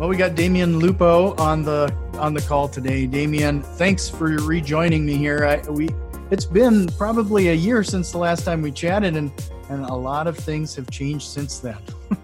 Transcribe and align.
Well, 0.00 0.08
we 0.08 0.16
got 0.16 0.34
Damion 0.34 0.80
Lupo 0.80 1.34
on 1.36 1.62
the 1.62 1.94
on 2.14 2.32
the 2.32 2.40
call 2.40 2.68
today. 2.68 3.06
Damion, 3.06 3.62
thanks 3.62 4.08
for 4.08 4.28
rejoining 4.28 5.04
me 5.04 5.18
here. 5.18 5.44
I, 5.44 5.70
we 5.70 5.90
it's 6.30 6.46
been 6.46 6.86
probably 6.96 7.50
a 7.50 7.52
year 7.52 7.84
since 7.84 8.10
the 8.10 8.16
last 8.16 8.46
time 8.46 8.62
we 8.62 8.72
chatted, 8.72 9.14
and 9.14 9.30
and 9.68 9.84
a 9.84 9.94
lot 9.94 10.26
of 10.26 10.38
things 10.38 10.74
have 10.76 10.88
changed 10.90 11.28
since 11.28 11.58
then. 11.58 11.76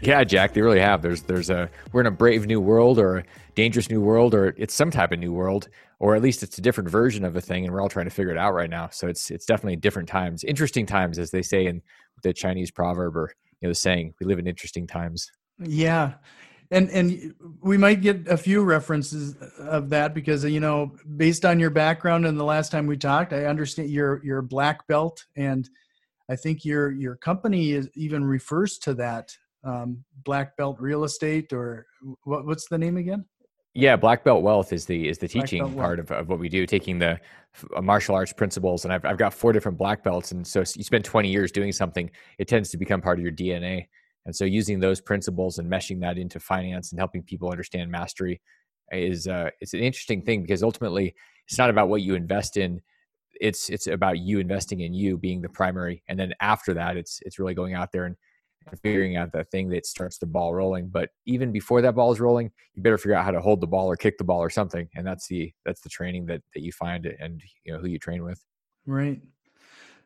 Yeah, 0.00 0.22
Jack, 0.22 0.54
they 0.54 0.60
really 0.60 0.78
have. 0.78 1.02
There's 1.02 1.22
there's 1.22 1.50
a 1.50 1.68
we're 1.92 2.02
in 2.02 2.06
a 2.06 2.10
brave 2.12 2.46
new 2.46 2.60
world 2.60 3.00
or 3.00 3.18
a 3.18 3.24
dangerous 3.56 3.90
new 3.90 4.00
world 4.00 4.32
or 4.32 4.54
it's 4.56 4.72
some 4.72 4.92
type 4.92 5.10
of 5.10 5.18
new 5.18 5.32
world 5.32 5.68
or 5.98 6.14
at 6.14 6.22
least 6.22 6.44
it's 6.44 6.56
a 6.56 6.60
different 6.60 6.88
version 6.88 7.24
of 7.24 7.34
a 7.34 7.40
thing 7.40 7.64
and 7.64 7.74
we're 7.74 7.80
all 7.80 7.88
trying 7.88 8.06
to 8.06 8.10
figure 8.10 8.30
it 8.30 8.38
out 8.38 8.54
right 8.54 8.70
now. 8.70 8.88
So 8.92 9.08
it's 9.08 9.28
it's 9.32 9.44
definitely 9.44 9.74
different 9.74 10.08
times. 10.08 10.44
Interesting 10.44 10.86
times 10.86 11.18
as 11.18 11.32
they 11.32 11.42
say 11.42 11.66
in 11.66 11.82
the 12.22 12.32
Chinese 12.32 12.70
proverb 12.70 13.16
or 13.16 13.32
you 13.60 13.66
know 13.66 13.72
the 13.72 13.74
saying, 13.74 14.14
we 14.20 14.26
live 14.26 14.38
in 14.38 14.46
interesting 14.46 14.86
times. 14.86 15.32
Yeah. 15.58 16.14
And 16.70 16.90
and 16.90 17.34
we 17.62 17.78
might 17.78 18.02
get 18.02 18.28
a 18.28 18.36
few 18.36 18.62
references 18.62 19.34
of 19.58 19.88
that 19.90 20.14
because 20.14 20.44
you 20.44 20.60
know, 20.60 20.92
based 21.16 21.44
on 21.44 21.58
your 21.58 21.70
background 21.70 22.26
and 22.26 22.38
the 22.38 22.44
last 22.44 22.70
time 22.70 22.86
we 22.86 22.96
talked, 22.96 23.32
I 23.32 23.46
understand 23.46 23.90
you're 23.90 24.22
you're 24.22 24.42
black 24.42 24.86
belt 24.86 25.24
and 25.36 25.68
I 26.28 26.36
think 26.36 26.64
your 26.64 26.90
your 26.90 27.16
company 27.16 27.72
is 27.72 27.88
even 27.94 28.22
refers 28.22 28.78
to 28.78 28.94
that 28.94 29.30
um, 29.64 30.04
black 30.24 30.56
belt 30.56 30.76
real 30.78 31.04
estate 31.04 31.52
or 31.52 31.86
what, 32.24 32.44
what's 32.44 32.68
the 32.68 32.78
name 32.78 32.98
again? 32.98 33.24
Yeah 33.72 33.96
black 33.96 34.22
belt 34.22 34.42
wealth 34.42 34.72
is 34.72 34.84
the 34.84 35.08
is 35.08 35.16
the 35.16 35.28
teaching 35.28 35.74
part 35.74 35.98
of, 35.98 36.10
of 36.10 36.28
what 36.28 36.38
we 36.38 36.50
do 36.50 36.66
taking 36.66 36.98
the 36.98 37.18
uh, 37.74 37.80
martial 37.80 38.14
arts 38.14 38.32
principles. 38.32 38.84
And 38.84 38.92
I've, 38.92 39.06
I've 39.06 39.18
got 39.18 39.32
four 39.32 39.54
different 39.54 39.78
black 39.78 40.04
belts. 40.04 40.32
And 40.32 40.46
so 40.46 40.60
you 40.60 40.84
spend 40.84 41.04
20 41.04 41.30
years 41.30 41.50
doing 41.50 41.72
something 41.72 42.10
it 42.38 42.46
tends 42.46 42.68
to 42.70 42.76
become 42.76 43.00
part 43.00 43.18
of 43.18 43.22
your 43.22 43.32
dna 43.32 43.86
and 44.26 44.34
so 44.34 44.44
using 44.44 44.80
those 44.80 45.00
principles 45.00 45.58
and 45.58 45.70
meshing 45.70 46.00
that 46.00 46.18
into 46.18 46.40
finance 46.40 46.92
and 46.92 47.00
helping 47.00 47.22
people 47.22 47.50
understand 47.50 47.90
mastery 47.90 48.40
is 48.92 49.26
uh, 49.26 49.50
it's 49.60 49.74
an 49.74 49.80
interesting 49.80 50.22
thing 50.22 50.42
because 50.42 50.62
ultimately 50.62 51.14
it's 51.46 51.58
not 51.58 51.70
about 51.70 51.88
what 51.88 52.02
you 52.02 52.14
invest 52.14 52.56
in 52.56 52.80
it's 53.40 53.70
it's 53.70 53.86
about 53.86 54.18
you 54.18 54.38
investing 54.38 54.80
in 54.80 54.92
you 54.94 55.16
being 55.16 55.40
the 55.40 55.48
primary 55.48 56.02
and 56.08 56.18
then 56.18 56.32
after 56.40 56.74
that 56.74 56.96
it's 56.96 57.20
it's 57.24 57.38
really 57.38 57.54
going 57.54 57.74
out 57.74 57.92
there 57.92 58.06
and 58.06 58.16
figuring 58.82 59.16
out 59.16 59.32
that 59.32 59.50
thing 59.50 59.68
that 59.70 59.86
starts 59.86 60.18
the 60.18 60.26
ball 60.26 60.54
rolling. 60.54 60.88
But 60.88 61.10
even 61.26 61.52
before 61.52 61.80
that 61.82 61.94
ball 61.94 62.12
is 62.12 62.20
rolling, 62.20 62.50
you 62.74 62.82
better 62.82 62.98
figure 62.98 63.14
out 63.14 63.24
how 63.24 63.30
to 63.30 63.40
hold 63.40 63.60
the 63.60 63.66
ball 63.66 63.86
or 63.86 63.96
kick 63.96 64.18
the 64.18 64.24
ball 64.24 64.40
or 64.40 64.50
something. 64.50 64.88
And 64.94 65.06
that's 65.06 65.26
the 65.28 65.52
that's 65.64 65.80
the 65.80 65.88
training 65.88 66.26
that 66.26 66.42
that 66.54 66.62
you 66.62 66.72
find 66.72 67.06
and 67.06 67.40
you 67.64 67.72
know 67.72 67.78
who 67.78 67.88
you 67.88 67.98
train 67.98 68.24
with. 68.24 68.42
Right. 68.86 69.20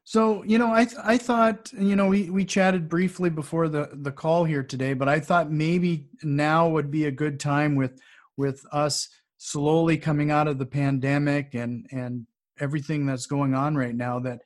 So 0.05 0.43
you 0.45 0.59
know, 0.59 0.69
I 0.69 0.87
I 1.03 1.19
thought 1.19 1.73
you 1.73 1.97
know 1.97 2.09
we 2.09 2.31
we 2.31 2.45
chatted 2.45 2.89
briefly 2.89 3.31
before 3.31 3.69
the 3.69 3.91
the 3.93 4.13
call 4.13 4.45
here 4.45 4.63
today, 4.63 4.95
but 4.95 5.09
I 5.09 5.21
thought 5.21 5.51
maybe 5.51 6.09
now 6.23 6.69
would 6.69 6.91
be 6.91 7.05
a 7.07 7.13
good 7.13 7.39
time 7.39 7.77
with 7.77 8.01
with 8.37 8.65
us 8.73 9.09
slowly 9.39 9.97
coming 9.97 10.31
out 10.31 10.49
of 10.49 10.59
the 10.59 10.67
pandemic 10.67 11.55
and 11.55 11.87
and 11.93 12.27
everything 12.61 13.07
that's 13.07 13.27
going 13.27 13.55
on 13.55 13.77
right 13.77 13.95
now 13.95 14.19
that 14.21 14.41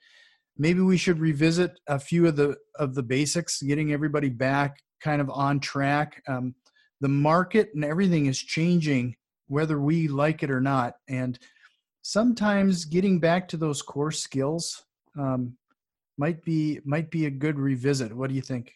maybe 0.58 0.80
we 0.80 0.96
should 0.96 1.18
revisit 1.18 1.78
a 1.86 1.98
few 1.98 2.26
of 2.26 2.36
the 2.36 2.56
of 2.78 2.94
the 2.94 3.02
basics 3.02 3.62
getting 3.62 3.92
everybody 3.92 4.28
back 4.28 4.78
kind 5.00 5.20
of 5.20 5.30
on 5.30 5.60
track. 5.60 6.22
Um, 6.28 6.54
the 7.00 7.08
market 7.08 7.70
and 7.74 7.84
everything 7.84 8.26
is 8.26 8.38
changing 8.38 9.16
whether 9.48 9.80
we 9.80 10.08
like 10.08 10.42
it 10.42 10.50
or 10.50 10.60
not. 10.60 10.94
And 11.08 11.38
sometimes 12.02 12.84
getting 12.84 13.20
back 13.20 13.48
to 13.48 13.56
those 13.56 13.82
core 13.82 14.12
skills 14.12 14.85
um, 15.16 15.56
might 16.18 16.42
be 16.44 16.80
might 16.84 17.10
be 17.10 17.26
a 17.26 17.30
good 17.30 17.58
revisit 17.58 18.12
what 18.12 18.28
do 18.28 18.34
you 18.34 18.42
think 18.42 18.72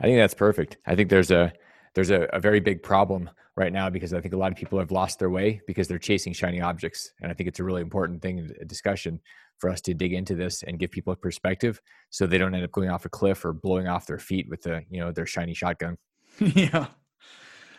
i 0.00 0.04
think 0.04 0.18
that's 0.18 0.34
perfect 0.34 0.78
i 0.86 0.94
think 0.94 1.08
there's 1.08 1.30
a 1.30 1.52
there's 1.94 2.10
a, 2.10 2.22
a 2.32 2.38
very 2.40 2.60
big 2.60 2.82
problem 2.82 3.30
right 3.56 3.72
now 3.72 3.88
because 3.88 4.12
I 4.12 4.20
think 4.20 4.34
a 4.34 4.36
lot 4.36 4.52
of 4.52 4.58
people 4.58 4.78
have 4.78 4.90
lost 4.90 5.18
their 5.18 5.30
way 5.30 5.60
because 5.66 5.88
they're 5.88 5.98
chasing 5.98 6.32
shiny 6.32 6.60
objects. 6.60 7.10
And 7.22 7.30
I 7.30 7.34
think 7.34 7.48
it's 7.48 7.58
a 7.58 7.64
really 7.64 7.80
important 7.80 8.20
thing, 8.20 8.50
a 8.60 8.64
discussion 8.64 9.18
for 9.58 9.70
us 9.70 9.80
to 9.82 9.94
dig 9.94 10.12
into 10.12 10.34
this 10.34 10.62
and 10.62 10.78
give 10.78 10.90
people 10.90 11.14
a 11.14 11.16
perspective 11.16 11.80
so 12.10 12.26
they 12.26 12.36
don't 12.36 12.54
end 12.54 12.64
up 12.64 12.72
going 12.72 12.90
off 12.90 13.06
a 13.06 13.08
cliff 13.08 13.44
or 13.44 13.54
blowing 13.54 13.88
off 13.88 14.06
their 14.06 14.18
feet 14.18 14.46
with 14.50 14.62
the, 14.62 14.84
you 14.90 15.00
know, 15.00 15.10
their 15.10 15.24
shiny 15.24 15.54
shotgun. 15.54 15.96
yeah. 16.38 16.88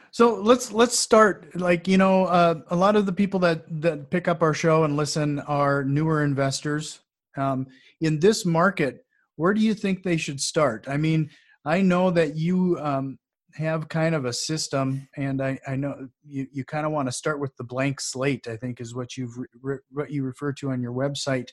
So 0.10 0.36
let's 0.36 0.72
let's 0.72 0.98
start. 0.98 1.56
Like 1.56 1.88
you 1.88 1.98
know, 1.98 2.26
uh, 2.26 2.62
a 2.70 2.76
lot 2.76 2.96
of 2.96 3.06
the 3.06 3.14
people 3.14 3.40
that 3.42 3.66
that 3.82 4.10
pick 4.10 4.28
up 4.28 4.42
our 4.42 4.54
show 4.54 4.84
and 4.84 4.98
listen 4.98 5.40
are 5.42 5.84
newer 5.84 6.24
investors. 6.24 7.02
Um, 7.38 7.68
in 8.02 8.20
this 8.20 8.46
market, 8.46 9.06
where 9.36 9.54
do 9.54 9.62
you 9.62 9.74
think 9.74 10.04
they 10.04 10.18
should 10.18 10.42
start? 10.42 10.86
I 10.88 10.98
mean, 10.98 11.30
I 11.66 11.82
know 11.82 12.12
that 12.12 12.36
you 12.36 12.78
um, 12.80 13.18
have 13.56 13.90
kind 13.90 14.16
of 14.16 14.26
a 14.26 14.34
system, 14.34 15.08
and 15.16 15.42
I, 15.42 15.60
I 15.68 15.76
know 15.76 16.08
you, 16.26 16.48
you 16.52 16.66
kind 16.66 16.86
of 16.86 16.92
want 16.92 17.08
to 17.08 17.12
start 17.12 17.40
with 17.40 17.56
the 17.58 17.64
blank 17.64 18.00
slate. 18.02 18.48
I 18.48 18.58
think 18.58 18.82
is 18.82 18.96
what 18.96 19.18
you've 19.18 19.38
re, 19.62 19.78
what 19.92 20.12
you 20.12 20.24
refer 20.24 20.54
to 20.54 20.72
on 20.72 20.82
your 20.82 20.94
website. 20.94 21.50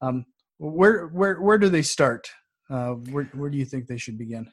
Um, 0.00 0.24
where 0.58 1.06
where 1.08 1.40
where 1.40 1.58
do 1.58 1.68
they 1.68 1.82
start? 1.82 2.28
Uh, 2.70 2.90
where 3.10 3.24
where 3.34 3.50
do 3.50 3.56
you 3.56 3.64
think 3.64 3.86
they 3.86 3.96
should 3.96 4.18
begin? 4.18 4.50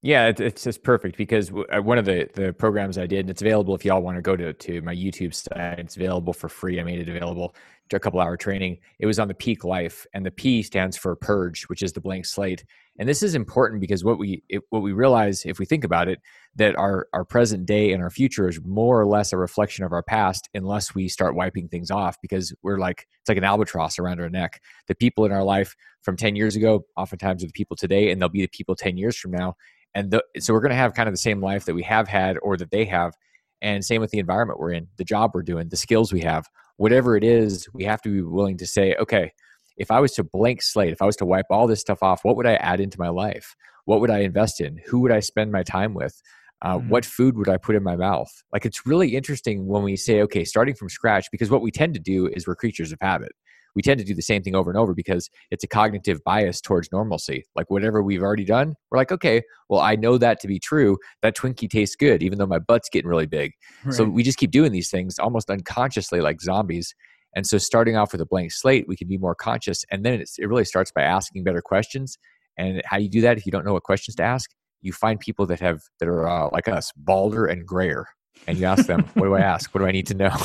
Yeah, 0.00 0.30
it's 0.36 0.62
just 0.62 0.84
perfect 0.84 1.16
because 1.16 1.50
uh, 1.50 1.82
one 1.82 1.98
of 1.98 2.04
the 2.04 2.28
the 2.34 2.52
programs 2.52 2.98
I 2.98 3.06
did, 3.06 3.20
and 3.20 3.30
it's 3.30 3.42
available 3.42 3.74
if 3.74 3.84
y'all 3.84 4.02
want 4.02 4.16
to 4.16 4.22
go 4.22 4.36
to 4.36 4.52
to 4.52 4.80
my 4.82 4.94
YouTube 4.94 5.34
site. 5.34 5.80
It's 5.80 5.96
available 5.96 6.32
for 6.32 6.48
free. 6.48 6.78
I 6.78 6.84
made 6.84 7.00
it 7.00 7.08
available 7.08 7.54
a 7.96 8.00
couple 8.00 8.20
hour 8.20 8.36
training. 8.36 8.78
It 8.98 9.06
was 9.06 9.18
on 9.18 9.28
the 9.28 9.34
peak 9.34 9.64
life, 9.64 10.06
and 10.12 10.24
the 10.24 10.30
P 10.30 10.62
stands 10.62 10.96
for 10.96 11.14
purge, 11.16 11.64
which 11.64 11.82
is 11.82 11.92
the 11.92 12.00
blank 12.00 12.26
slate. 12.26 12.64
And 12.98 13.08
this 13.08 13.22
is 13.22 13.34
important 13.34 13.80
because 13.80 14.04
what 14.04 14.18
we 14.18 14.42
it, 14.48 14.62
what 14.70 14.82
we 14.82 14.92
realize 14.92 15.44
if 15.44 15.58
we 15.58 15.66
think 15.66 15.84
about 15.84 16.08
it, 16.08 16.20
that 16.56 16.76
our 16.76 17.08
our 17.12 17.24
present 17.24 17.66
day 17.66 17.92
and 17.92 18.02
our 18.02 18.10
future 18.10 18.48
is 18.48 18.60
more 18.64 19.00
or 19.00 19.06
less 19.06 19.32
a 19.32 19.36
reflection 19.36 19.84
of 19.84 19.92
our 19.92 20.02
past, 20.02 20.48
unless 20.54 20.94
we 20.94 21.08
start 21.08 21.34
wiping 21.34 21.68
things 21.68 21.90
off. 21.90 22.16
Because 22.20 22.54
we're 22.62 22.78
like 22.78 23.06
it's 23.20 23.28
like 23.28 23.38
an 23.38 23.44
albatross 23.44 23.98
around 23.98 24.20
our 24.20 24.30
neck. 24.30 24.60
The 24.86 24.94
people 24.94 25.24
in 25.24 25.32
our 25.32 25.44
life 25.44 25.76
from 26.02 26.16
ten 26.16 26.36
years 26.36 26.56
ago, 26.56 26.84
oftentimes 26.96 27.42
are 27.42 27.46
the 27.48 27.52
people 27.52 27.76
today, 27.76 28.10
and 28.10 28.20
they'll 28.20 28.28
be 28.28 28.42
the 28.42 28.48
people 28.48 28.74
ten 28.74 28.96
years 28.96 29.16
from 29.16 29.30
now 29.30 29.56
and 29.94 30.10
the, 30.10 30.22
so 30.38 30.52
we're 30.52 30.60
going 30.60 30.70
to 30.70 30.76
have 30.76 30.94
kind 30.94 31.08
of 31.08 31.12
the 31.12 31.18
same 31.18 31.40
life 31.40 31.64
that 31.64 31.74
we 31.74 31.82
have 31.82 32.08
had 32.08 32.36
or 32.42 32.56
that 32.56 32.70
they 32.70 32.84
have 32.84 33.14
and 33.60 33.84
same 33.84 34.00
with 34.00 34.10
the 34.10 34.18
environment 34.18 34.58
we're 34.58 34.72
in 34.72 34.88
the 34.96 35.04
job 35.04 35.32
we're 35.34 35.42
doing 35.42 35.68
the 35.68 35.76
skills 35.76 36.12
we 36.12 36.20
have 36.20 36.46
whatever 36.78 37.16
it 37.16 37.22
is 37.22 37.68
we 37.74 37.84
have 37.84 38.00
to 38.02 38.08
be 38.08 38.22
willing 38.22 38.56
to 38.56 38.66
say 38.66 38.94
okay 38.98 39.32
if 39.76 39.90
i 39.90 40.00
was 40.00 40.12
to 40.12 40.24
blank 40.24 40.62
slate 40.62 40.92
if 40.92 41.02
i 41.02 41.04
was 41.06 41.16
to 41.16 41.26
wipe 41.26 41.46
all 41.50 41.66
this 41.66 41.80
stuff 41.80 42.02
off 42.02 42.24
what 42.24 42.36
would 42.36 42.46
i 42.46 42.54
add 42.54 42.80
into 42.80 42.98
my 42.98 43.08
life? 43.08 43.54
What 43.84 44.00
would 44.00 44.10
i 44.10 44.18
invest 44.18 44.60
in? 44.60 44.78
Who 44.86 45.00
would 45.00 45.12
i 45.12 45.20
spend 45.20 45.50
my 45.50 45.62
time 45.62 45.94
with? 45.94 46.20
Uh, 46.60 46.76
mm-hmm. 46.76 46.88
what 46.88 47.04
food 47.04 47.38
would 47.38 47.48
i 47.48 47.56
put 47.56 47.76
in 47.76 47.82
my 47.82 47.96
mouth? 47.96 48.30
Like 48.52 48.66
it's 48.66 48.86
really 48.86 49.14
interesting 49.16 49.66
when 49.66 49.82
we 49.82 49.96
say 49.96 50.20
okay 50.22 50.44
starting 50.44 50.74
from 50.74 50.88
scratch 50.88 51.30
because 51.30 51.50
what 51.50 51.62
we 51.62 51.70
tend 51.70 51.94
to 51.94 52.00
do 52.00 52.26
is 52.26 52.46
we're 52.46 52.54
creatures 52.54 52.92
of 52.92 52.98
habit 53.00 53.32
we 53.78 53.82
tend 53.82 54.00
to 54.00 54.04
do 54.04 54.12
the 54.12 54.22
same 54.22 54.42
thing 54.42 54.56
over 54.56 54.72
and 54.72 54.76
over 54.76 54.92
because 54.92 55.30
it's 55.52 55.62
a 55.62 55.68
cognitive 55.68 56.18
bias 56.24 56.60
towards 56.60 56.90
normalcy. 56.90 57.44
Like 57.54 57.70
whatever 57.70 58.02
we've 58.02 58.24
already 58.24 58.44
done, 58.44 58.74
we're 58.90 58.98
like, 58.98 59.12
okay, 59.12 59.40
well, 59.68 59.80
I 59.80 59.94
know 59.94 60.18
that 60.18 60.40
to 60.40 60.48
be 60.48 60.58
true. 60.58 60.98
That 61.22 61.36
Twinkie 61.36 61.70
tastes 61.70 61.94
good, 61.94 62.20
even 62.20 62.38
though 62.38 62.46
my 62.46 62.58
butt's 62.58 62.88
getting 62.88 63.08
really 63.08 63.26
big. 63.26 63.52
Right. 63.84 63.94
So 63.94 64.02
we 64.02 64.24
just 64.24 64.36
keep 64.36 64.50
doing 64.50 64.72
these 64.72 64.90
things 64.90 65.20
almost 65.20 65.48
unconsciously, 65.48 66.20
like 66.20 66.40
zombies. 66.40 66.92
And 67.36 67.46
so, 67.46 67.56
starting 67.56 67.96
off 67.96 68.10
with 68.10 68.20
a 68.20 68.26
blank 68.26 68.50
slate, 68.50 68.88
we 68.88 68.96
can 68.96 69.06
be 69.06 69.16
more 69.16 69.36
conscious. 69.36 69.84
And 69.92 70.04
then 70.04 70.20
it 70.20 70.48
really 70.48 70.64
starts 70.64 70.90
by 70.90 71.02
asking 71.02 71.44
better 71.44 71.62
questions. 71.62 72.18
And 72.56 72.82
how 72.84 72.96
do 72.96 73.04
you 73.04 73.08
do 73.08 73.20
that, 73.20 73.38
if 73.38 73.46
you 73.46 73.52
don't 73.52 73.64
know 73.64 73.74
what 73.74 73.84
questions 73.84 74.16
to 74.16 74.24
ask, 74.24 74.50
you 74.80 74.92
find 74.92 75.20
people 75.20 75.46
that 75.46 75.60
have 75.60 75.82
that 76.00 76.08
are 76.08 76.26
uh, 76.26 76.48
like 76.52 76.66
us, 76.66 76.90
balder 76.96 77.46
and 77.46 77.64
grayer, 77.64 78.08
and 78.48 78.58
you 78.58 78.64
ask 78.64 78.86
them, 78.86 79.08
"What 79.14 79.26
do 79.26 79.36
I 79.36 79.40
ask? 79.40 79.72
What 79.72 79.82
do 79.82 79.86
I 79.86 79.92
need 79.92 80.08
to 80.08 80.14
know?" 80.14 80.36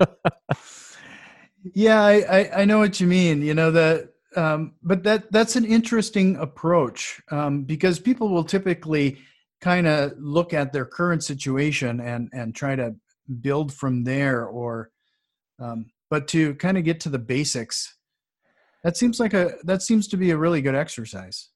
Yeah, 1.72 2.02
I, 2.02 2.14
I, 2.28 2.60
I 2.60 2.64
know 2.64 2.78
what 2.78 3.00
you 3.00 3.06
mean. 3.06 3.42
You 3.42 3.54
know 3.54 3.70
that, 3.70 4.10
um, 4.36 4.74
but 4.82 5.02
that 5.04 5.32
that's 5.32 5.56
an 5.56 5.64
interesting 5.64 6.36
approach 6.36 7.22
um, 7.30 7.62
because 7.62 7.98
people 7.98 8.28
will 8.28 8.44
typically 8.44 9.18
kind 9.60 9.86
of 9.86 10.12
look 10.18 10.52
at 10.52 10.72
their 10.72 10.84
current 10.84 11.24
situation 11.24 12.00
and 12.00 12.28
and 12.32 12.54
try 12.54 12.76
to 12.76 12.94
build 13.40 13.72
from 13.72 14.04
there, 14.04 14.44
or 14.44 14.90
um, 15.58 15.86
but 16.10 16.28
to 16.28 16.54
kind 16.56 16.76
of 16.76 16.84
get 16.84 17.00
to 17.00 17.08
the 17.08 17.18
basics, 17.18 17.96
that 18.82 18.96
seems 18.96 19.18
like 19.18 19.32
a 19.32 19.54
that 19.64 19.82
seems 19.82 20.06
to 20.08 20.16
be 20.18 20.30
a 20.32 20.36
really 20.36 20.60
good 20.60 20.74
exercise. 20.74 21.48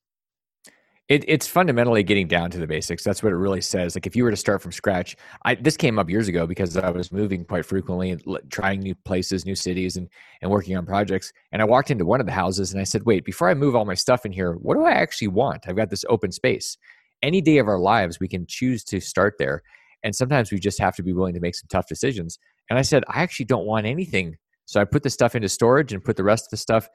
It, 1.08 1.24
it's 1.26 1.46
fundamentally 1.46 2.02
getting 2.02 2.28
down 2.28 2.50
to 2.50 2.58
the 2.58 2.66
basics. 2.66 3.02
That's 3.02 3.22
what 3.22 3.32
it 3.32 3.36
really 3.36 3.62
says. 3.62 3.96
Like 3.96 4.06
if 4.06 4.14
you 4.14 4.24
were 4.24 4.30
to 4.30 4.36
start 4.36 4.60
from 4.60 4.72
scratch, 4.72 5.16
I 5.46 5.54
this 5.54 5.76
came 5.76 5.98
up 5.98 6.10
years 6.10 6.28
ago 6.28 6.46
because 6.46 6.76
I 6.76 6.90
was 6.90 7.10
moving 7.10 7.46
quite 7.46 7.64
frequently 7.64 8.10
and 8.10 8.22
trying 8.50 8.80
new 8.80 8.94
places, 8.94 9.46
new 9.46 9.54
cities, 9.54 9.96
and 9.96 10.08
and 10.42 10.50
working 10.50 10.76
on 10.76 10.84
projects. 10.84 11.32
And 11.50 11.62
I 11.62 11.64
walked 11.64 11.90
into 11.90 12.04
one 12.04 12.20
of 12.20 12.26
the 12.26 12.32
houses 12.32 12.72
and 12.72 12.80
I 12.80 12.84
said, 12.84 13.06
"Wait, 13.06 13.24
before 13.24 13.48
I 13.48 13.54
move 13.54 13.74
all 13.74 13.86
my 13.86 13.94
stuff 13.94 14.26
in 14.26 14.32
here, 14.32 14.52
what 14.52 14.74
do 14.74 14.84
I 14.84 14.92
actually 14.92 15.28
want? 15.28 15.64
I've 15.66 15.76
got 15.76 15.88
this 15.88 16.04
open 16.10 16.30
space. 16.30 16.76
Any 17.22 17.40
day 17.40 17.56
of 17.56 17.68
our 17.68 17.78
lives, 17.78 18.20
we 18.20 18.28
can 18.28 18.44
choose 18.46 18.84
to 18.84 19.00
start 19.00 19.36
there, 19.38 19.62
and 20.02 20.14
sometimes 20.14 20.52
we 20.52 20.58
just 20.58 20.78
have 20.78 20.94
to 20.96 21.02
be 21.02 21.14
willing 21.14 21.34
to 21.34 21.40
make 21.40 21.54
some 21.54 21.68
tough 21.70 21.86
decisions." 21.86 22.38
And 22.68 22.78
I 22.78 22.82
said, 22.82 23.02
"I 23.08 23.22
actually 23.22 23.46
don't 23.46 23.66
want 23.66 23.86
anything." 23.86 24.36
So 24.66 24.78
I 24.78 24.84
put 24.84 25.02
the 25.04 25.10
stuff 25.10 25.34
into 25.34 25.48
storage 25.48 25.94
and 25.94 26.04
put 26.04 26.16
the 26.16 26.24
rest 26.24 26.44
of 26.48 26.50
the 26.50 26.58
stuff, 26.58 26.90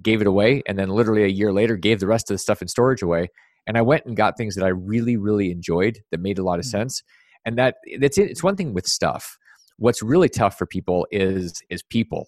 gave 0.00 0.22
it 0.22 0.26
away, 0.26 0.62
and 0.66 0.78
then 0.78 0.88
literally 0.88 1.24
a 1.24 1.28
year 1.28 1.52
later 1.52 1.76
gave 1.76 2.00
the 2.00 2.06
rest 2.06 2.30
of 2.30 2.34
the 2.34 2.38
stuff 2.38 2.62
in 2.62 2.68
storage 2.68 3.02
away 3.02 3.28
and 3.68 3.76
I 3.76 3.82
went 3.82 4.06
and 4.06 4.16
got 4.16 4.36
things 4.36 4.56
that 4.56 4.64
I 4.64 4.68
really, 4.68 5.16
really 5.18 5.52
enjoyed 5.52 6.00
that 6.10 6.20
made 6.20 6.38
a 6.38 6.42
lot 6.42 6.58
of 6.58 6.64
mm. 6.64 6.70
sense. 6.70 7.02
And 7.44 7.56
that 7.58 7.76
that's 8.00 8.18
it. 8.18 8.30
It's 8.30 8.42
one 8.42 8.56
thing 8.56 8.74
with 8.74 8.86
stuff. 8.86 9.36
What's 9.76 10.02
really 10.02 10.28
tough 10.28 10.58
for 10.58 10.66
people 10.66 11.06
is 11.12 11.62
is 11.70 11.82
people. 11.82 12.26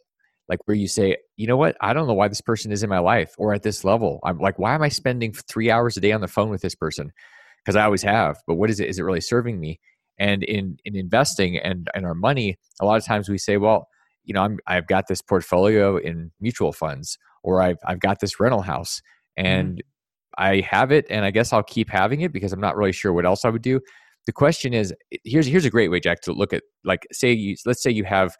Like 0.48 0.60
where 0.66 0.76
you 0.76 0.86
say, 0.86 1.16
you 1.36 1.46
know 1.46 1.56
what, 1.56 1.76
I 1.80 1.92
don't 1.92 2.08
know 2.08 2.14
why 2.14 2.28
this 2.28 2.40
person 2.40 2.72
is 2.72 2.82
in 2.82 2.90
my 2.90 2.98
life 2.98 3.34
or 3.38 3.54
at 3.54 3.62
this 3.62 3.84
level. 3.84 4.18
I'm 4.24 4.38
like, 4.38 4.58
why 4.58 4.74
am 4.74 4.82
I 4.82 4.88
spending 4.88 5.32
three 5.32 5.70
hours 5.70 5.96
a 5.96 6.00
day 6.00 6.10
on 6.10 6.20
the 6.20 6.28
phone 6.28 6.50
with 6.50 6.60
this 6.60 6.74
person? 6.74 7.12
Because 7.64 7.76
I 7.76 7.84
always 7.84 8.02
have. 8.02 8.38
But 8.48 8.56
what 8.56 8.68
is 8.68 8.80
it? 8.80 8.88
Is 8.88 8.98
it 8.98 9.02
really 9.02 9.20
serving 9.20 9.58
me? 9.58 9.80
And 10.18 10.42
in 10.42 10.76
in 10.84 10.94
investing 10.94 11.56
and 11.56 11.88
and 11.94 12.04
our 12.04 12.14
money, 12.14 12.58
a 12.80 12.84
lot 12.84 12.98
of 12.98 13.04
times 13.04 13.28
we 13.30 13.38
say, 13.38 13.56
well, 13.56 13.88
you 14.24 14.34
know, 14.34 14.42
I'm 14.42 14.58
I've 14.66 14.86
got 14.86 15.08
this 15.08 15.22
portfolio 15.22 15.96
in 15.96 16.32
mutual 16.38 16.72
funds, 16.72 17.16
or 17.42 17.62
I've 17.62 17.78
I've 17.86 18.00
got 18.00 18.20
this 18.20 18.38
rental 18.38 18.60
house, 18.60 19.00
mm. 19.38 19.44
and 19.44 19.76
mm. 19.76 19.80
I 20.40 20.60
have 20.60 20.90
it 20.90 21.06
and 21.10 21.24
I 21.24 21.30
guess 21.30 21.52
I'll 21.52 21.62
keep 21.62 21.90
having 21.90 22.22
it 22.22 22.32
because 22.32 22.52
I'm 22.52 22.60
not 22.60 22.76
really 22.76 22.92
sure 22.92 23.12
what 23.12 23.26
else 23.26 23.44
I 23.44 23.50
would 23.50 23.62
do. 23.62 23.80
The 24.26 24.32
question 24.32 24.72
is 24.74 24.94
here's 25.24 25.46
here's 25.46 25.64
a 25.64 25.70
great 25.70 25.90
way, 25.90 26.00
Jack, 26.00 26.22
to 26.22 26.32
look 26.32 26.52
at 26.52 26.62
like 26.84 27.06
say 27.12 27.32
you 27.32 27.56
let's 27.66 27.82
say 27.82 27.90
you 27.90 28.04
have 28.04 28.36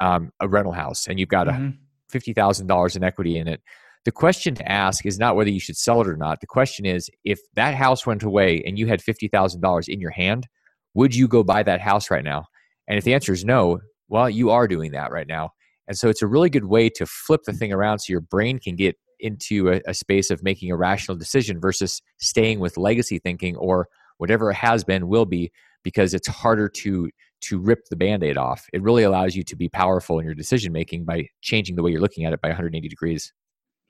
um, 0.00 0.30
a 0.40 0.48
rental 0.48 0.72
house 0.72 1.06
and 1.06 1.20
you've 1.20 1.28
got 1.28 1.46
mm-hmm. 1.46 1.68
a 1.68 1.72
fifty 2.10 2.32
thousand 2.32 2.66
dollars 2.66 2.96
in 2.96 3.04
equity 3.04 3.38
in 3.38 3.46
it. 3.46 3.60
The 4.04 4.12
question 4.12 4.54
to 4.56 4.70
ask 4.70 5.06
is 5.06 5.18
not 5.18 5.36
whether 5.36 5.50
you 5.50 5.60
should 5.60 5.76
sell 5.76 6.00
it 6.00 6.08
or 6.08 6.16
not. 6.16 6.40
The 6.40 6.46
question 6.46 6.84
is 6.84 7.10
if 7.24 7.40
that 7.54 7.74
house 7.74 8.06
went 8.06 8.22
away 8.22 8.62
and 8.66 8.78
you 8.78 8.86
had 8.86 9.02
fifty 9.02 9.28
thousand 9.28 9.60
dollars 9.60 9.86
in 9.86 10.00
your 10.00 10.10
hand, 10.10 10.46
would 10.94 11.14
you 11.14 11.28
go 11.28 11.42
buy 11.42 11.62
that 11.62 11.80
house 11.80 12.10
right 12.10 12.24
now? 12.24 12.46
And 12.88 12.98
if 12.98 13.04
the 13.04 13.14
answer 13.14 13.32
is 13.32 13.44
no, 13.44 13.80
well, 14.08 14.28
you 14.28 14.50
are 14.50 14.68
doing 14.68 14.92
that 14.92 15.10
right 15.10 15.26
now. 15.26 15.50
And 15.88 15.96
so 15.96 16.08
it's 16.08 16.22
a 16.22 16.26
really 16.26 16.50
good 16.50 16.64
way 16.64 16.88
to 16.90 17.06
flip 17.06 17.42
the 17.44 17.52
thing 17.52 17.72
around 17.72 17.98
so 17.98 18.12
your 18.12 18.20
brain 18.20 18.58
can 18.58 18.76
get 18.76 18.96
into 19.24 19.70
a, 19.72 19.80
a 19.86 19.94
space 19.94 20.30
of 20.30 20.42
making 20.42 20.70
a 20.70 20.76
rational 20.76 21.16
decision 21.16 21.60
versus 21.60 22.02
staying 22.18 22.60
with 22.60 22.76
legacy 22.76 23.18
thinking 23.18 23.56
or 23.56 23.88
whatever 24.18 24.50
it 24.50 24.54
has 24.54 24.84
been 24.84 25.08
will 25.08 25.24
be 25.24 25.50
because 25.82 26.14
it's 26.14 26.28
harder 26.28 26.68
to 26.68 27.10
to 27.40 27.58
rip 27.58 27.84
the 27.90 27.96
band-aid 27.96 28.38
off. 28.38 28.66
It 28.72 28.82
really 28.82 29.02
allows 29.02 29.36
you 29.36 29.42
to 29.42 29.56
be 29.56 29.68
powerful 29.68 30.18
in 30.18 30.24
your 30.24 30.34
decision 30.34 30.72
making 30.72 31.04
by 31.04 31.28
changing 31.42 31.76
the 31.76 31.82
way 31.82 31.90
you're 31.90 32.00
looking 32.00 32.24
at 32.24 32.32
it 32.32 32.40
by 32.40 32.48
180 32.48 32.88
degrees. 32.88 33.34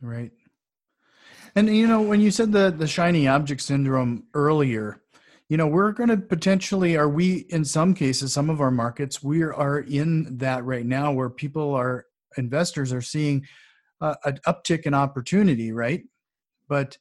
Right. 0.00 0.32
And 1.54 1.74
you 1.76 1.86
know 1.86 2.02
when 2.02 2.20
you 2.20 2.30
said 2.30 2.52
the 2.52 2.70
the 2.70 2.86
shiny 2.86 3.28
object 3.28 3.60
syndrome 3.60 4.24
earlier 4.34 5.00
you 5.48 5.56
know 5.56 5.66
we're 5.66 5.92
going 5.92 6.08
to 6.08 6.16
potentially 6.16 6.96
are 6.96 7.08
we 7.08 7.46
in 7.50 7.64
some 7.64 7.94
cases 7.94 8.32
some 8.32 8.50
of 8.50 8.60
our 8.60 8.70
markets 8.70 9.22
we 9.22 9.42
are 9.42 9.80
in 9.80 10.38
that 10.38 10.64
right 10.64 10.86
now 10.86 11.12
where 11.12 11.30
people 11.30 11.74
are 11.74 12.06
investors 12.36 12.92
are 12.92 13.02
seeing 13.02 13.46
uh, 14.00 14.14
an 14.24 14.38
uptick 14.46 14.82
in 14.82 14.94
opportunity, 14.94 15.72
right? 15.72 16.02
But 16.68 16.98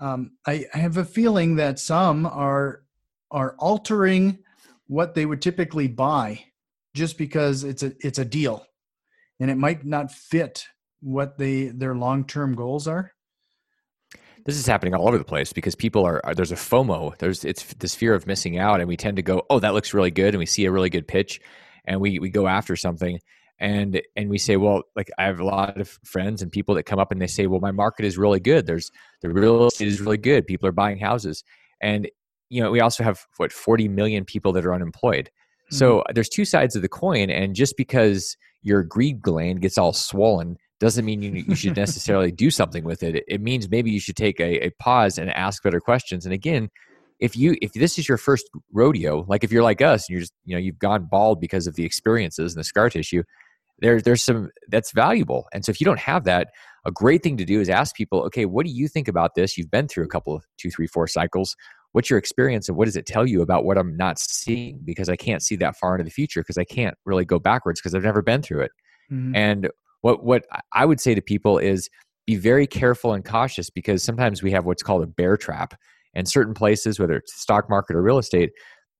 um, 0.00 0.32
I, 0.46 0.66
I 0.74 0.78
have 0.78 0.96
a 0.96 1.04
feeling 1.04 1.56
that 1.56 1.78
some 1.78 2.26
are 2.26 2.82
are 3.30 3.56
altering 3.58 4.38
what 4.86 5.14
they 5.14 5.26
would 5.26 5.42
typically 5.42 5.86
buy 5.88 6.44
just 6.94 7.18
because 7.18 7.64
it's 7.64 7.82
a 7.82 7.92
it's 8.00 8.18
a 8.18 8.24
deal, 8.24 8.64
and 9.40 9.50
it 9.50 9.56
might 9.56 9.84
not 9.84 10.10
fit 10.10 10.64
what 11.00 11.38
they 11.38 11.66
their 11.66 11.94
long 11.94 12.24
term 12.24 12.54
goals 12.54 12.88
are. 12.88 13.12
This 14.44 14.56
is 14.56 14.66
happening 14.66 14.94
all 14.94 15.08
over 15.08 15.18
the 15.18 15.24
place 15.24 15.52
because 15.52 15.74
people 15.74 16.06
are, 16.06 16.24
are, 16.24 16.34
there's 16.34 16.52
a 16.52 16.56
FOMO. 16.56 17.16
There's 17.18 17.44
it's 17.44 17.74
this 17.74 17.94
fear 17.94 18.14
of 18.14 18.26
missing 18.26 18.58
out, 18.58 18.80
and 18.80 18.88
we 18.88 18.96
tend 18.96 19.16
to 19.16 19.22
go, 19.22 19.42
oh, 19.50 19.58
that 19.58 19.74
looks 19.74 19.92
really 19.92 20.10
good, 20.10 20.32
and 20.32 20.38
we 20.38 20.46
see 20.46 20.64
a 20.64 20.72
really 20.72 20.90
good 20.90 21.06
pitch, 21.06 21.40
and 21.84 22.00
we 22.00 22.18
we 22.18 22.30
go 22.30 22.46
after 22.46 22.74
something, 22.74 23.20
and 23.60 24.00
and 24.16 24.30
we 24.30 24.38
say 24.38 24.56
well 24.56 24.82
like 24.94 25.10
i 25.18 25.24
have 25.24 25.40
a 25.40 25.44
lot 25.44 25.80
of 25.80 25.98
friends 26.04 26.42
and 26.42 26.52
people 26.52 26.74
that 26.74 26.84
come 26.84 26.98
up 26.98 27.10
and 27.10 27.20
they 27.20 27.26
say 27.26 27.46
well 27.46 27.60
my 27.60 27.72
market 27.72 28.04
is 28.04 28.16
really 28.16 28.40
good. 28.40 28.66
There's 28.66 28.90
the 29.22 29.30
real 29.30 29.66
estate 29.66 29.88
is 29.88 30.00
really 30.00 30.16
good. 30.16 30.46
People 30.46 30.68
are 30.68 30.72
buying 30.72 30.98
houses. 30.98 31.44
And 31.80 32.08
you 32.48 32.62
know 32.62 32.70
we 32.70 32.80
also 32.80 33.02
have 33.04 33.26
what 33.36 33.52
40 33.52 33.88
million 33.88 34.24
people 34.24 34.52
that 34.52 34.64
are 34.64 34.74
unemployed. 34.74 35.30
Mm-hmm. 35.70 35.76
so 35.76 36.04
there's 36.14 36.30
two 36.30 36.46
sides 36.46 36.76
of 36.76 36.82
the 36.82 36.88
coin 36.88 37.28
and 37.28 37.54
just 37.54 37.76
because 37.76 38.36
your 38.62 38.82
greed 38.82 39.20
gland 39.20 39.60
gets 39.60 39.76
all 39.76 39.92
swollen 39.92 40.56
doesn't 40.80 41.04
mean 41.04 41.20
you, 41.20 41.44
you 41.46 41.54
should 41.54 41.76
necessarily 41.76 42.32
do 42.32 42.50
something 42.50 42.84
with 42.84 43.02
it. 43.02 43.22
it 43.28 43.42
means 43.42 43.68
maybe 43.68 43.90
you 43.90 44.00
should 44.00 44.16
take 44.16 44.40
a, 44.40 44.66
a 44.66 44.70
pause 44.78 45.18
and 45.18 45.28
ask 45.30 45.62
better 45.62 45.80
questions. 45.80 46.24
And 46.24 46.32
again 46.32 46.70
if 47.20 47.36
you 47.36 47.56
if 47.60 47.72
this 47.72 47.98
is 47.98 48.08
your 48.08 48.18
first 48.18 48.48
rodeo 48.72 49.24
like 49.28 49.44
if 49.44 49.52
you're 49.52 49.62
like 49.62 49.82
us 49.82 50.08
and 50.08 50.14
you're 50.14 50.20
just 50.20 50.32
you 50.44 50.54
know 50.54 50.60
you've 50.60 50.78
gone 50.78 51.04
bald 51.04 51.40
because 51.40 51.66
of 51.66 51.74
the 51.74 51.84
experiences 51.84 52.54
and 52.54 52.60
the 52.60 52.64
scar 52.64 52.88
tissue 52.88 53.22
there, 53.80 54.00
there's 54.00 54.22
some 54.22 54.50
that's 54.68 54.92
valuable. 54.92 55.46
And 55.52 55.64
so 55.64 55.70
if 55.70 55.80
you 55.80 55.84
don't 55.84 56.00
have 56.00 56.24
that, 56.24 56.48
a 56.84 56.90
great 56.90 57.22
thing 57.22 57.36
to 57.36 57.44
do 57.44 57.60
is 57.60 57.68
ask 57.68 57.94
people, 57.94 58.22
okay, 58.22 58.44
what 58.44 58.66
do 58.66 58.72
you 58.72 58.88
think 58.88 59.08
about 59.08 59.34
this? 59.34 59.56
You've 59.56 59.70
been 59.70 59.88
through 59.88 60.04
a 60.04 60.08
couple 60.08 60.34
of 60.34 60.44
two, 60.58 60.70
three, 60.70 60.86
four 60.86 61.06
cycles. 61.06 61.56
What's 61.92 62.10
your 62.10 62.18
experience 62.18 62.68
and 62.68 62.76
what 62.76 62.84
does 62.84 62.96
it 62.96 63.06
tell 63.06 63.26
you 63.26 63.42
about 63.42 63.64
what 63.64 63.78
I'm 63.78 63.96
not 63.96 64.18
seeing? 64.18 64.80
Because 64.84 65.08
I 65.08 65.16
can't 65.16 65.42
see 65.42 65.56
that 65.56 65.76
far 65.76 65.94
into 65.94 66.04
the 66.04 66.10
future 66.10 66.40
because 66.40 66.58
I 66.58 66.64
can't 66.64 66.96
really 67.04 67.24
go 67.24 67.38
backwards 67.38 67.80
because 67.80 67.94
I've 67.94 68.02
never 68.02 68.22
been 68.22 68.42
through 68.42 68.62
it. 68.62 68.72
Mm-hmm. 69.10 69.34
And 69.34 69.70
what 70.02 70.24
what 70.24 70.44
I 70.72 70.84
would 70.84 71.00
say 71.00 71.14
to 71.14 71.22
people 71.22 71.58
is 71.58 71.88
be 72.26 72.36
very 72.36 72.66
careful 72.66 73.14
and 73.14 73.24
cautious 73.24 73.70
because 73.70 74.02
sometimes 74.02 74.42
we 74.42 74.50
have 74.50 74.66
what's 74.66 74.82
called 74.82 75.02
a 75.02 75.06
bear 75.06 75.36
trap. 75.36 75.74
And 76.14 76.28
certain 76.28 76.54
places, 76.54 76.98
whether 76.98 77.16
it's 77.16 77.40
stock 77.40 77.70
market 77.70 77.96
or 77.96 78.02
real 78.02 78.18
estate, 78.18 78.50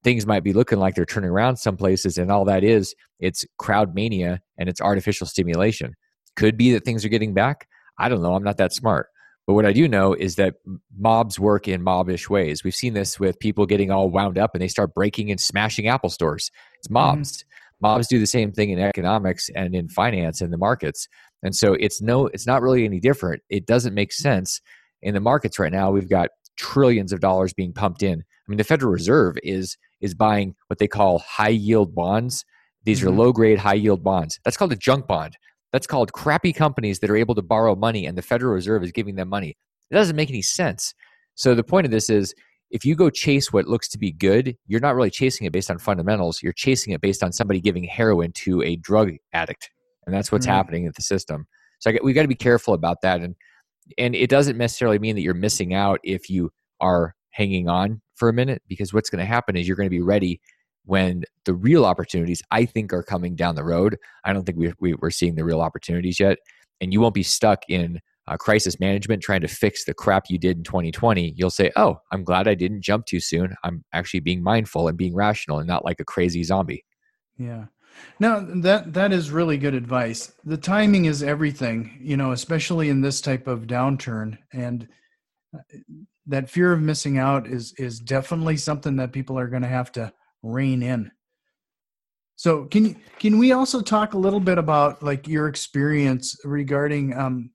things 0.09 0.27
might 0.27 0.43
be 0.43 0.55
looking 0.55 0.79
like 0.79 0.95
they're 0.95 1.05
turning 1.05 1.29
around 1.29 1.59
some 1.59 1.77
places 1.77 2.17
and 2.17 2.33
all 2.33 2.47
that 2.47 2.65
is 2.65 2.95
it's 3.21 3.45
crowd 3.59 3.95
mania 3.95 4.41
and 4.57 4.67
it's 4.67 4.81
artificial 4.81 5.27
stimulation. 5.27 5.93
Could 6.35 6.57
be 6.57 6.73
that 6.73 6.87
things 6.87 7.05
are 7.05 7.11
getting 7.11 7.35
back. 7.35 7.69
I 7.99 8.09
don't 8.09 8.23
know. 8.23 8.35
I'm 8.35 8.43
not 8.43 8.57
that 8.57 8.73
smart. 8.73 9.09
But 9.47 9.53
what 9.53 9.67
i 9.67 9.73
do 9.75 9.87
know 9.87 10.15
is 10.15 10.37
that 10.37 10.55
mobs 10.99 11.39
work 11.39 11.69
in 11.69 11.83
mobbish 11.83 12.31
ways. 12.31 12.65
We've 12.65 12.75
seen 12.75 12.95
this 12.95 13.21
with 13.21 13.39
people 13.39 13.67
getting 13.67 13.91
all 13.91 14.09
wound 14.09 14.39
up 14.39 14.55
and 14.55 14.63
they 14.63 14.69
start 14.69 14.95
breaking 14.95 15.31
and 15.31 15.39
smashing 15.39 15.89
apple 15.89 16.09
stores. 16.09 16.51
It's 16.79 16.89
mm-hmm. 16.89 16.95
mobs. 16.95 17.43
Mm-hmm. 17.43 17.87
mobs 17.87 18.09
do 18.09 18.19
the 18.19 18.27
same 18.27 18.51
thing 18.51 18.71
in 18.71 18.79
economics 18.79 19.51
and 19.55 19.75
in 19.75 19.91
finance 19.91 20.41
and 20.41 20.51
the 20.51 20.57
markets. 20.59 21.07
And 21.43 21.55
so 21.55 21.75
it's 21.75 22.01
no 22.01 22.29
it's 22.29 22.47
not 22.47 22.63
really 22.63 22.87
any 22.87 22.99
different. 22.99 23.43
It 23.51 23.67
doesn't 23.67 23.93
make 23.93 24.15
sense. 24.15 24.63
In 25.03 25.13
the 25.13 25.21
markets 25.21 25.59
right 25.59 25.73
now 25.73 25.91
we've 25.91 26.09
got 26.09 26.31
trillions 26.57 27.13
of 27.13 27.21
dollars 27.21 27.53
being 27.53 27.75
pumped 27.75 28.03
in 28.03 28.25
I 28.49 28.51
mean, 28.51 28.59
the 28.59 28.65
Federal 28.65 28.91
Reserve 28.93 29.37
is 29.43 29.77
is 30.01 30.15
buying 30.15 30.55
what 30.69 30.79
they 30.79 30.89
call 30.89 31.19
high 31.19 31.49
yield 31.49 31.95
bonds. 31.95 32.45
These 32.85 33.01
mm-hmm. 33.01 33.09
are 33.09 33.13
low 33.13 33.33
grade 33.33 33.59
high 33.59 33.75
yield 33.75 34.03
bonds. 34.03 34.41
That's 34.45 34.57
called 34.57 34.73
a 34.73 34.77
junk 34.77 35.07
bond. 35.07 35.37
That's 35.73 35.87
called 35.87 36.13
crappy 36.13 36.53
companies 36.53 37.01
that 37.01 37.11
are 37.11 37.17
able 37.17 37.35
to 37.35 37.43
borrow 37.43 37.75
money 37.75 38.07
and 38.07 38.17
the 38.17 38.23
Federal 38.23 38.55
Reserve 38.55 38.83
is 38.83 38.93
giving 38.93 39.17
them 39.17 39.29
money. 39.29 39.57
It 39.91 39.95
doesn't 39.95 40.17
make 40.17 40.31
any 40.31 40.41
sense. 40.41 40.95
So 41.35 41.55
the 41.55 41.65
point 41.65 41.85
of 41.85 41.91
this 41.91 42.09
is 42.09 42.35
if 42.71 42.85
you 42.85 42.95
go 42.95 43.11
chase 43.11 43.53
what 43.53 43.67
looks 43.67 43.89
to 43.89 43.99
be 43.99 44.13
good, 44.13 44.57
you're 44.67 44.81
not 44.81 44.95
really 44.95 45.11
chasing 45.11 45.47
it 45.47 45.53
based 45.53 45.71
on 45.71 45.79
fundamentals. 45.79 46.43
You're 46.43 46.53
chasing 46.53 46.93
it 46.93 47.01
based 47.01 47.23
on 47.23 47.33
somebody 47.33 47.61
giving 47.61 47.85
heroin 47.85 48.33
to 48.33 48.63
a 48.63 48.77
drug 48.77 49.13
addict. 49.33 49.71
And 50.07 50.15
that's 50.15 50.33
what's 50.33 50.47
mm-hmm. 50.47 50.55
happening 50.55 50.85
in 50.85 50.93
the 50.95 51.03
system. 51.03 51.47
So 51.81 51.93
we 52.03 52.13
got 52.13 52.23
to 52.23 52.29
be 52.29 52.35
careful 52.35 52.75
about 52.75 53.03
that. 53.03 53.21
And 53.21 53.35
and 53.97 54.15
it 54.15 54.29
doesn't 54.29 54.59
necessarily 54.59 54.99
mean 54.99 55.15
that 55.17 55.23
you're 55.23 55.33
missing 55.35 55.73
out 55.73 56.01
if 56.03 56.29
you 56.29 56.51
are 56.81 57.15
hanging 57.31 57.69
on 57.69 58.03
for 58.19 58.29
a 58.29 58.33
minute 58.33 58.63
because 58.69 58.93
what's 58.93 59.11
going 59.11 59.21
to 59.21 59.27
happen 59.27 59.57
is 59.57 59.67
you're 59.67 59.77
going 59.77 59.87
to 59.87 59.91
be 59.91 60.01
ready 60.01 60.41
when 60.85 61.23
the 61.45 61.55
real 61.55 61.85
opportunities 61.85 62.43
I 62.51 62.65
think 62.65 62.93
are 62.93 63.03
coming 63.03 63.37
down 63.37 63.55
the 63.55 63.65
road. 63.65 63.99
I 64.25 64.33
don't 64.33 64.45
think 64.45 64.59
we, 64.59 64.73
we, 64.81 64.95
are 65.03 65.11
seeing 65.11 65.35
the 65.35 65.45
real 65.45 65.61
opportunities 65.61 66.19
yet. 66.19 66.39
And 66.81 66.93
you 66.93 67.01
won't 67.01 67.15
be 67.15 67.23
stuck 67.23 67.61
in 67.69 68.01
uh, 68.27 68.37
crisis 68.37 68.79
management 68.79 69.23
trying 69.23 69.41
to 69.41 69.49
fix 69.49 69.85
the 69.85 69.95
crap 69.95 70.25
you 70.29 70.39
did 70.39 70.59
in 70.59 70.65
2020. 70.65 71.35
You'll 71.37 71.51
say, 71.51 71.71
oh, 71.77 71.99
I'm 72.13 72.25
glad 72.25 72.49
I 72.49 72.55
didn't 72.55 72.83
jump 72.83 73.07
too 73.07 73.21
soon. 73.21 73.55
I'm 73.65 73.85
actually 73.93 74.21
being 74.21 74.43
mindful 74.43 74.89
and 74.89 74.97
being 74.97 75.15
rational 75.15 75.59
and 75.59 75.67
not 75.67 75.85
like 75.85 76.01
a 76.01 76.05
crazy 76.05 76.45
zombie. 76.45 76.85
Yeah. 77.39 77.67
Now 78.21 78.41
that 78.41 78.93
that 78.95 79.13
is 79.13 79.31
really 79.31 79.59
good 79.59 79.75
advice. 79.75 80.33
The 80.45 80.57
timing 80.57 81.07
is 81.07 81.23
everything, 81.23 81.99
you 82.01 82.17
know, 82.17 82.33
especially 82.33 82.91
in 82.91 83.01
this 83.01 83.21
type 83.21 83.47
of 83.47 83.67
downturn. 83.67 84.39
And 84.53 84.89
uh, 85.55 85.61
that 86.29 86.51
fear 86.51 86.73
of 86.73 86.81
missing 86.81 87.19
out 87.19 87.47
is 87.47 87.75
is 87.79 87.99
definitely 87.99 88.57
something 88.57 88.97
that 88.97 89.13
people 89.13 89.39
are 89.39 89.49
going 89.49 89.63
to 89.63 89.69
have 89.69 89.91
to 89.93 90.13
rein 90.43 90.83
in. 90.83 91.11
So 92.37 92.67
can 92.67 92.97
can 93.19 93.39
we 93.39 93.53
also 93.53 93.81
talk 93.81 94.15
a 94.15 94.19
little 94.19 94.41
bit 94.41 94.59
about 94.59 95.03
like 95.03 95.27
your 95.27 95.49
experience 95.49 96.37
regarding 96.45 97.17
um, 97.17 97.51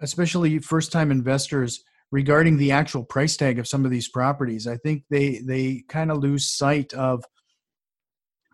especially 0.00 0.58
first 0.58 0.92
time 0.92 1.10
investors 1.10 1.82
regarding 2.10 2.56
the 2.56 2.70
actual 2.70 3.02
price 3.02 3.36
tag 3.36 3.58
of 3.58 3.66
some 3.66 3.84
of 3.84 3.90
these 3.90 4.08
properties. 4.08 4.66
I 4.66 4.76
think 4.76 5.04
they 5.10 5.38
they 5.38 5.84
kind 5.88 6.10
of 6.10 6.18
lose 6.18 6.50
sight 6.50 6.92
of 6.92 7.24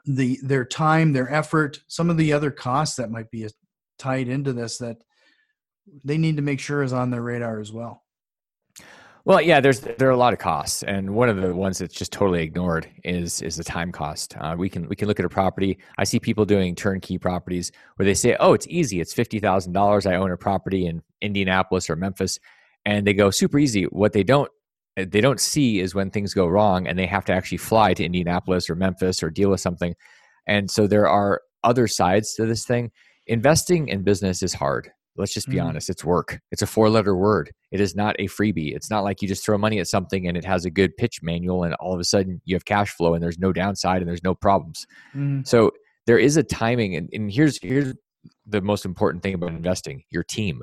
the 0.07 0.39
their 0.43 0.65
time, 0.65 1.13
their 1.13 1.33
effort, 1.33 1.81
some 1.89 2.11
of 2.11 2.17
the 2.17 2.33
other 2.33 2.51
costs 2.51 2.97
that 2.97 3.11
might 3.11 3.31
be 3.31 3.49
tied 3.99 4.29
into 4.29 4.53
this 4.53 4.79
that 4.79 4.99
they 6.05 6.17
need 6.17 6.37
to 6.37 6.43
make 6.43 6.61
sure 6.61 6.83
is 6.83 6.93
on 6.93 7.11
their 7.11 7.23
radar 7.23 7.61
as 7.61 7.73
well. 7.73 8.03
Well, 9.27 9.41
yeah, 9.43 9.61
there's 9.61 9.81
there 9.81 10.09
are 10.09 10.13
a 10.13 10.17
lot 10.17 10.33
of 10.33 10.39
costs, 10.39 10.83
and 10.83 11.15
one 11.15 11.29
of 11.29 11.37
the 11.37 11.55
ones 11.55 11.79
that's 11.79 11.95
just 11.95 12.13
totally 12.13 12.43
ignored 12.43 12.89
is 13.05 13.43
is 13.43 13.57
the 13.57 13.65
time 13.65 13.93
cost. 13.93 14.35
Uh, 14.39 14.55
we 14.59 14.69
can 14.71 14.89
we 14.89 14.97
can 14.97 15.09
look 15.09 15.21
at 15.21 15.27
a 15.27 15.29
property. 15.29 15.79
I 15.99 16.05
see 16.05 16.19
people 16.19 16.47
doing 16.47 16.75
turnkey 16.75 17.19
properties 17.19 17.71
where 17.97 18.07
they 18.07 18.15
say, 18.15 18.37
"Oh, 18.41 18.55
it's 18.55 18.67
easy. 18.69 19.01
It's 19.01 19.13
fifty 19.13 19.39
thousand 19.39 19.75
dollars. 19.75 20.07
I 20.07 20.15
own 20.15 20.31
a 20.31 20.37
property 20.39 20.87
in 20.87 21.03
Indianapolis 21.21 21.91
or 21.91 21.97
Memphis," 21.97 22.39
and 22.87 23.07
they 23.07 23.13
go 23.13 23.31
super 23.31 23.59
easy. 23.59 23.85
What 23.85 24.15
they 24.15 24.23
don't 24.23 24.51
they 24.97 25.21
don't 25.21 25.41
see 25.41 25.81
is 25.81 25.95
when 25.95 26.11
things 26.11 26.33
go 26.35 26.47
wrong, 26.47 26.87
and 26.87 26.99
they 26.99 27.07
have 27.07 27.27
to 27.27 27.33
actually 27.33 27.59
fly 27.59 27.93
to 27.95 28.05
Indianapolis 28.05 28.71
or 28.71 28.75
Memphis 28.75 29.23
or 29.23 29.31
deal 29.31 29.51
with 29.51 29.61
something. 29.61 29.95
And 30.47 30.71
so 30.71 30.87
there 30.87 31.09
are 31.09 31.43
other 31.63 31.87
sides 31.89 32.35
to 32.35 32.47
this 32.47 32.65
thing. 32.65 32.91
Investing 33.27 33.89
in 33.89 34.03
business 34.03 34.43
is 34.43 34.55
hard. 34.55 34.91
Let's 35.17 35.35
just 35.35 35.49
be 35.49 35.57
mm. 35.57 35.65
honest. 35.65 35.91
It's 35.91 36.05
work. 36.05 36.41
It's 36.51 36.63
a 36.63 36.67
four 36.67 36.89
letter 36.89 37.17
word. 37.17 37.53
It 37.71 37.81
is 37.81 37.95
not 37.95 38.17
a 38.19 38.27
freebie. 38.27 38.75
It's 38.75 38.91
not 38.91 39.05
like 39.05 39.21
you 39.21 39.29
just 39.29 39.45
throw 39.45 39.59
money 39.59 39.79
at 39.79 39.89
something 39.89 40.27
and 40.27 40.37
it 40.37 40.45
has 40.45 40.65
a 40.65 40.71
good 40.71 40.97
pitch 40.97 41.23
manual 41.23 41.65
and 41.65 41.75
all 41.75 41.93
of 41.93 42.01
a 42.01 42.05
sudden 42.05 42.41
you 42.45 42.55
have 42.55 42.65
cash 42.65 42.91
flow 42.91 43.15
and 43.15 43.23
there's 43.23 43.39
no 43.39 43.53
downside 43.53 44.01
and 44.01 44.09
there's 44.09 44.25
no 44.25 44.35
problems. 44.35 44.87
Mm. 45.15 45.47
So 45.47 45.73
there 46.07 46.19
is 46.19 46.37
a 46.37 46.43
timing 46.43 46.97
and, 46.97 47.09
and 47.13 47.31
here's 47.31 47.59
here's 47.63 47.95
the 48.47 48.61
most 48.61 48.85
important 48.85 49.23
thing 49.23 49.35
about 49.35 49.51
investing, 49.51 50.05
your 50.11 50.25
team. 50.25 50.63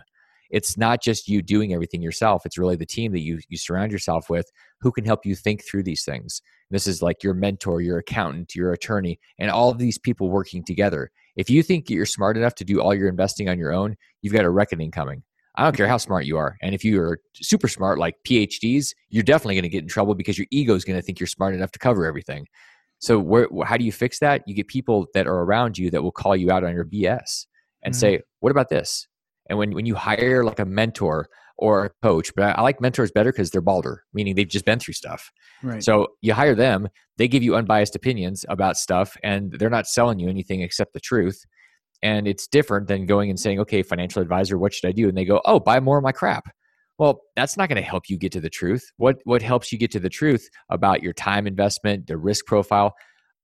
It's 0.49 0.77
not 0.77 1.01
just 1.03 1.27
you 1.27 1.41
doing 1.41 1.73
everything 1.73 2.01
yourself. 2.01 2.45
It's 2.45 2.57
really 2.57 2.77
the 2.77 2.85
team 2.85 3.11
that 3.11 3.19
you 3.21 3.39
you 3.49 3.57
surround 3.57 3.91
yourself 3.91 4.29
with 4.29 4.49
who 4.79 4.91
can 4.91 5.05
help 5.05 5.25
you 5.25 5.35
think 5.35 5.63
through 5.63 5.83
these 5.83 6.05
things. 6.05 6.41
This 6.69 6.87
is 6.87 7.01
like 7.01 7.23
your 7.23 7.33
mentor, 7.33 7.81
your 7.81 7.97
accountant, 7.97 8.55
your 8.55 8.71
attorney, 8.71 9.19
and 9.39 9.51
all 9.51 9.69
of 9.69 9.77
these 9.77 9.97
people 9.97 10.29
working 10.29 10.63
together. 10.63 11.11
If 11.37 11.49
you 11.49 11.63
think 11.63 11.89
you're 11.89 12.05
smart 12.05 12.35
enough 12.35 12.55
to 12.55 12.65
do 12.65 12.81
all 12.81 12.93
your 12.93 13.07
investing 13.07 13.47
on 13.47 13.57
your 13.57 13.71
own, 13.71 13.95
you've 14.21 14.33
got 14.33 14.43
a 14.43 14.49
reckoning 14.49 14.91
coming. 14.91 15.23
I 15.55 15.63
don't 15.63 15.75
care 15.75 15.87
how 15.87 15.97
smart 15.97 16.25
you 16.25 16.37
are. 16.37 16.57
And 16.61 16.75
if 16.75 16.83
you're 16.83 17.19
super 17.33 17.67
smart, 17.67 17.97
like 17.97 18.15
PhDs, 18.27 18.93
you're 19.09 19.23
definitely 19.23 19.55
going 19.55 19.63
to 19.63 19.69
get 19.69 19.81
in 19.81 19.87
trouble 19.87 20.13
because 20.13 20.37
your 20.37 20.47
ego 20.51 20.75
is 20.75 20.83
going 20.83 20.99
to 20.99 21.01
think 21.01 21.19
you're 21.19 21.27
smart 21.27 21.55
enough 21.55 21.71
to 21.71 21.79
cover 21.79 22.05
everything. 22.05 22.45
So, 22.99 23.19
where, 23.19 23.47
how 23.65 23.77
do 23.77 23.85
you 23.85 23.91
fix 23.91 24.19
that? 24.19 24.43
You 24.47 24.55
get 24.55 24.67
people 24.67 25.07
that 25.13 25.27
are 25.27 25.43
around 25.43 25.77
you 25.77 25.89
that 25.91 26.03
will 26.03 26.11
call 26.11 26.35
you 26.35 26.51
out 26.51 26.63
on 26.63 26.73
your 26.73 26.85
BS 26.85 27.45
and 27.83 27.93
mm-hmm. 27.93 27.99
say, 27.99 28.21
What 28.39 28.51
about 28.51 28.69
this? 28.69 29.07
And 29.49 29.57
when, 29.57 29.73
when 29.73 29.85
you 29.85 29.95
hire 29.95 30.43
like 30.43 30.59
a 30.59 30.65
mentor 30.65 31.27
or 31.57 31.85
a 31.85 31.89
coach, 32.03 32.31
but 32.35 32.43
I, 32.43 32.51
I 32.51 32.61
like 32.61 32.81
mentors 32.81 33.11
better 33.11 33.31
because 33.31 33.51
they're 33.51 33.61
balder, 33.61 34.03
meaning 34.13 34.35
they've 34.35 34.47
just 34.47 34.65
been 34.65 34.79
through 34.79 34.93
stuff. 34.93 35.31
Right. 35.63 35.83
So 35.83 36.07
you 36.21 36.33
hire 36.33 36.55
them, 36.55 36.87
they 37.17 37.27
give 37.27 37.43
you 37.43 37.55
unbiased 37.55 37.95
opinions 37.95 38.45
about 38.49 38.77
stuff, 38.77 39.17
and 39.23 39.51
they're 39.53 39.69
not 39.69 39.87
selling 39.87 40.19
you 40.19 40.29
anything 40.29 40.61
except 40.61 40.93
the 40.93 40.99
truth. 40.99 41.43
And 42.03 42.27
it's 42.27 42.47
different 42.47 42.87
than 42.87 43.07
going 43.07 43.29
and 43.29 43.39
saying, 43.39 43.59
okay, 43.61 43.81
financial 43.81 44.21
advisor, 44.21 44.57
what 44.57 44.73
should 44.73 44.87
I 44.87 44.91
do? 44.91 45.09
And 45.09 45.17
they 45.17 45.25
go, 45.25 45.41
oh, 45.45 45.59
buy 45.59 45.79
more 45.79 45.97
of 45.97 46.03
my 46.03 46.11
crap. 46.11 46.45
Well, 46.99 47.21
that's 47.35 47.57
not 47.57 47.69
going 47.69 47.81
to 47.81 47.87
help 47.87 48.09
you 48.09 48.17
get 48.17 48.31
to 48.33 48.41
the 48.41 48.49
truth. 48.49 48.83
What 48.97 49.17
what 49.23 49.41
helps 49.41 49.71
you 49.71 49.77
get 49.77 49.91
to 49.91 49.99
the 49.99 50.09
truth 50.09 50.47
about 50.69 51.03
your 51.03 51.13
time 51.13 51.45
investment, 51.47 52.07
the 52.07 52.17
risk 52.17 52.45
profile? 52.45 52.95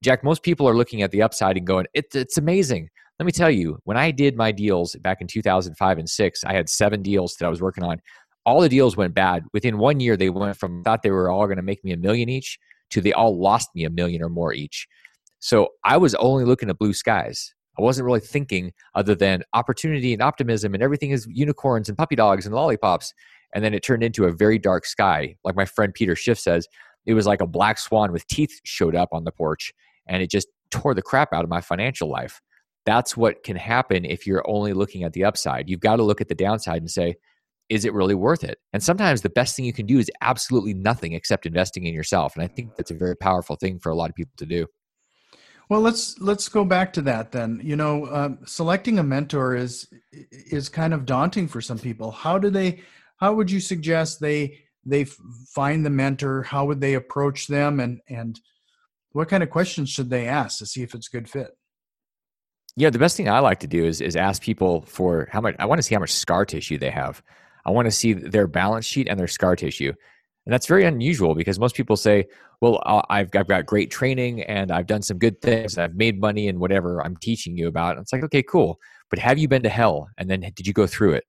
Jack, 0.03 0.23
most 0.23 0.43
people 0.43 0.67
are 0.67 0.75
looking 0.75 1.01
at 1.01 1.11
the 1.11 1.21
upside 1.21 1.55
and 1.55 1.65
going, 1.65 1.85
it, 1.93 2.05
it's 2.13 2.37
amazing. 2.37 2.89
Let 3.19 3.25
me 3.25 3.31
tell 3.31 3.51
you, 3.51 3.77
when 3.83 3.95
I 3.95 4.11
did 4.11 4.35
my 4.35 4.51
deals 4.51 4.95
back 4.95 5.21
in 5.21 5.27
2005 5.27 5.97
and 5.97 6.09
6, 6.09 6.43
I 6.43 6.53
had 6.53 6.67
seven 6.67 7.01
deals 7.01 7.35
that 7.35 7.45
I 7.45 7.49
was 7.49 7.61
working 7.61 7.83
on. 7.83 8.01
All 8.45 8.59
the 8.59 8.69
deals 8.69 8.97
went 8.97 9.13
bad. 9.13 9.43
Within 9.53 9.77
one 9.77 9.99
year, 9.99 10.17
they 10.17 10.29
went 10.29 10.57
from 10.57 10.83
thought 10.83 11.03
they 11.03 11.11
were 11.11 11.29
all 11.29 11.45
going 11.45 11.57
to 11.57 11.63
make 11.63 11.83
me 11.83 11.91
a 11.91 11.97
million 11.97 12.27
each 12.27 12.57
to 12.89 13.01
they 13.01 13.13
all 13.13 13.39
lost 13.39 13.69
me 13.75 13.85
a 13.85 13.89
million 13.89 14.21
or 14.21 14.29
more 14.29 14.53
each. 14.53 14.87
So 15.39 15.69
I 15.83 15.97
was 15.97 16.15
only 16.15 16.45
looking 16.45 16.69
at 16.69 16.77
blue 16.77 16.93
skies. 16.93 17.53
I 17.77 17.81
wasn't 17.81 18.05
really 18.05 18.19
thinking 18.19 18.71
other 18.95 19.15
than 19.15 19.43
opportunity 19.53 20.13
and 20.13 20.21
optimism 20.21 20.73
and 20.73 20.83
everything 20.83 21.11
is 21.11 21.27
unicorns 21.29 21.89
and 21.89 21.97
puppy 21.97 22.15
dogs 22.15 22.45
and 22.45 22.53
lollipops. 22.53 23.13
And 23.53 23.63
then 23.63 23.73
it 23.73 23.83
turned 23.83 24.03
into 24.03 24.25
a 24.25 24.31
very 24.31 24.59
dark 24.59 24.85
sky. 24.85 25.35
Like 25.43 25.55
my 25.55 25.65
friend 25.65 25.93
Peter 25.93 26.15
Schiff 26.15 26.39
says, 26.39 26.67
it 27.05 27.13
was 27.13 27.27
like 27.27 27.41
a 27.41 27.47
black 27.47 27.77
swan 27.77 28.11
with 28.11 28.27
teeth 28.27 28.59
showed 28.63 28.95
up 28.95 29.09
on 29.11 29.23
the 29.23 29.31
porch 29.31 29.73
and 30.07 30.21
it 30.21 30.29
just 30.29 30.47
tore 30.71 30.93
the 30.93 31.01
crap 31.01 31.33
out 31.33 31.43
of 31.43 31.49
my 31.49 31.61
financial 31.61 32.09
life. 32.09 32.41
That's 32.85 33.15
what 33.15 33.43
can 33.43 33.55
happen 33.55 34.05
if 34.05 34.27
you're 34.27 34.43
only 34.45 34.73
looking 34.73 35.03
at 35.03 35.13
the 35.13 35.23
upside. 35.23 35.69
You've 35.69 35.79
got 35.79 35.97
to 35.97 36.03
look 36.03 36.21
at 36.21 36.27
the 36.27 36.35
downside 36.35 36.81
and 36.81 36.91
say, 36.91 37.15
is 37.69 37.85
it 37.85 37.93
really 37.93 38.15
worth 38.15 38.43
it? 38.43 38.57
And 38.73 38.83
sometimes 38.83 39.21
the 39.21 39.29
best 39.29 39.55
thing 39.55 39.65
you 39.65 39.73
can 39.73 39.85
do 39.85 39.99
is 39.99 40.11
absolutely 40.21 40.73
nothing 40.73 41.13
except 41.13 41.45
investing 41.45 41.85
in 41.85 41.93
yourself. 41.93 42.35
And 42.35 42.43
I 42.43 42.47
think 42.47 42.75
that's 42.75 42.91
a 42.91 42.95
very 42.95 43.15
powerful 43.15 43.55
thing 43.55 43.79
for 43.79 43.89
a 43.89 43.95
lot 43.95 44.09
of 44.09 44.15
people 44.15 44.33
to 44.37 44.45
do. 44.45 44.67
Well, 45.69 45.79
let's 45.79 46.19
let's 46.19 46.49
go 46.49 46.65
back 46.65 46.91
to 46.93 47.01
that 47.03 47.31
then. 47.31 47.61
You 47.63 47.75
know, 47.75 48.05
um, 48.11 48.39
selecting 48.45 48.99
a 48.99 49.03
mentor 49.03 49.55
is 49.55 49.87
is 50.11 50.67
kind 50.67 50.93
of 50.93 51.05
daunting 51.05 51.47
for 51.47 51.61
some 51.61 51.79
people. 51.79 52.11
How 52.11 52.37
do 52.37 52.49
they? 52.49 52.81
How 53.17 53.33
would 53.33 53.49
you 53.49 53.61
suggest 53.61 54.19
they 54.19 54.59
they 54.85 55.05
find 55.05 55.85
the 55.85 55.89
mentor? 55.89 56.43
How 56.43 56.65
would 56.65 56.81
they 56.81 56.95
approach 56.95 57.47
them? 57.47 57.79
And 57.79 58.01
and 58.09 58.39
what 59.13 59.29
kind 59.29 59.41
of 59.41 59.49
questions 59.49 59.89
should 59.89 60.09
they 60.09 60.27
ask 60.27 60.59
to 60.59 60.65
see 60.65 60.83
if 60.83 60.93
it's 60.93 61.07
a 61.07 61.11
good 61.11 61.29
fit? 61.29 61.51
Yeah, 62.75 62.89
the 62.89 62.99
best 62.99 63.15
thing 63.15 63.29
I 63.29 63.39
like 63.39 63.59
to 63.59 63.67
do 63.67 63.85
is 63.85 64.01
is 64.01 64.15
ask 64.15 64.41
people 64.41 64.81
for 64.81 65.27
how 65.31 65.41
much 65.41 65.55
I 65.59 65.65
want 65.65 65.79
to 65.79 65.83
see 65.83 65.93
how 65.93 66.01
much 66.01 66.13
scar 66.13 66.45
tissue 66.45 66.77
they 66.77 66.89
have. 66.89 67.21
I 67.65 67.71
want 67.71 67.85
to 67.85 67.91
see 67.91 68.13
their 68.13 68.47
balance 68.47 68.85
sheet 68.85 69.07
and 69.07 69.19
their 69.19 69.27
scar 69.27 69.55
tissue. 69.55 69.93
And 70.45 70.51
that's 70.51 70.67
very 70.67 70.83
unusual 70.83 71.35
because 71.35 71.59
most 71.59 71.75
people 71.75 71.95
say, 71.95 72.25
well, 72.59 72.81
I've, 73.09 73.29
I've 73.33 73.47
got 73.47 73.65
great 73.65 73.91
training 73.91 74.43
and 74.43 74.71
I've 74.71 74.87
done 74.87 75.01
some 75.01 75.17
good 75.17 75.41
things. 75.41 75.77
I've 75.77 75.95
made 75.95 76.19
money 76.19 76.49
and 76.49 76.59
whatever 76.59 77.01
I'm 77.01 77.15
teaching 77.15 77.57
you 77.57 77.67
about. 77.67 77.91
And 77.91 78.01
it's 78.01 78.11
like, 78.11 78.23
okay, 78.23 78.43
cool. 78.43 78.77
But 79.09 79.19
have 79.19 79.37
you 79.37 79.47
been 79.47 79.63
to 79.63 79.69
hell? 79.69 80.09
And 80.17 80.29
then 80.29 80.41
did 80.41 80.67
you 80.67 80.73
go 80.73 80.85
through 80.85 81.13
it? 81.13 81.23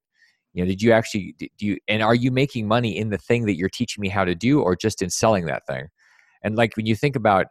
You 0.52 0.64
know, 0.64 0.68
did 0.68 0.82
you 0.82 0.90
actually, 0.90 1.36
do 1.38 1.48
you, 1.58 1.78
and 1.86 2.02
are 2.02 2.14
you 2.14 2.32
making 2.32 2.66
money 2.66 2.96
in 2.96 3.10
the 3.10 3.18
thing 3.18 3.46
that 3.46 3.56
you're 3.56 3.68
teaching 3.68 4.00
me 4.00 4.08
how 4.08 4.24
to 4.24 4.34
do 4.34 4.60
or 4.60 4.74
just 4.74 5.02
in 5.02 5.10
selling 5.10 5.46
that 5.46 5.66
thing? 5.68 5.86
And 6.42 6.56
like 6.56 6.76
when 6.76 6.86
you 6.86 6.96
think 6.96 7.14
about 7.14 7.46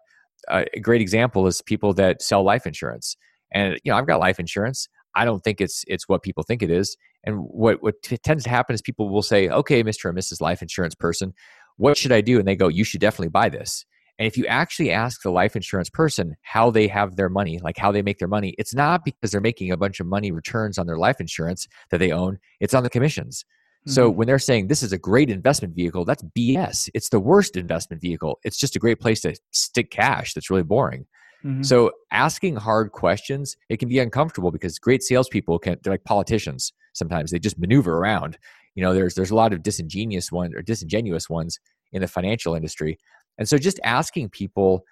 uh, 0.49 0.65
a 0.73 0.79
great 0.81 1.01
example 1.01 1.47
is 1.47 1.61
people 1.61 1.93
that 1.93 2.21
sell 2.21 2.43
life 2.43 2.65
insurance 2.65 3.15
and 3.53 3.79
you 3.83 3.91
know, 3.91 3.97
I've 3.97 4.07
got 4.07 4.19
life 4.19 4.39
insurance. 4.39 4.87
I 5.15 5.25
don't 5.25 5.43
think 5.43 5.61
it's 5.61 5.85
it's 5.87 6.09
what 6.09 6.23
people 6.23 6.43
think 6.43 6.61
it 6.61 6.71
is. 6.71 6.97
And 7.23 7.37
what 7.39 7.81
what 7.81 8.01
t- 8.03 8.17
tends 8.17 8.43
to 8.45 8.49
happen 8.49 8.73
is 8.73 8.81
people 8.81 9.09
will 9.09 9.21
say, 9.21 9.49
"Okay, 9.49 9.83
Mr. 9.83 10.05
or 10.05 10.13
Mrs. 10.13 10.41
Life 10.41 10.61
Insurance 10.61 10.95
person, 10.95 11.33
what 11.77 11.97
should 11.97 12.11
I 12.11 12.21
do?" 12.21 12.39
And 12.39 12.47
they 12.47 12.55
go, 12.55 12.67
"You 12.67 12.83
should 12.83 13.01
definitely 13.01 13.29
buy 13.29 13.49
this." 13.49 13.85
And 14.19 14.27
if 14.27 14.37
you 14.37 14.45
actually 14.45 14.91
ask 14.91 15.21
the 15.21 15.31
life 15.31 15.55
insurance 15.55 15.89
person 15.89 16.35
how 16.43 16.69
they 16.69 16.87
have 16.87 17.15
their 17.15 17.29
money, 17.29 17.59
like 17.59 17.77
how 17.77 17.91
they 17.91 18.03
make 18.03 18.19
their 18.19 18.27
money, 18.27 18.53
it's 18.57 18.75
not 18.75 19.03
because 19.03 19.31
they're 19.31 19.41
making 19.41 19.71
a 19.71 19.77
bunch 19.77 19.99
of 19.99 20.05
money 20.05 20.31
returns 20.31 20.77
on 20.77 20.85
their 20.85 20.97
life 20.97 21.19
insurance 21.19 21.67
that 21.89 21.97
they 21.97 22.11
own, 22.11 22.37
it's 22.59 22.75
on 22.75 22.83
the 22.83 22.89
commissions. 22.91 23.43
Mm-hmm. 23.81 23.91
So 23.91 24.09
when 24.09 24.27
they're 24.27 24.39
saying 24.39 24.67
this 24.67 24.83
is 24.83 24.93
a 24.93 24.99
great 24.99 25.29
investment 25.29 25.75
vehicle, 25.75 26.05
that's 26.05 26.23
BS. 26.37 26.89
It's 26.93 27.09
the 27.09 27.19
worst 27.19 27.57
investment 27.57 28.01
vehicle. 28.01 28.39
It's 28.43 28.57
just 28.57 28.75
a 28.75 28.79
great 28.79 28.99
place 28.99 29.21
to 29.21 29.35
stick 29.51 29.89
cash 29.89 30.33
that's 30.33 30.49
really 30.49 30.63
boring. 30.63 31.05
Mm-hmm. 31.45 31.63
So 31.63 31.91
asking 32.11 32.55
hard 32.55 32.91
questions, 32.91 33.57
it 33.69 33.77
can 33.77 33.89
be 33.89 33.99
uncomfortable 33.99 34.51
because 34.51 34.79
great 34.79 35.03
salespeople 35.03 35.59
can 35.59 35.77
they're 35.83 35.93
like 35.93 36.03
politicians 36.05 36.73
sometimes. 36.93 37.31
They 37.31 37.39
just 37.39 37.59
maneuver 37.59 37.97
around. 37.97 38.37
You 38.75 38.83
know, 38.83 38.93
there's 38.93 39.15
there's 39.15 39.31
a 39.31 39.35
lot 39.35 39.53
of 39.53 39.61
disingenuous 39.61 40.31
ones 40.31 40.53
or 40.55 40.61
disingenuous 40.61 41.29
ones 41.29 41.59
in 41.91 42.01
the 42.01 42.07
financial 42.07 42.55
industry. 42.55 42.97
And 43.37 43.47
so 43.47 43.57
just 43.57 43.79
asking 43.83 44.29
people 44.29 44.83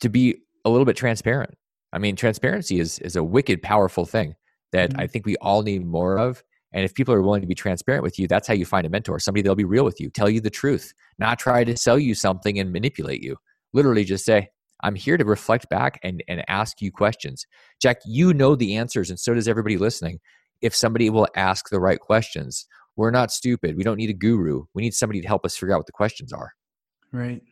to 0.00 0.08
be 0.08 0.36
a 0.64 0.70
little 0.70 0.84
bit 0.84 0.96
transparent. 0.96 1.54
I 1.92 1.98
mean, 1.98 2.16
transparency 2.16 2.78
is 2.78 2.98
is 2.98 3.16
a 3.16 3.24
wicked 3.24 3.62
powerful 3.62 4.04
thing 4.04 4.34
that 4.72 4.90
mm-hmm. 4.90 5.00
I 5.00 5.06
think 5.06 5.24
we 5.24 5.36
all 5.36 5.62
need 5.62 5.84
more 5.86 6.18
of. 6.18 6.42
And 6.72 6.84
if 6.84 6.94
people 6.94 7.14
are 7.14 7.22
willing 7.22 7.40
to 7.40 7.46
be 7.46 7.54
transparent 7.54 8.02
with 8.02 8.18
you, 8.18 8.28
that's 8.28 8.46
how 8.46 8.52
you 8.52 8.66
find 8.66 8.86
a 8.86 8.90
mentor. 8.90 9.18
Somebody 9.18 9.42
that'll 9.42 9.56
be 9.56 9.64
real 9.64 9.84
with 9.84 9.98
you, 9.98 10.10
tell 10.10 10.28
you 10.28 10.42
the 10.42 10.50
truth, 10.50 10.92
not 11.18 11.38
try 11.38 11.64
to 11.64 11.76
sell 11.76 11.98
you 11.98 12.14
something 12.14 12.58
and 12.58 12.70
manipulate 12.70 13.22
you. 13.22 13.36
Literally 13.72 14.04
just 14.04 14.26
say, 14.26 14.50
I'm 14.82 14.94
here 14.94 15.16
to 15.16 15.24
reflect 15.24 15.68
back 15.68 15.98
and, 16.02 16.22
and 16.28 16.44
ask 16.48 16.80
you 16.80 16.92
questions. 16.92 17.46
Jack, 17.80 17.98
you 18.04 18.34
know 18.34 18.54
the 18.54 18.76
answers, 18.76 19.10
and 19.10 19.18
so 19.18 19.34
does 19.34 19.48
everybody 19.48 19.78
listening. 19.78 20.20
If 20.62 20.74
somebody 20.74 21.10
will 21.10 21.28
ask 21.36 21.68
the 21.68 21.80
right 21.80 22.00
questions, 22.00 22.66
we're 22.96 23.10
not 23.10 23.30
stupid. 23.30 23.76
We 23.76 23.84
don't 23.84 23.96
need 23.96 24.10
a 24.10 24.14
guru. 24.14 24.64
We 24.74 24.82
need 24.82 24.94
somebody 24.94 25.20
to 25.20 25.28
help 25.28 25.44
us 25.44 25.56
figure 25.56 25.74
out 25.74 25.78
what 25.78 25.86
the 25.86 25.92
questions 25.92 26.32
are. 26.32 26.52
Right. 27.12 27.42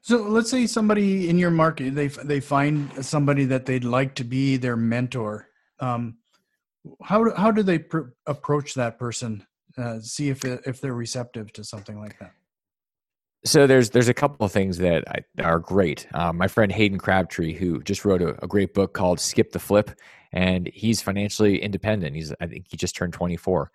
So 0.00 0.18
let's 0.18 0.50
say 0.50 0.66
somebody 0.66 1.28
in 1.28 1.38
your 1.38 1.50
market 1.50 1.94
they 1.94 2.06
they 2.06 2.40
find 2.40 3.04
somebody 3.04 3.44
that 3.46 3.66
they'd 3.66 3.84
like 3.84 4.14
to 4.16 4.24
be 4.24 4.56
their 4.56 4.76
mentor. 4.76 5.48
Um, 5.80 6.18
how 7.02 7.34
how 7.34 7.50
do 7.50 7.62
they 7.62 7.80
pr- 7.80 8.10
approach 8.26 8.74
that 8.74 8.98
person? 8.98 9.46
Uh, 9.76 10.00
see 10.00 10.28
if 10.28 10.44
if 10.44 10.80
they're 10.80 10.94
receptive 10.94 11.52
to 11.54 11.64
something 11.64 11.98
like 12.00 12.18
that. 12.20 12.32
So 13.44 13.66
there's 13.66 13.90
there's 13.90 14.08
a 14.08 14.14
couple 14.14 14.44
of 14.44 14.52
things 14.52 14.78
that 14.78 15.04
I, 15.08 15.42
are 15.42 15.60
great. 15.60 16.08
Um, 16.14 16.36
my 16.38 16.48
friend 16.48 16.72
Hayden 16.72 16.98
Crabtree, 16.98 17.54
who 17.54 17.82
just 17.82 18.04
wrote 18.04 18.20
a, 18.20 18.42
a, 18.42 18.48
great 18.48 18.74
book 18.74 18.94
called 18.94 19.20
Skip 19.20 19.52
the 19.52 19.60
Flip, 19.60 19.90
and 20.32 20.68
he's 20.74 21.00
financially 21.00 21.62
independent. 21.62 22.16
He's 22.16 22.32
I 22.40 22.46
think 22.46 22.66
he 22.68 22.76
just 22.76 22.96
turned 22.96 23.12
24, 23.12 23.70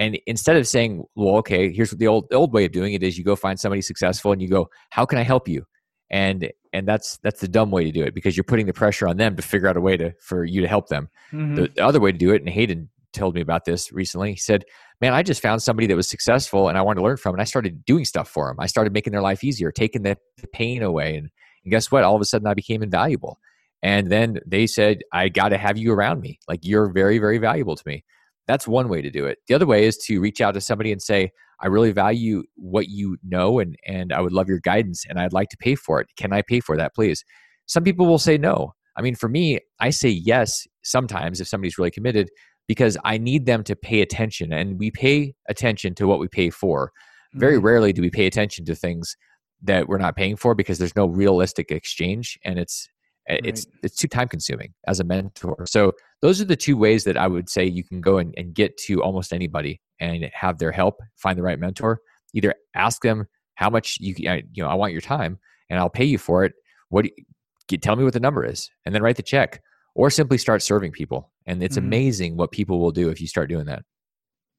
And 0.00 0.18
instead 0.26 0.56
of 0.56 0.66
saying, 0.66 1.04
well, 1.14 1.36
okay, 1.36 1.72
here's 1.72 1.92
what 1.92 2.00
the 2.00 2.08
old 2.08 2.26
the 2.28 2.36
old 2.36 2.52
way 2.52 2.64
of 2.64 2.72
doing 2.72 2.92
it 2.94 3.04
is 3.04 3.16
you 3.16 3.24
go 3.24 3.36
find 3.36 3.58
somebody 3.58 3.82
successful 3.82 4.32
and 4.32 4.42
you 4.42 4.48
go, 4.48 4.68
how 4.90 5.06
can 5.06 5.18
I 5.18 5.22
help 5.22 5.46
you? 5.46 5.64
And 6.10 6.50
and 6.72 6.86
that's 6.86 7.18
that's 7.18 7.40
the 7.40 7.48
dumb 7.48 7.70
way 7.70 7.84
to 7.84 7.92
do 7.92 8.02
it 8.02 8.14
because 8.14 8.36
you're 8.36 8.44
putting 8.44 8.66
the 8.66 8.72
pressure 8.72 9.06
on 9.06 9.16
them 9.16 9.36
to 9.36 9.42
figure 9.42 9.68
out 9.68 9.76
a 9.76 9.80
way 9.80 9.96
to 9.96 10.12
for 10.20 10.44
you 10.44 10.60
to 10.60 10.68
help 10.68 10.88
them. 10.88 11.08
Mm-hmm. 11.32 11.54
The, 11.54 11.68
the, 11.68 11.84
other 11.84 12.00
way 12.00 12.10
to 12.10 12.18
do 12.18 12.32
it, 12.32 12.42
and 12.42 12.48
Hayden 12.48 12.90
told 13.14 13.34
me 13.34 13.40
about 13.40 13.64
this 13.64 13.92
recently. 13.92 14.32
He 14.32 14.38
said, 14.38 14.64
"Man, 15.00 15.14
I 15.14 15.22
just 15.22 15.42
found 15.42 15.62
somebody 15.62 15.86
that 15.86 15.96
was 15.96 16.08
successful, 16.08 16.68
and 16.68 16.76
I 16.76 16.82
wanted 16.82 17.00
to 17.00 17.04
learn 17.04 17.16
from, 17.16 17.34
and 17.34 17.40
I 17.40 17.44
started 17.44 17.84
doing 17.84 18.04
stuff 18.04 18.28
for 18.28 18.48
them. 18.48 18.56
I 18.58 18.66
started 18.66 18.92
making 18.92 19.12
their 19.12 19.22
life 19.22 19.44
easier, 19.44 19.72
taking 19.72 20.02
the, 20.02 20.16
the 20.38 20.48
pain 20.48 20.82
away, 20.82 21.16
and, 21.16 21.30
and 21.64 21.70
guess 21.70 21.90
what? 21.90 22.04
All 22.04 22.16
of 22.16 22.20
a 22.20 22.26
sudden, 22.26 22.46
I 22.46 22.54
became 22.54 22.82
invaluable." 22.82 23.38
And 23.82 24.10
then 24.10 24.40
they 24.46 24.66
said, 24.66 25.02
"I 25.12 25.28
got 25.28 25.50
to 25.50 25.58
have 25.58 25.78
you 25.78 25.92
around 25.92 26.20
me. 26.20 26.38
Like 26.48 26.60
you're 26.62 26.92
very, 26.92 27.18
very 27.18 27.38
valuable 27.38 27.76
to 27.76 27.82
me." 27.86 28.04
That's 28.46 28.68
one 28.68 28.88
way 28.88 29.00
to 29.00 29.10
do 29.10 29.26
it. 29.26 29.38
The 29.48 29.54
other 29.54 29.66
way 29.66 29.86
is 29.86 29.96
to 29.98 30.20
reach 30.20 30.40
out 30.40 30.52
to 30.52 30.60
somebody 30.60 30.92
and 30.92 31.00
say, 31.00 31.30
I 31.60 31.68
really 31.68 31.92
value 31.92 32.42
what 32.56 32.88
you 32.88 33.16
know 33.22 33.58
and, 33.58 33.76
and 33.86 34.12
I 34.12 34.20
would 34.20 34.32
love 34.32 34.48
your 34.48 34.60
guidance 34.60 35.04
and 35.08 35.18
I'd 35.18 35.32
like 35.32 35.48
to 35.50 35.56
pay 35.56 35.74
for 35.74 36.00
it. 36.00 36.08
Can 36.16 36.32
I 36.32 36.42
pay 36.42 36.60
for 36.60 36.76
that, 36.76 36.94
please? 36.94 37.24
Some 37.66 37.84
people 37.84 38.06
will 38.06 38.18
say 38.18 38.36
no. 38.36 38.74
I 38.96 39.02
mean, 39.02 39.14
for 39.14 39.28
me, 39.28 39.60
I 39.80 39.90
say 39.90 40.10
yes 40.10 40.66
sometimes 40.82 41.40
if 41.40 41.48
somebody's 41.48 41.78
really 41.78 41.90
committed 41.90 42.28
because 42.66 42.96
I 43.04 43.18
need 43.18 43.46
them 43.46 43.62
to 43.64 43.76
pay 43.76 44.00
attention 44.00 44.52
and 44.52 44.78
we 44.78 44.90
pay 44.90 45.34
attention 45.48 45.94
to 45.96 46.06
what 46.06 46.18
we 46.18 46.28
pay 46.28 46.50
for. 46.50 46.92
Very 47.34 47.56
mm-hmm. 47.56 47.66
rarely 47.66 47.92
do 47.92 48.02
we 48.02 48.10
pay 48.10 48.26
attention 48.26 48.64
to 48.66 48.74
things 48.74 49.16
that 49.62 49.88
we're 49.88 49.98
not 49.98 50.16
paying 50.16 50.36
for 50.36 50.54
because 50.54 50.78
there's 50.78 50.96
no 50.96 51.06
realistic 51.06 51.70
exchange 51.70 52.38
and 52.44 52.58
it's 52.58 52.88
right. 53.28 53.40
it's 53.44 53.66
it's 53.82 53.96
too 53.96 54.08
time 54.08 54.28
consuming 54.28 54.74
as 54.86 55.00
a 55.00 55.04
mentor. 55.04 55.64
So 55.66 55.92
those 56.22 56.40
are 56.40 56.44
the 56.44 56.56
two 56.56 56.76
ways 56.76 57.04
that 57.04 57.16
I 57.16 57.26
would 57.26 57.48
say 57.48 57.64
you 57.64 57.84
can 57.84 58.00
go 58.00 58.18
and, 58.18 58.34
and 58.36 58.54
get 58.54 58.76
to 58.86 59.02
almost 59.02 59.32
anybody 59.32 59.80
and 60.00 60.28
have 60.32 60.58
their 60.58 60.72
help, 60.72 61.00
find 61.16 61.38
the 61.38 61.42
right 61.42 61.58
mentor. 61.58 62.00
Either 62.34 62.54
ask 62.74 63.02
them 63.02 63.26
how 63.54 63.70
much 63.70 63.96
you 64.00 64.14
you 64.18 64.62
know 64.62 64.68
I 64.68 64.74
want 64.74 64.92
your 64.92 65.00
time 65.00 65.38
and 65.70 65.78
I'll 65.78 65.90
pay 65.90 66.04
you 66.04 66.18
for 66.18 66.44
it. 66.44 66.52
What 66.90 67.06
you, 67.06 67.78
tell 67.78 67.96
me 67.96 68.04
what 68.04 68.12
the 68.12 68.20
number 68.20 68.44
is, 68.44 68.70
and 68.84 68.94
then 68.94 69.02
write 69.02 69.16
the 69.16 69.22
check, 69.22 69.62
or 69.94 70.10
simply 70.10 70.38
start 70.38 70.62
serving 70.62 70.92
people. 70.92 71.30
And 71.46 71.62
it's 71.62 71.76
mm-hmm. 71.76 71.86
amazing 71.86 72.36
what 72.36 72.50
people 72.50 72.80
will 72.80 72.90
do 72.90 73.10
if 73.10 73.20
you 73.20 73.26
start 73.26 73.48
doing 73.48 73.66
that. 73.66 73.84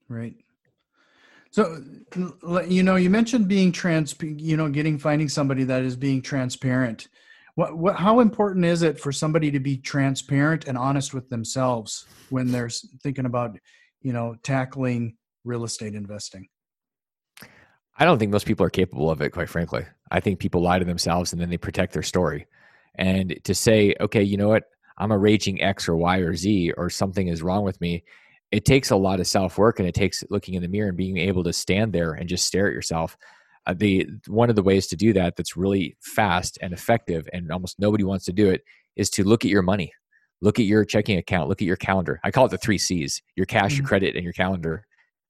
Right. 0.07 0.35
So, 1.51 1.81
you 2.67 2.83
know, 2.83 2.95
you 2.95 3.09
mentioned 3.09 3.47
being 3.47 3.71
trans, 3.71 4.15
you 4.21 4.57
know, 4.57 4.69
getting 4.69 4.97
finding 4.97 5.29
somebody 5.29 5.63
that 5.63 5.83
is 5.83 5.95
being 5.95 6.21
transparent. 6.21 7.07
What, 7.55 7.77
what, 7.77 7.95
how 7.95 8.19
important 8.19 8.65
is 8.65 8.81
it 8.81 8.99
for 8.99 9.13
somebody 9.13 9.49
to 9.51 9.61
be 9.61 9.77
transparent 9.77 10.65
and 10.67 10.77
honest 10.77 11.13
with 11.13 11.29
themselves 11.29 12.05
when 12.29 12.51
they're 12.51 12.69
thinking 13.01 13.25
about, 13.25 13.57
you 14.01 14.11
know, 14.11 14.35
tackling 14.43 15.15
real 15.45 15.63
estate 15.63 15.95
investing? 15.95 16.49
I 17.97 18.03
don't 18.03 18.19
think 18.19 18.33
most 18.33 18.45
people 18.45 18.65
are 18.65 18.69
capable 18.69 19.09
of 19.09 19.21
it, 19.21 19.29
quite 19.29 19.47
frankly. 19.47 19.85
I 20.11 20.19
think 20.19 20.39
people 20.39 20.61
lie 20.61 20.79
to 20.79 20.85
themselves 20.85 21.31
and 21.31 21.41
then 21.41 21.49
they 21.49 21.57
protect 21.57 21.93
their 21.93 22.03
story. 22.03 22.47
And 22.95 23.39
to 23.45 23.55
say, 23.55 23.95
okay, 24.01 24.23
you 24.23 24.35
know 24.35 24.49
what, 24.49 24.63
I'm 24.97 25.11
a 25.11 25.17
raging 25.17 25.61
X 25.61 25.87
or 25.89 25.95
Y 25.95 26.19
or 26.19 26.35
Z 26.35 26.71
or 26.77 26.89
something 26.89 27.27
is 27.27 27.43
wrong 27.43 27.63
with 27.63 27.79
me, 27.81 28.03
it 28.51 28.65
takes 28.65 28.91
a 28.91 28.95
lot 28.95 29.19
of 29.19 29.27
self 29.27 29.57
work 29.57 29.79
and 29.79 29.87
it 29.87 29.95
takes 29.95 30.23
looking 30.29 30.53
in 30.53 30.61
the 30.61 30.67
mirror 30.67 30.89
and 30.89 30.97
being 30.97 31.17
able 31.17 31.43
to 31.43 31.53
stand 31.53 31.93
there 31.93 32.13
and 32.13 32.29
just 32.29 32.45
stare 32.45 32.67
at 32.67 32.73
yourself. 32.73 33.17
Uh, 33.67 33.73
the 33.75 34.07
one 34.27 34.49
of 34.49 34.55
the 34.55 34.63
ways 34.63 34.87
to 34.87 34.95
do 34.95 35.11
that 35.13 35.35
that's 35.35 35.57
really 35.57 35.97
fast 36.01 36.57
and 36.61 36.71
effective 36.71 37.27
and 37.33 37.51
almost 37.51 37.79
nobody 37.79 38.03
wants 38.03 38.25
to 38.25 38.33
do 38.33 38.49
it 38.49 38.61
is 38.95 39.09
to 39.09 39.23
look 39.23 39.43
at 39.43 39.51
your 39.51 39.63
money. 39.63 39.91
Look 40.41 40.59
at 40.59 40.65
your 40.65 40.85
checking 40.85 41.17
account. 41.17 41.49
Look 41.49 41.61
at 41.61 41.67
your 41.67 41.75
calendar. 41.75 42.19
I 42.23 42.31
call 42.31 42.45
it 42.45 42.49
the 42.49 42.57
three 42.57 42.77
c's 42.77 43.21
your 43.35 43.45
cash 43.45 43.71
mm-hmm. 43.71 43.81
your 43.81 43.87
credit 43.87 44.15
and 44.15 44.23
your 44.23 44.33
calendar. 44.33 44.85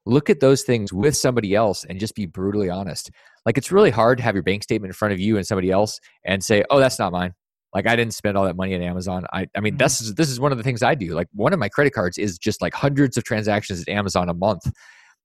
Look 0.05 0.29
at 0.29 0.39
those 0.39 0.61
things 0.63 0.93
with 0.93 1.17
somebody 1.17 1.55
else 1.55 1.83
and 1.85 1.99
just 1.99 2.13
be 2.13 2.27
brutally 2.27 2.69
honest. 2.69 3.09
Like 3.45 3.57
it's 3.57 3.71
really 3.71 3.89
hard 3.89 4.17
to 4.19 4.23
have 4.23 4.35
your 4.35 4.43
bank 4.43 4.61
statement 4.61 4.89
in 4.89 4.93
front 4.93 5.13
of 5.13 5.19
you 5.19 5.37
and 5.37 5.47
somebody 5.47 5.71
else 5.71 5.99
and 6.25 6.43
say 6.43 6.63
oh 6.69 6.79
that's 6.79 6.99
not 6.99 7.11
mine 7.11 7.33
like 7.73 7.87
i 7.87 7.95
didn't 7.95 8.13
spend 8.13 8.37
all 8.37 8.45
that 8.45 8.55
money 8.55 8.73
at 8.73 8.81
amazon 8.81 9.25
i, 9.33 9.47
I 9.55 9.59
mean 9.59 9.73
mm-hmm. 9.73 9.77
this 9.77 10.01
is 10.01 10.15
this 10.15 10.29
is 10.29 10.39
one 10.39 10.51
of 10.51 10.57
the 10.57 10.63
things 10.63 10.83
i 10.83 10.95
do 10.95 11.13
like 11.13 11.27
one 11.33 11.53
of 11.53 11.59
my 11.59 11.69
credit 11.69 11.91
cards 11.91 12.17
is 12.17 12.37
just 12.37 12.61
like 12.61 12.73
hundreds 12.73 13.17
of 13.17 13.23
transactions 13.23 13.81
at 13.81 13.89
amazon 13.89 14.29
a 14.29 14.33
month 14.33 14.71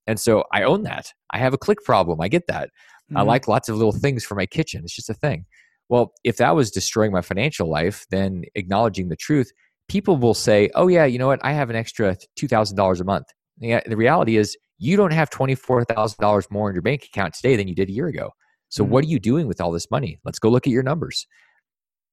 and 0.06 0.18
so 0.18 0.44
i 0.52 0.62
own 0.62 0.82
that 0.84 1.12
i 1.30 1.38
have 1.38 1.54
a 1.54 1.58
click 1.58 1.82
problem 1.84 2.20
i 2.20 2.28
get 2.28 2.46
that 2.48 2.70
Mm-hmm. 3.10 3.18
I 3.18 3.22
like 3.22 3.48
lots 3.48 3.68
of 3.68 3.76
little 3.76 3.92
things 3.92 4.24
for 4.24 4.36
my 4.36 4.46
kitchen. 4.46 4.82
It's 4.84 4.94
just 4.94 5.10
a 5.10 5.14
thing. 5.14 5.44
Well, 5.88 6.12
if 6.22 6.36
that 6.36 6.54
was 6.54 6.70
destroying 6.70 7.10
my 7.10 7.22
financial 7.22 7.68
life, 7.68 8.06
then 8.10 8.44
acknowledging 8.54 9.08
the 9.08 9.16
truth, 9.16 9.50
people 9.88 10.16
will 10.16 10.34
say, 10.34 10.70
"Oh 10.76 10.86
yeah, 10.86 11.04
you 11.04 11.18
know 11.18 11.26
what? 11.26 11.40
I 11.42 11.52
have 11.52 11.70
an 11.70 11.76
extra 11.76 12.16
two 12.36 12.46
thousand 12.46 12.76
dollars 12.76 13.00
a 13.00 13.04
month." 13.04 13.26
Yeah, 13.58 13.80
the 13.84 13.96
reality 13.96 14.36
is, 14.36 14.56
you 14.78 14.96
don't 14.96 15.12
have 15.12 15.28
twenty 15.30 15.56
four 15.56 15.84
thousand 15.84 16.20
dollars 16.20 16.46
more 16.50 16.70
in 16.70 16.74
your 16.74 16.82
bank 16.82 17.04
account 17.04 17.34
today 17.34 17.56
than 17.56 17.66
you 17.66 17.74
did 17.74 17.88
a 17.88 17.92
year 17.92 18.06
ago. 18.06 18.30
So, 18.68 18.84
mm-hmm. 18.84 18.92
what 18.92 19.04
are 19.04 19.08
you 19.08 19.18
doing 19.18 19.48
with 19.48 19.60
all 19.60 19.72
this 19.72 19.90
money? 19.90 20.20
Let's 20.24 20.38
go 20.38 20.48
look 20.48 20.68
at 20.68 20.72
your 20.72 20.84
numbers. 20.84 21.26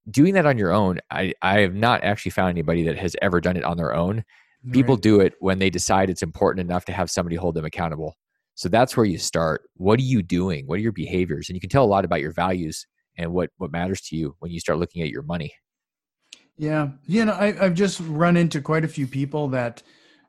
Doing 0.09 0.33
that 0.35 0.45
on 0.45 0.57
your 0.57 0.71
own, 0.71 0.99
I, 1.11 1.33
I 1.41 1.59
have 1.59 1.73
not 1.73 2.03
actually 2.03 2.31
found 2.31 2.49
anybody 2.49 2.83
that 2.83 2.97
has 2.97 3.15
ever 3.21 3.41
done 3.41 3.57
it 3.57 3.63
on 3.63 3.77
their 3.77 3.93
own. 3.93 4.23
People 4.71 4.97
do 4.97 5.21
it 5.21 5.33
when 5.39 5.59
they 5.59 5.69
decide 5.69 6.09
it's 6.09 6.23
important 6.23 6.69
enough 6.69 6.83
to 6.85 6.91
have 6.91 7.09
somebody 7.09 7.35
hold 7.35 7.55
them 7.55 7.63
accountable. 7.63 8.17
So 8.55 8.69
that's 8.69 8.97
where 8.97 9.05
you 9.05 9.17
start. 9.17 9.69
What 9.75 9.99
are 9.99 10.03
you 10.03 10.23
doing? 10.23 10.65
What 10.65 10.79
are 10.79 10.81
your 10.81 10.91
behaviors? 10.91 11.47
And 11.47 11.55
you 11.55 11.61
can 11.61 11.69
tell 11.69 11.83
a 11.83 11.85
lot 11.85 12.05
about 12.05 12.21
your 12.21 12.31
values 12.31 12.85
and 13.17 13.31
what 13.31 13.49
what 13.57 13.71
matters 13.71 14.01
to 14.01 14.15
you 14.15 14.35
when 14.39 14.51
you 14.51 14.59
start 14.59 14.79
looking 14.79 15.03
at 15.03 15.09
your 15.09 15.23
money. 15.23 15.53
Yeah, 16.57 16.89
you 17.05 17.25
know, 17.25 17.33
I, 17.33 17.51
have 17.51 17.75
just 17.75 17.99
run 17.99 18.35
into 18.35 18.61
quite 18.61 18.83
a 18.83 18.87
few 18.87 19.05
people 19.05 19.47
that 19.49 19.83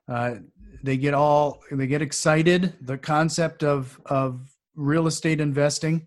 uh, 0.08 0.34
they 0.82 0.96
get 0.96 1.14
all 1.14 1.60
they 1.70 1.86
get 1.86 2.02
excited 2.02 2.74
the 2.82 2.98
concept 2.98 3.64
of 3.64 3.98
of 4.06 4.54
real 4.74 5.06
estate 5.06 5.40
investing, 5.40 6.06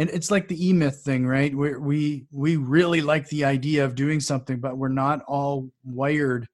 and 0.00 0.08
it's 0.08 0.30
like 0.30 0.48
the 0.48 0.66
e 0.66 0.72
myth 0.72 1.02
thing, 1.04 1.26
right? 1.26 1.54
We 1.54 1.76
we 1.76 2.26
we 2.32 2.56
really 2.56 3.02
like 3.02 3.28
the 3.28 3.44
idea 3.44 3.84
of 3.84 3.94
doing 3.94 4.18
something, 4.18 4.58
but 4.58 4.78
we're 4.78 4.88
not 4.88 5.20
all 5.28 5.70
wired 5.84 6.48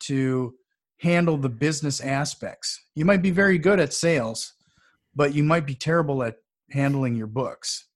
to 0.00 0.54
handle 0.98 1.38
the 1.38 1.48
business 1.48 2.02
aspects. 2.02 2.78
You 2.94 3.06
might 3.06 3.22
be 3.22 3.30
very 3.30 3.56
good 3.56 3.80
at 3.80 3.94
sales, 3.94 4.52
but 5.16 5.32
you 5.32 5.42
might 5.42 5.66
be 5.66 5.74
terrible 5.74 6.22
at 6.22 6.36
handling 6.72 7.16
your 7.16 7.26
books. 7.26 7.86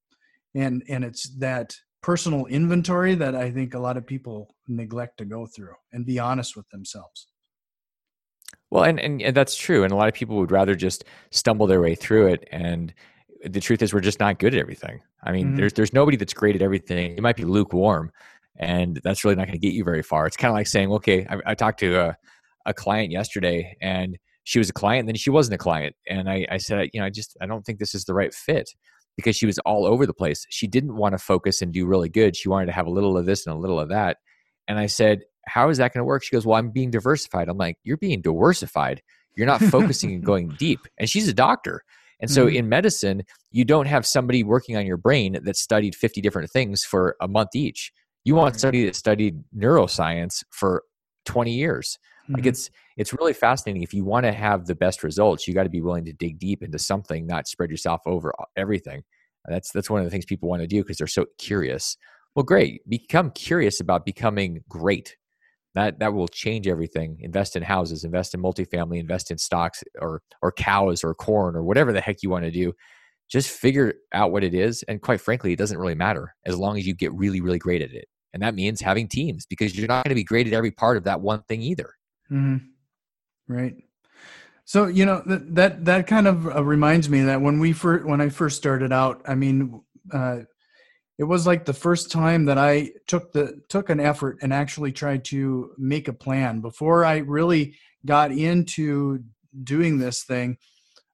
And 0.54 0.82
and 0.88 1.04
it's 1.04 1.36
that 1.36 1.76
personal 2.02 2.46
inventory 2.46 3.14
that 3.14 3.34
I 3.34 3.50
think 3.50 3.74
a 3.74 3.78
lot 3.78 3.98
of 3.98 4.06
people 4.06 4.54
neglect 4.68 5.18
to 5.18 5.26
go 5.26 5.46
through 5.46 5.74
and 5.92 6.06
be 6.06 6.18
honest 6.18 6.56
with 6.56 6.68
themselves. 6.70 7.26
Well, 8.70 8.84
and, 8.84 8.98
and, 8.98 9.20
and 9.20 9.36
that's 9.36 9.54
true. 9.54 9.84
And 9.84 9.92
a 9.92 9.96
lot 9.96 10.08
of 10.08 10.14
people 10.14 10.36
would 10.36 10.50
rather 10.50 10.74
just 10.74 11.04
stumble 11.30 11.66
their 11.66 11.82
way 11.82 11.94
through 11.94 12.28
it. 12.28 12.48
And 12.50 12.94
the 13.44 13.60
truth 13.60 13.82
is, 13.82 13.92
we're 13.92 14.00
just 14.00 14.20
not 14.20 14.38
good 14.38 14.54
at 14.54 14.60
everything. 14.60 15.00
I 15.22 15.32
mean, 15.32 15.48
mm-hmm. 15.48 15.56
there's 15.56 15.72
there's 15.72 15.92
nobody 15.92 16.16
that's 16.16 16.34
great 16.34 16.56
at 16.56 16.62
everything. 16.62 17.16
You 17.16 17.22
might 17.22 17.36
be 17.36 17.44
lukewarm, 17.44 18.10
and 18.58 19.00
that's 19.04 19.24
really 19.24 19.36
not 19.36 19.46
going 19.46 19.58
to 19.58 19.66
get 19.66 19.72
you 19.72 19.84
very 19.84 20.02
far. 20.02 20.26
It's 20.26 20.36
kind 20.36 20.50
of 20.50 20.54
like 20.54 20.66
saying, 20.66 20.90
okay, 20.92 21.26
I, 21.30 21.52
I 21.52 21.54
talked 21.54 21.80
to 21.80 21.94
a, 22.00 22.16
a 22.66 22.74
client 22.74 23.12
yesterday 23.12 23.76
and 23.80 24.18
she 24.44 24.58
was 24.58 24.68
a 24.68 24.72
client 24.72 25.00
and 25.00 25.08
then 25.08 25.16
she 25.16 25.30
wasn't 25.30 25.54
a 25.54 25.58
client. 25.58 25.94
And 26.08 26.28
I, 26.28 26.46
I 26.50 26.56
said 26.58 26.90
you 26.92 27.00
know 27.00 27.06
i 27.06 27.10
just 27.10 27.36
i 27.40 27.46
don't 27.46 27.64
think 27.64 27.78
this 27.78 27.94
is 27.94 28.04
the 28.04 28.14
right 28.14 28.32
fit 28.32 28.70
because 29.16 29.36
she 29.36 29.46
was 29.46 29.58
all 29.60 29.84
over 29.84 30.06
the 30.06 30.14
place. 30.14 30.46
She 30.48 30.66
didn't 30.66 30.94
want 30.94 31.12
to 31.12 31.18
focus 31.18 31.60
and 31.60 31.72
do 31.72 31.86
really 31.86 32.08
good. 32.08 32.36
She 32.36 32.48
wanted 32.48 32.66
to 32.66 32.72
have 32.72 32.86
a 32.86 32.90
little 32.90 33.18
of 33.18 33.26
this 33.26 33.46
and 33.46 33.56
a 33.56 33.58
little 33.58 33.80
of 33.80 33.88
that. 33.88 34.18
And 34.68 34.78
i 34.78 34.86
said 34.86 35.20
how 35.46 35.70
is 35.70 35.78
that 35.78 35.94
going 35.94 36.00
to 36.00 36.04
work? 36.04 36.22
She 36.22 36.34
goes 36.34 36.46
well 36.46 36.58
i'm 36.58 36.70
being 36.70 36.90
diversified. 36.90 37.48
I'm 37.48 37.56
like 37.56 37.78
you're 37.84 37.96
being 37.96 38.20
diversified. 38.20 39.02
You're 39.36 39.46
not 39.46 39.60
focusing 39.60 40.12
and 40.12 40.24
going 40.32 40.48
deep. 40.58 40.80
And 40.98 41.08
she's 41.08 41.28
a 41.28 41.34
doctor 41.34 41.84
and 42.20 42.30
so 42.30 42.46
mm-hmm. 42.46 42.56
in 42.56 42.68
medicine 42.68 43.22
you 43.50 43.64
don't 43.64 43.86
have 43.86 44.06
somebody 44.06 44.42
working 44.42 44.76
on 44.76 44.86
your 44.86 44.96
brain 44.96 45.38
that 45.42 45.56
studied 45.56 45.94
50 45.94 46.20
different 46.20 46.50
things 46.50 46.84
for 46.84 47.16
a 47.20 47.28
month 47.28 47.50
each 47.54 47.92
you 48.24 48.34
want 48.34 48.58
somebody 48.58 48.84
that 48.84 48.96
studied 48.96 49.42
neuroscience 49.56 50.44
for 50.50 50.82
20 51.24 51.52
years 51.52 51.98
like 52.28 52.40
mm-hmm. 52.40 52.48
it's 52.48 52.70
it's 52.98 53.12
really 53.12 53.32
fascinating. 53.32 53.82
If 53.82 53.94
you 53.94 54.04
want 54.04 54.26
to 54.26 54.32
have 54.32 54.66
the 54.66 54.74
best 54.74 55.04
results, 55.04 55.46
you 55.46 55.54
got 55.54 55.62
to 55.62 55.70
be 55.70 55.80
willing 55.80 56.04
to 56.04 56.12
dig 56.12 56.38
deep 56.38 56.64
into 56.64 56.78
something, 56.78 57.26
not 57.26 57.46
spread 57.46 57.70
yourself 57.70 58.02
over 58.06 58.34
everything. 58.56 59.04
That's 59.46 59.70
that's 59.70 59.88
one 59.88 60.00
of 60.00 60.04
the 60.04 60.10
things 60.10 60.26
people 60.26 60.48
want 60.48 60.60
to 60.60 60.66
do 60.66 60.82
because 60.82 60.98
they're 60.98 61.06
so 61.06 61.26
curious. 61.38 61.96
Well, 62.34 62.42
great. 62.42 62.86
Become 62.88 63.30
curious 63.30 63.80
about 63.80 64.04
becoming 64.04 64.62
great. 64.68 65.16
That 65.78 66.00
that 66.00 66.12
will 66.12 66.26
change 66.26 66.66
everything. 66.66 67.18
Invest 67.20 67.54
in 67.54 67.62
houses, 67.62 68.02
invest 68.02 68.34
in 68.34 68.42
multifamily, 68.42 68.98
invest 68.98 69.30
in 69.30 69.38
stocks 69.38 69.84
or 70.00 70.22
or 70.42 70.50
cows 70.50 71.04
or 71.04 71.14
corn 71.14 71.54
or 71.54 71.62
whatever 71.62 71.92
the 71.92 72.00
heck 72.00 72.20
you 72.20 72.30
want 72.30 72.44
to 72.44 72.50
do. 72.50 72.72
Just 73.28 73.48
figure 73.48 73.94
out 74.12 74.32
what 74.32 74.42
it 74.42 74.54
is, 74.54 74.82
and 74.88 75.00
quite 75.00 75.20
frankly, 75.20 75.52
it 75.52 75.58
doesn't 75.58 75.78
really 75.78 75.94
matter 75.94 76.34
as 76.44 76.58
long 76.58 76.78
as 76.78 76.84
you 76.84 76.94
get 76.94 77.12
really 77.12 77.40
really 77.40 77.60
great 77.60 77.80
at 77.80 77.92
it. 77.92 78.06
And 78.34 78.42
that 78.42 78.56
means 78.56 78.80
having 78.80 79.06
teams 79.06 79.46
because 79.46 79.78
you're 79.78 79.86
not 79.86 80.04
going 80.04 80.10
to 80.10 80.16
be 80.16 80.24
great 80.24 80.48
at 80.48 80.52
every 80.52 80.72
part 80.72 80.96
of 80.96 81.04
that 81.04 81.20
one 81.20 81.44
thing 81.44 81.62
either. 81.62 81.94
Mm-hmm. 82.28 82.56
Right. 83.46 83.76
So 84.64 84.88
you 84.88 85.06
know 85.06 85.22
that 85.26 85.54
that 85.54 85.84
that 85.84 86.06
kind 86.08 86.26
of 86.26 86.48
uh, 86.48 86.64
reminds 86.64 87.08
me 87.08 87.22
that 87.22 87.40
when 87.40 87.60
we 87.60 87.72
first 87.72 88.04
when 88.04 88.20
I 88.20 88.30
first 88.30 88.56
started 88.56 88.92
out, 88.92 89.22
I 89.28 89.36
mean, 89.36 89.80
uh, 90.12 90.40
it 91.18 91.24
was 91.24 91.46
like 91.46 91.64
the 91.64 91.72
first 91.72 92.12
time 92.12 92.44
that 92.44 92.58
I 92.58 92.92
took 93.08 93.32
the 93.32 93.60
took 93.68 93.90
an 93.90 93.98
effort 93.98 94.38
and 94.40 94.52
actually 94.52 94.92
tried 94.92 95.24
to 95.26 95.72
make 95.76 96.06
a 96.06 96.12
plan 96.12 96.60
before 96.60 97.04
I 97.04 97.18
really 97.18 97.74
got 98.06 98.30
into 98.30 99.24
doing 99.64 99.98
this 99.98 100.22
thing, 100.22 100.58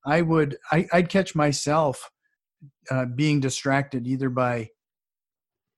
I 0.04 0.20
would 0.20 0.58
I, 0.70 0.86
would 0.92 1.08
catch 1.08 1.34
myself 1.34 2.10
uh, 2.90 3.06
being 3.06 3.40
distracted 3.40 4.06
either 4.06 4.28
by 4.28 4.68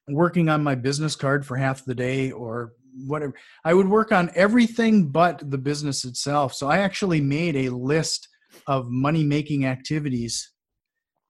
working 0.08 0.48
on 0.48 0.62
my 0.62 0.74
business 0.74 1.14
card 1.14 1.46
for 1.46 1.56
half 1.56 1.84
the 1.84 1.94
day 1.94 2.32
or 2.32 2.72
whatever. 3.06 3.34
I 3.64 3.74
would 3.74 3.88
work 3.88 4.10
on 4.10 4.30
everything 4.34 5.08
but 5.08 5.50
the 5.50 5.58
business 5.58 6.04
itself. 6.04 6.54
So 6.54 6.68
I 6.68 6.78
actually 6.78 7.20
made 7.20 7.56
a 7.56 7.70
list 7.70 8.28
of 8.66 8.88
money 8.88 9.22
making 9.22 9.66
activities 9.66 10.50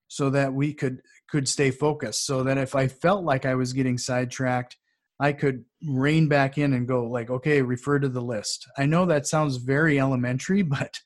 so 0.08 0.30
that 0.30 0.52
we 0.52 0.72
could 0.72 1.00
could 1.28 1.48
stay 1.48 1.70
focused. 1.70 2.26
So 2.26 2.42
that 2.44 2.58
if 2.58 2.74
i 2.74 2.86
felt 2.88 3.24
like 3.24 3.44
i 3.46 3.54
was 3.54 3.72
getting 3.72 3.98
sidetracked 3.98 4.76
i 5.20 5.32
could 5.32 5.64
rein 5.86 6.28
back 6.28 6.58
in 6.58 6.72
and 6.72 6.86
go 6.86 7.04
like 7.04 7.30
okay 7.30 7.62
refer 7.62 7.98
to 7.98 8.08
the 8.08 8.22
list. 8.22 8.66
I 8.76 8.86
know 8.86 9.06
that 9.06 9.26
sounds 9.26 9.56
very 9.56 10.00
elementary 10.00 10.62
but 10.76 11.00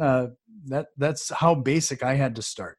uh, 0.00 0.26
that 0.66 0.86
that's 0.96 1.30
how 1.30 1.54
basic 1.54 2.02
i 2.02 2.14
had 2.14 2.36
to 2.36 2.42
start. 2.42 2.78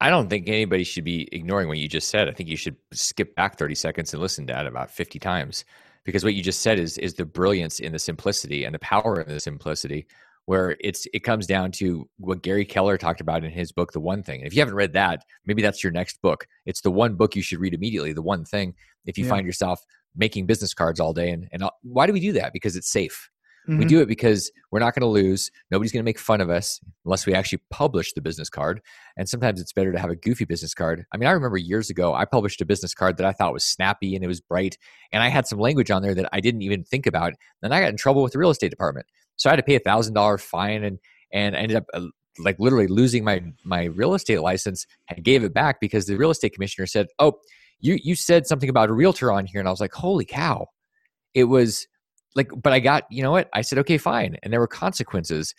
I 0.00 0.10
don't 0.10 0.28
think 0.28 0.48
anybody 0.48 0.84
should 0.84 1.04
be 1.04 1.28
ignoring 1.32 1.68
what 1.68 1.78
you 1.78 1.88
just 1.88 2.08
said. 2.08 2.28
I 2.28 2.32
think 2.32 2.48
you 2.48 2.56
should 2.56 2.76
skip 2.92 3.34
back 3.36 3.56
30 3.56 3.74
seconds 3.74 4.12
and 4.12 4.20
listen 4.20 4.46
to 4.48 4.52
that 4.52 4.66
about 4.66 4.90
50 4.90 5.18
times 5.18 5.64
because 6.04 6.24
what 6.24 6.34
you 6.34 6.42
just 6.42 6.60
said 6.60 6.78
is 6.78 6.98
is 6.98 7.14
the 7.14 7.24
brilliance 7.24 7.80
in 7.80 7.92
the 7.92 7.98
simplicity 7.98 8.64
and 8.64 8.74
the 8.74 8.78
power 8.80 9.20
in 9.20 9.32
the 9.32 9.40
simplicity 9.40 10.06
where 10.46 10.76
it's 10.80 11.06
it 11.12 11.20
comes 11.20 11.46
down 11.46 11.72
to 11.72 12.08
what 12.18 12.42
Gary 12.42 12.64
Keller 12.64 12.98
talked 12.98 13.20
about 13.20 13.44
in 13.44 13.50
his 13.50 13.72
book 13.72 13.92
The 13.92 14.00
One 14.00 14.22
Thing. 14.22 14.40
If 14.42 14.54
you 14.54 14.60
haven't 14.60 14.74
read 14.74 14.92
that, 14.92 15.24
maybe 15.46 15.62
that's 15.62 15.82
your 15.82 15.92
next 15.92 16.20
book. 16.22 16.46
It's 16.66 16.82
the 16.82 16.90
one 16.90 17.14
book 17.14 17.34
you 17.34 17.42
should 17.42 17.60
read 17.60 17.74
immediately, 17.74 18.12
The 18.12 18.22
One 18.22 18.44
Thing. 18.44 18.74
If 19.06 19.18
you 19.18 19.24
yeah. 19.24 19.30
find 19.30 19.46
yourself 19.46 19.84
making 20.16 20.46
business 20.46 20.74
cards 20.74 21.00
all 21.00 21.12
day 21.12 21.30
and 21.30 21.48
and 21.52 21.64
why 21.82 22.06
do 22.06 22.12
we 22.12 22.20
do 22.20 22.32
that? 22.32 22.52
Because 22.52 22.76
it's 22.76 22.90
safe. 22.90 23.30
Mm-hmm. 23.68 23.78
We 23.78 23.84
do 23.86 24.00
it 24.02 24.08
because 24.08 24.52
we're 24.70 24.80
not 24.80 24.94
going 24.94 25.02
to 25.02 25.06
lose. 25.06 25.50
Nobody's 25.70 25.90
going 25.90 26.02
to 26.02 26.04
make 26.04 26.18
fun 26.18 26.42
of 26.42 26.50
us 26.50 26.80
unless 27.06 27.24
we 27.24 27.32
actually 27.32 27.62
publish 27.70 28.12
the 28.12 28.20
business 28.20 28.50
card. 28.50 28.82
And 29.16 29.26
sometimes 29.26 29.58
it's 29.58 29.72
better 29.72 29.90
to 29.90 29.98
have 29.98 30.10
a 30.10 30.16
goofy 30.16 30.44
business 30.44 30.74
card. 30.74 31.06
I 31.12 31.16
mean, 31.16 31.28
I 31.28 31.32
remember 31.32 31.56
years 31.56 31.88
ago, 31.88 32.14
I 32.14 32.26
published 32.26 32.60
a 32.60 32.66
business 32.66 32.92
card 32.92 33.16
that 33.16 33.26
I 33.26 33.32
thought 33.32 33.54
was 33.54 33.64
snappy 33.64 34.14
and 34.14 34.22
it 34.22 34.28
was 34.28 34.42
bright. 34.42 34.76
And 35.12 35.22
I 35.22 35.28
had 35.28 35.46
some 35.46 35.58
language 35.58 35.90
on 35.90 36.02
there 36.02 36.14
that 36.14 36.28
I 36.30 36.40
didn't 36.40 36.60
even 36.60 36.84
think 36.84 37.06
about. 37.06 37.32
And 37.62 37.72
I 37.72 37.80
got 37.80 37.88
in 37.88 37.96
trouble 37.96 38.22
with 38.22 38.32
the 38.32 38.38
real 38.38 38.50
estate 38.50 38.70
department. 38.70 39.06
So 39.36 39.48
I 39.48 39.52
had 39.52 39.56
to 39.56 39.62
pay 39.62 39.76
a 39.76 39.80
thousand 39.80 40.14
dollar 40.14 40.38
fine 40.38 40.84
and, 40.84 40.98
and 41.32 41.56
I 41.56 41.60
ended 41.60 41.76
up 41.76 41.84
uh, 41.94 42.06
like 42.38 42.58
literally 42.58 42.86
losing 42.86 43.24
my, 43.24 43.42
my 43.64 43.84
real 43.84 44.14
estate 44.14 44.40
license 44.40 44.86
and 45.08 45.24
gave 45.24 45.44
it 45.44 45.54
back 45.54 45.80
because 45.80 46.06
the 46.06 46.16
real 46.16 46.30
estate 46.30 46.54
commissioner 46.54 46.86
said, 46.86 47.06
Oh, 47.18 47.34
you, 47.80 47.98
you 48.02 48.14
said 48.14 48.46
something 48.46 48.68
about 48.68 48.90
a 48.90 48.92
realtor 48.92 49.30
on 49.30 49.46
here. 49.46 49.60
And 49.60 49.68
I 49.68 49.70
was 49.70 49.80
like, 49.80 49.92
Holy 49.92 50.24
cow. 50.24 50.66
It 51.34 51.44
was 51.44 51.86
like 52.34 52.50
but 52.62 52.72
i 52.72 52.80
got 52.80 53.04
you 53.10 53.22
know 53.22 53.30
what? 53.30 53.48
I 53.52 53.62
said 53.62 53.78
okay 53.80 53.98
fine. 53.98 54.36
And 54.42 54.52
there 54.52 54.60
were 54.60 54.66
consequences. 54.66 55.54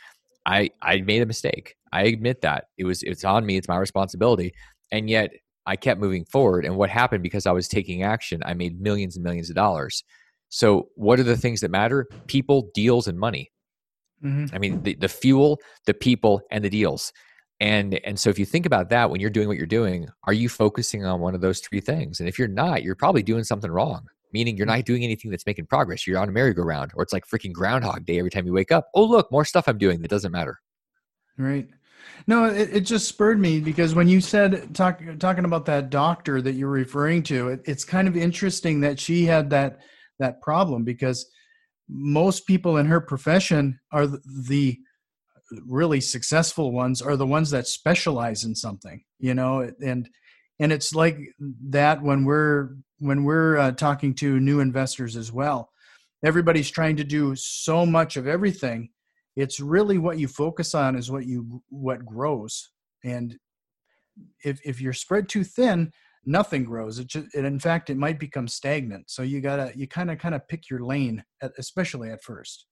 I 0.45 0.69
i 0.81 1.01
made 1.01 1.21
a 1.21 1.25
mistake. 1.25 1.75
I 1.91 2.03
admit 2.03 2.41
that. 2.41 2.65
It 2.77 2.85
was 2.85 3.03
it's 3.03 3.23
on 3.23 3.45
me. 3.45 3.57
It's 3.57 3.67
my 3.67 3.77
responsibility. 3.77 4.53
And 4.91 5.09
yet 5.09 5.31
i 5.65 5.75
kept 5.75 5.99
moving 5.99 6.25
forward. 6.25 6.65
And 6.65 6.75
what 6.77 6.89
happened 6.89 7.23
because 7.23 7.45
i 7.45 7.51
was 7.51 7.67
taking 7.67 8.03
action 8.03 8.41
i 8.45 8.53
made 8.53 8.79
millions 8.81 9.15
and 9.15 9.23
millions 9.23 9.49
of 9.49 9.55
dollars. 9.55 10.03
So 10.49 10.89
what 10.95 11.19
are 11.19 11.23
the 11.23 11.37
things 11.37 11.61
that 11.61 11.71
matter? 11.71 12.07
People 12.27 12.69
deals 12.73 13.07
and 13.07 13.19
money 13.19 13.51
mm-hmm. 14.25 14.55
i 14.55 14.57
mean 14.57 14.81
the, 14.83 14.95
the 14.95 15.07
fuel 15.07 15.59
the 15.85 15.93
people 15.93 16.41
and 16.51 16.63
the 16.63 16.69
deals 16.69 17.13
and 17.59 17.93
and 18.03 18.19
so 18.19 18.29
if 18.29 18.37
you 18.37 18.45
think 18.45 18.65
about 18.65 18.89
that 18.89 19.09
when 19.09 19.21
you're 19.21 19.29
doing 19.29 19.47
what 19.47 19.57
you're 19.57 19.65
doing 19.65 20.07
are 20.25 20.33
you 20.33 20.49
focusing 20.49 21.05
on 21.05 21.19
one 21.19 21.35
of 21.35 21.41
those 21.41 21.59
three 21.59 21.79
things 21.79 22.19
and 22.19 22.27
if 22.27 22.37
you're 22.37 22.47
not 22.47 22.83
you're 22.83 22.95
probably 22.95 23.23
doing 23.23 23.43
something 23.43 23.71
wrong 23.71 24.05
meaning 24.35 24.57
you're 24.57 24.65
not 24.65 24.83
doing 24.83 25.01
anything 25.05 25.31
that's 25.31 25.45
making 25.45 25.65
progress. 25.65 26.05
You're 26.05 26.19
on 26.19 26.27
a 26.27 26.31
merry-go-round, 26.31 26.91
or 26.95 27.03
it's 27.03 27.13
like 27.13 27.25
freaking 27.25 27.53
Groundhog 27.53 28.05
Day 28.05 28.19
every 28.19 28.29
time 28.29 28.45
you 28.45 28.51
wake 28.51 28.69
up. 28.69 28.89
Oh, 28.93 29.05
look, 29.05 29.31
more 29.31 29.45
stuff 29.45 29.69
I'm 29.69 29.77
doing 29.77 30.01
that 30.01 30.09
doesn't 30.09 30.33
matter. 30.33 30.59
Right. 31.37 31.69
No, 32.27 32.43
it, 32.43 32.69
it 32.73 32.79
just 32.81 33.07
spurred 33.07 33.39
me 33.39 33.61
because 33.61 33.95
when 33.95 34.09
you 34.09 34.19
said 34.19 34.75
talk, 34.75 35.01
talking 35.19 35.45
about 35.45 35.65
that 35.67 35.89
doctor 35.89 36.41
that 36.41 36.53
you're 36.53 36.69
referring 36.69 37.23
to, 37.23 37.47
it, 37.47 37.61
it's 37.63 37.85
kind 37.85 38.09
of 38.09 38.17
interesting 38.17 38.81
that 38.81 38.99
she 38.99 39.23
had 39.25 39.49
that 39.51 39.79
that 40.19 40.41
problem 40.41 40.83
because 40.83 41.25
most 41.87 42.47
people 42.47 42.77
in 42.77 42.85
her 42.87 43.01
profession 43.01 43.79
are 43.91 44.07
the, 44.07 44.77
really 45.65 46.01
successful 46.01 46.71
ones 46.71 47.01
are 47.01 47.15
the 47.15 47.25
ones 47.25 47.51
that 47.51 47.67
specialize 47.67 48.43
in 48.43 48.55
something, 48.55 49.03
you 49.19 49.33
know, 49.33 49.69
and 49.83 50.09
and 50.59 50.71
it's 50.71 50.95
like 50.95 51.17
that 51.69 52.01
when 52.01 52.23
we're 52.23 52.69
when 52.99 53.23
we're 53.23 53.57
uh, 53.57 53.71
talking 53.71 54.13
to 54.15 54.39
new 54.39 54.59
investors 54.59 55.15
as 55.15 55.31
well. 55.31 55.69
Everybody's 56.23 56.71
trying 56.71 56.95
to 56.97 57.03
do 57.03 57.35
so 57.35 57.85
much 57.85 58.17
of 58.17 58.27
everything. 58.27 58.89
It's 59.35 59.59
really 59.59 59.97
what 59.97 60.17
you 60.17 60.27
focus 60.27 60.73
on 60.73 60.95
is 60.95 61.11
what 61.11 61.25
you 61.25 61.61
what 61.69 62.05
grows. 62.05 62.71
And 63.03 63.37
if 64.43 64.59
if 64.65 64.81
you're 64.81 64.93
spread 64.93 65.29
too 65.29 65.43
thin 65.43 65.91
nothing 66.25 66.63
grows 66.63 66.99
it 66.99 67.07
just 67.07 67.33
in 67.35 67.59
fact 67.59 67.89
it 67.89 67.97
might 67.97 68.19
become 68.19 68.47
stagnant 68.47 69.09
so 69.09 69.21
you 69.21 69.41
gotta 69.41 69.71
you 69.75 69.87
kind 69.87 70.09
of 70.09 70.17
kind 70.17 70.35
of 70.35 70.47
pick 70.47 70.69
your 70.69 70.79
lane 70.79 71.23
at, 71.41 71.51
especially 71.57 72.09
at 72.09 72.23
first 72.23 72.65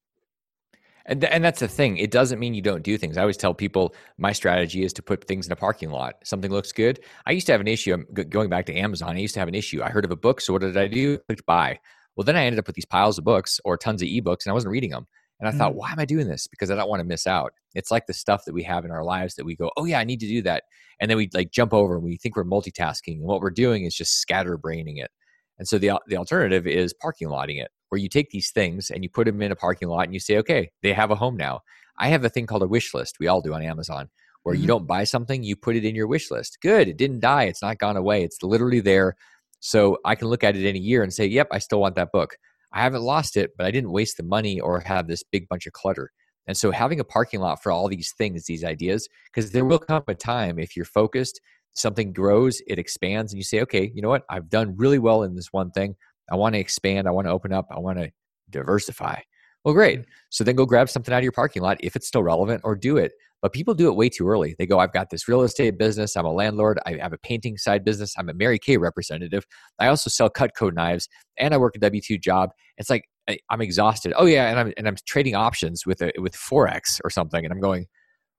and, 1.05 1.21
th- 1.21 1.33
and 1.33 1.43
that's 1.43 1.59
the 1.59 1.67
thing. 1.67 1.97
It 1.97 2.11
doesn't 2.11 2.39
mean 2.39 2.53
you 2.53 2.61
don't 2.61 2.83
do 2.83 2.97
things. 2.97 3.17
I 3.17 3.21
always 3.21 3.37
tell 3.37 3.53
people 3.53 3.93
my 4.17 4.31
strategy 4.31 4.83
is 4.83 4.93
to 4.93 5.01
put 5.01 5.25
things 5.25 5.45
in 5.45 5.51
a 5.51 5.55
parking 5.55 5.89
lot. 5.89 6.15
Something 6.23 6.51
looks 6.51 6.71
good. 6.71 7.01
I 7.25 7.31
used 7.31 7.45
to 7.47 7.51
have 7.51 7.61
an 7.61 7.67
issue. 7.67 7.93
Um, 7.93 8.05
g- 8.15 8.23
going 8.23 8.49
back 8.49 8.65
to 8.67 8.75
Amazon. 8.75 9.15
I 9.15 9.19
used 9.19 9.33
to 9.33 9.39
have 9.39 9.49
an 9.49 9.55
issue. 9.55 9.83
I 9.83 9.89
heard 9.89 10.05
of 10.05 10.11
a 10.11 10.15
book. 10.15 10.39
So 10.39 10.53
what 10.53 10.61
did 10.61 10.77
I 10.77 10.87
do? 10.87 11.15
I 11.15 11.17
clicked 11.27 11.45
buy. 11.45 11.79
Well, 12.15 12.23
then 12.23 12.37
I 12.37 12.45
ended 12.45 12.59
up 12.59 12.67
with 12.67 12.75
these 12.75 12.85
piles 12.85 13.17
of 13.17 13.25
books 13.25 13.59
or 13.65 13.75
tons 13.75 14.01
of 14.01 14.07
ebooks 14.07 14.45
and 14.45 14.51
I 14.51 14.53
wasn't 14.53 14.71
reading 14.71 14.91
them. 14.91 15.07
And 15.39 15.49
I 15.49 15.51
mm 15.51 15.57
thought, 15.57 15.75
why 15.75 15.91
am 15.91 15.99
I 15.99 16.05
doing 16.05 16.27
this? 16.27 16.47
Because 16.47 16.71
I 16.71 16.75
don't 16.75 16.89
want 16.89 17.01
to 17.01 17.05
miss 17.05 17.27
out. 17.27 17.53
It's 17.73 17.91
like 17.91 18.05
the 18.05 18.13
stuff 18.13 18.45
that 18.45 18.53
we 18.53 18.63
have 18.63 18.85
in 18.85 18.91
our 18.91 19.03
lives 19.03 19.35
that 19.35 19.45
we 19.45 19.55
go, 19.55 19.71
oh, 19.75 19.85
yeah, 19.85 19.99
I 19.99 20.03
need 20.03 20.19
to 20.21 20.27
do 20.27 20.41
that. 20.43 20.63
And 20.99 21.09
then 21.09 21.17
we 21.17 21.29
like 21.33 21.51
jump 21.51 21.73
over 21.73 21.95
and 21.95 22.03
we 22.03 22.17
think 22.17 22.35
we're 22.35 22.43
multitasking. 22.45 23.17
And 23.17 23.23
what 23.23 23.41
we're 23.41 23.49
doing 23.49 23.83
is 23.85 23.95
just 23.95 24.25
scatterbraining 24.25 25.03
it. 25.03 25.11
And 25.57 25.67
so 25.67 25.77
the, 25.77 25.99
the 26.07 26.17
alternative 26.17 26.65
is 26.67 26.93
parking 26.93 27.29
lotting 27.29 27.57
it 27.57 27.71
where 27.93 27.99
you 27.99 28.09
take 28.09 28.31
these 28.31 28.49
things 28.49 28.89
and 28.89 29.03
you 29.03 29.09
put 29.09 29.25
them 29.25 29.39
in 29.43 29.51
a 29.51 29.55
parking 29.55 29.87
lot 29.87 30.05
and 30.05 30.15
you 30.15 30.19
say, 30.19 30.37
okay, 30.37 30.71
they 30.81 30.91
have 30.93 31.11
a 31.11 31.15
home 31.15 31.37
now. 31.37 31.59
I 31.99 32.07
have 32.07 32.25
a 32.25 32.29
thing 32.29 32.47
called 32.47 32.63
a 32.63 32.67
wish 32.67 32.91
list. 32.91 33.17
We 33.19 33.27
all 33.27 33.39
do 33.39 33.53
on 33.53 33.61
Amazon, 33.61 34.09
where 34.41 34.55
mm-hmm. 34.55 34.63
you 34.63 34.67
don't 34.67 34.87
buy 34.87 35.03
something, 35.03 35.43
you 35.43 35.55
put 35.55 35.75
it 35.75 35.85
in 35.85 35.93
your 35.93 36.07
wish 36.07 36.31
list. 36.31 36.57
Good. 36.59 36.87
It 36.87 36.97
didn't 36.97 37.19
die. 37.19 37.43
It's 37.43 37.61
not 37.61 37.77
gone 37.77 37.95
away. 37.95 38.23
It's 38.23 38.41
literally 38.41 38.79
there. 38.79 39.15
So 39.59 39.99
I 40.05 40.15
can 40.15 40.27
look 40.27 40.43
at 40.43 40.55
it 40.55 40.65
in 40.65 40.75
a 40.75 40.79
year 40.79 41.03
and 41.03 41.13
say, 41.13 41.27
yep, 41.27 41.47
I 41.51 41.59
still 41.59 41.79
want 41.79 41.93
that 41.93 42.11
book. 42.11 42.35
I 42.73 42.81
haven't 42.81 43.03
lost 43.03 43.37
it, 43.37 43.51
but 43.57 43.65
I 43.65 43.71
didn't 43.71 43.91
waste 43.91 44.17
the 44.17 44.23
money 44.23 44.59
or 44.59 44.79
have 44.81 45.07
this 45.07 45.23
big 45.23 45.47
bunch 45.47 45.67
of 45.67 45.73
clutter. 45.73 46.11
And 46.47 46.57
so 46.57 46.71
having 46.71 46.99
a 46.99 47.05
parking 47.05 47.39
lot 47.39 47.63
for 47.63 47.71
all 47.71 47.87
these 47.87 48.13
things, 48.17 48.45
these 48.45 48.63
ideas, 48.63 49.07
because 49.33 49.51
there 49.51 49.65
will 49.65 49.79
come 49.79 50.03
a 50.07 50.15
time 50.15 50.59
if 50.59 50.75
you're 50.75 50.85
focused, 50.85 51.39
something 51.73 52.11
grows, 52.11 52.61
it 52.67 52.79
expands, 52.79 53.31
and 53.31 53.37
you 53.37 53.43
say, 53.43 53.61
okay, 53.61 53.91
you 53.93 54.01
know 54.01 54.09
what? 54.09 54.23
I've 54.29 54.49
done 54.49 54.75
really 54.75 54.99
well 54.99 55.23
in 55.23 55.35
this 55.35 55.53
one 55.53 55.71
thing. 55.71 55.95
I 56.31 56.35
want 56.35 56.55
to 56.55 56.59
expand. 56.59 57.07
I 57.07 57.11
want 57.11 57.27
to 57.27 57.31
open 57.31 57.53
up. 57.53 57.67
I 57.71 57.79
want 57.79 57.99
to 57.99 58.11
diversify. 58.49 59.19
Well, 59.63 59.73
great. 59.73 60.01
Mm. 60.01 60.05
So 60.29 60.43
then 60.43 60.55
go 60.55 60.65
grab 60.65 60.89
something 60.89 61.13
out 61.13 61.19
of 61.19 61.23
your 61.23 61.31
parking 61.31 61.61
lot 61.61 61.77
if 61.81 61.95
it's 61.95 62.07
still 62.07 62.23
relevant 62.23 62.61
or 62.63 62.75
do 62.75 62.97
it. 62.97 63.13
But 63.43 63.51
people 63.51 63.73
do 63.73 63.89
it 63.89 63.97
way 63.97 64.07
too 64.07 64.29
early. 64.29 64.55
They 64.57 64.65
go, 64.65 64.79
I've 64.79 64.93
got 64.93 65.09
this 65.09 65.27
real 65.27 65.41
estate 65.41 65.77
business. 65.77 66.15
I'm 66.15 66.25
a 66.25 66.31
landlord. 66.31 66.79
I 66.85 66.93
have 67.01 67.11
a 67.11 67.17
painting 67.17 67.57
side 67.57 67.83
business. 67.83 68.15
I'm 68.17 68.29
a 68.29 68.33
Mary 68.33 68.57
Kay 68.57 68.77
representative. 68.77 69.45
I 69.79 69.87
also 69.87 70.09
sell 70.09 70.29
Cutco 70.29 70.73
knives 70.73 71.09
and 71.37 71.53
I 71.53 71.57
work 71.57 71.75
a 71.75 71.79
W 71.79 72.01
2 72.01 72.17
job. 72.17 72.51
It's 72.77 72.89
like, 72.89 73.03
I, 73.27 73.37
am 73.51 73.59
exhausted. 73.59 74.13
Oh, 74.15 74.25
yeah. 74.25 74.49
And 74.49 74.59
I'm, 74.61 74.73
and 74.77 74.87
I'm 74.87 74.95
trading 75.05 75.35
options 75.35 75.85
with, 75.85 76.01
a, 76.01 76.13
with 76.17 76.33
Forex 76.35 77.01
or 77.03 77.09
something. 77.09 77.43
And 77.43 77.53
I'm 77.53 77.59
going, 77.59 77.87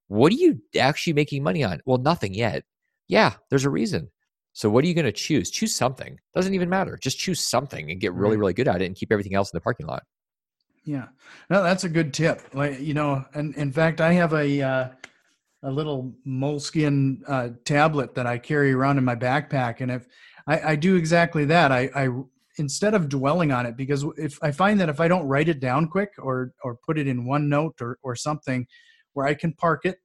what 0.09 0.33
are 0.33 0.37
you 0.37 0.59
actually 0.79 1.12
making 1.12 1.43
money 1.43 1.62
on? 1.62 1.81
Well, 1.85 1.99
nothing 1.99 2.33
yet. 2.33 2.62
Yeah, 3.07 3.35
there's 3.51 3.67
a 3.67 3.71
reason. 3.71 4.09
So 4.55 4.71
what 4.71 4.85
are 4.85 4.87
you 4.87 4.95
going 4.95 5.05
to 5.05 5.12
choose? 5.12 5.51
Choose 5.51 5.75
something. 5.75 6.19
Doesn't 6.35 6.55
even 6.55 6.71
matter. 6.71 6.99
Just 7.03 7.19
choose 7.19 7.40
something 7.40 7.90
and 7.90 8.01
get 8.01 8.14
really, 8.14 8.38
really 8.38 8.55
good 8.55 8.69
at 8.69 8.81
it 8.81 8.87
and 8.87 8.97
keep 8.97 9.12
everything 9.12 9.35
else 9.35 9.53
in 9.53 9.57
the 9.57 9.61
parking 9.61 9.87
lot. 9.87 10.05
Yeah, 10.85 11.09
no, 11.49 11.62
that's 11.62 11.85
a 11.85 11.88
good 11.88 12.12
tip. 12.12 12.42
Like 12.53 12.81
you 12.81 12.94
know, 12.94 13.25
and 13.35 13.55
in 13.57 13.73
fact, 13.73 14.01
I 14.01 14.12
have 14.12 14.35
a 14.35 14.62
uh, 14.62 14.88
a 15.62 15.70
little 15.70 16.14
moleskin 16.25 17.23
uh, 17.27 17.51
tablet 17.64 18.14
that 18.14 18.27
I 18.27 18.38
carry 18.38 18.73
around 18.73 18.99
in 18.99 19.05
my 19.05 19.16
backpack, 19.16 19.81
and 19.81 19.90
if 19.90 20.07
I, 20.47 20.73
I 20.73 20.77
do 20.77 20.97
exactly 20.97 21.47
that, 21.47 21.73
I, 21.73 21.90
I 21.94 22.09
instead 22.59 22.94
of 22.94 23.09
dwelling 23.09 23.51
on 23.51 23.66
it 23.66 23.77
because 23.77 24.05
if 24.16 24.38
I 24.42 24.53
find 24.53 24.79
that 24.81 24.88
if 24.88 25.01
I 25.01 25.09
don't 25.09 25.27
write 25.27 25.49
it 25.49 25.61
down 25.61 25.88
quick 25.88 26.12
or 26.18 26.53
or 26.62 26.77
put 26.77 26.99
it 26.99 27.07
in 27.07 27.25
OneNote 27.25 27.81
or 27.81 27.99
or 28.03 28.14
something 28.14 28.66
where 29.14 29.27
I 29.27 29.35
can 29.35 29.53
park 29.55 29.87
it, 29.87 29.99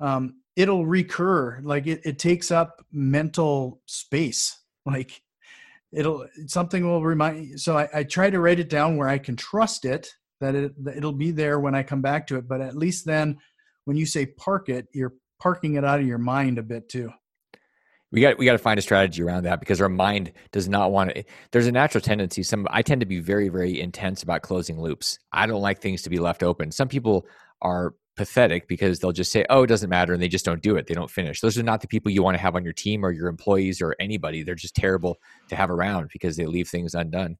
um, 0.00 0.40
it'll 0.56 0.86
recur. 0.86 1.60
Like 1.62 1.86
it, 1.86 2.00
it 2.04 2.18
takes 2.18 2.50
up 2.50 2.84
mental 2.92 3.80
space. 3.86 4.56
Like 4.86 5.22
it'll 5.92 6.26
something 6.46 6.86
will 6.86 7.02
remind 7.02 7.60
so 7.60 7.76
I, 7.76 7.88
I 7.92 8.02
try 8.04 8.30
to 8.30 8.40
write 8.40 8.60
it 8.60 8.68
down 8.68 8.96
where 8.96 9.08
i 9.08 9.18
can 9.18 9.36
trust 9.36 9.84
it 9.84 10.08
that 10.40 10.54
it 10.54 10.84
that 10.84 10.96
it'll 10.96 11.12
be 11.12 11.30
there 11.30 11.58
when 11.58 11.74
i 11.74 11.82
come 11.82 12.00
back 12.00 12.26
to 12.28 12.36
it 12.36 12.46
but 12.48 12.60
at 12.60 12.76
least 12.76 13.06
then 13.06 13.38
when 13.84 13.96
you 13.96 14.06
say 14.06 14.26
park 14.26 14.68
it 14.68 14.86
you're 14.92 15.14
parking 15.40 15.74
it 15.74 15.84
out 15.84 15.98
of 15.98 16.06
your 16.06 16.18
mind 16.18 16.58
a 16.58 16.62
bit 16.62 16.88
too. 16.88 17.10
We 18.12 18.20
got 18.20 18.38
we 18.38 18.44
got 18.44 18.52
to 18.52 18.58
find 18.58 18.78
a 18.78 18.82
strategy 18.82 19.22
around 19.22 19.44
that 19.44 19.60
because 19.60 19.80
our 19.80 19.88
mind 19.88 20.32
does 20.50 20.68
not 20.68 20.90
want 20.90 21.14
to 21.14 21.24
there's 21.52 21.68
a 21.68 21.72
natural 21.72 22.02
tendency 22.02 22.42
some 22.42 22.66
i 22.70 22.82
tend 22.82 23.00
to 23.02 23.06
be 23.06 23.20
very 23.20 23.48
very 23.48 23.80
intense 23.80 24.24
about 24.24 24.42
closing 24.42 24.80
loops. 24.80 25.18
I 25.32 25.46
don't 25.46 25.62
like 25.62 25.80
things 25.80 26.02
to 26.02 26.10
be 26.10 26.18
left 26.18 26.42
open. 26.42 26.72
Some 26.72 26.88
people 26.88 27.26
are 27.62 27.94
pathetic 28.20 28.68
because 28.68 28.98
they'll 28.98 29.12
just 29.12 29.32
say, 29.32 29.46
"Oh, 29.48 29.62
it 29.62 29.68
doesn't 29.68 29.88
matter," 29.88 30.12
and 30.12 30.20
they 30.20 30.28
just 30.28 30.44
don't 30.44 30.60
do 30.60 30.76
it. 30.76 30.86
They 30.86 30.92
don't 30.92 31.10
finish. 31.10 31.40
Those 31.40 31.56
are 31.56 31.62
not 31.62 31.80
the 31.80 31.88
people 31.88 32.10
you 32.10 32.22
want 32.22 32.36
to 32.36 32.42
have 32.42 32.54
on 32.54 32.64
your 32.64 32.74
team 32.74 33.02
or 33.02 33.12
your 33.12 33.28
employees 33.28 33.80
or 33.80 33.96
anybody. 33.98 34.42
They're 34.42 34.54
just 34.54 34.74
terrible 34.74 35.16
to 35.48 35.56
have 35.56 35.70
around 35.70 36.10
because 36.12 36.36
they 36.36 36.44
leave 36.44 36.68
things 36.68 36.94
undone. 36.94 37.38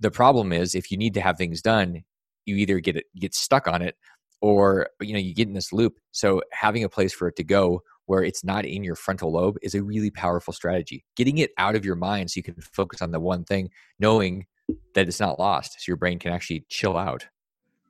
The 0.00 0.10
problem 0.10 0.50
is 0.50 0.74
if 0.74 0.90
you 0.90 0.96
need 0.96 1.12
to 1.12 1.20
have 1.20 1.36
things 1.36 1.60
done, 1.60 2.04
you 2.46 2.56
either 2.56 2.80
get 2.80 2.96
it 2.96 3.04
get 3.20 3.34
stuck 3.34 3.68
on 3.68 3.82
it 3.82 3.96
or 4.40 4.88
you 5.02 5.12
know 5.12 5.18
you 5.18 5.34
get 5.34 5.46
in 5.46 5.52
this 5.52 5.74
loop. 5.74 5.98
So 6.12 6.40
having 6.52 6.84
a 6.84 6.88
place 6.88 7.12
for 7.12 7.28
it 7.28 7.36
to 7.36 7.44
go 7.44 7.82
where 8.06 8.24
it's 8.24 8.44
not 8.44 8.64
in 8.64 8.82
your 8.82 8.96
frontal 8.96 9.30
lobe 9.30 9.58
is 9.60 9.74
a 9.74 9.82
really 9.82 10.10
powerful 10.10 10.54
strategy. 10.54 11.04
Getting 11.16 11.36
it 11.36 11.50
out 11.58 11.76
of 11.76 11.84
your 11.84 11.96
mind 11.96 12.30
so 12.30 12.38
you 12.38 12.44
can 12.44 12.54
focus 12.62 13.02
on 13.02 13.10
the 13.10 13.20
one 13.20 13.44
thing, 13.44 13.68
knowing 13.98 14.46
that 14.94 15.06
it's 15.06 15.20
not 15.20 15.38
lost, 15.38 15.72
so 15.80 15.84
your 15.86 15.98
brain 15.98 16.18
can 16.18 16.32
actually 16.32 16.64
chill 16.70 16.96
out. 16.96 17.26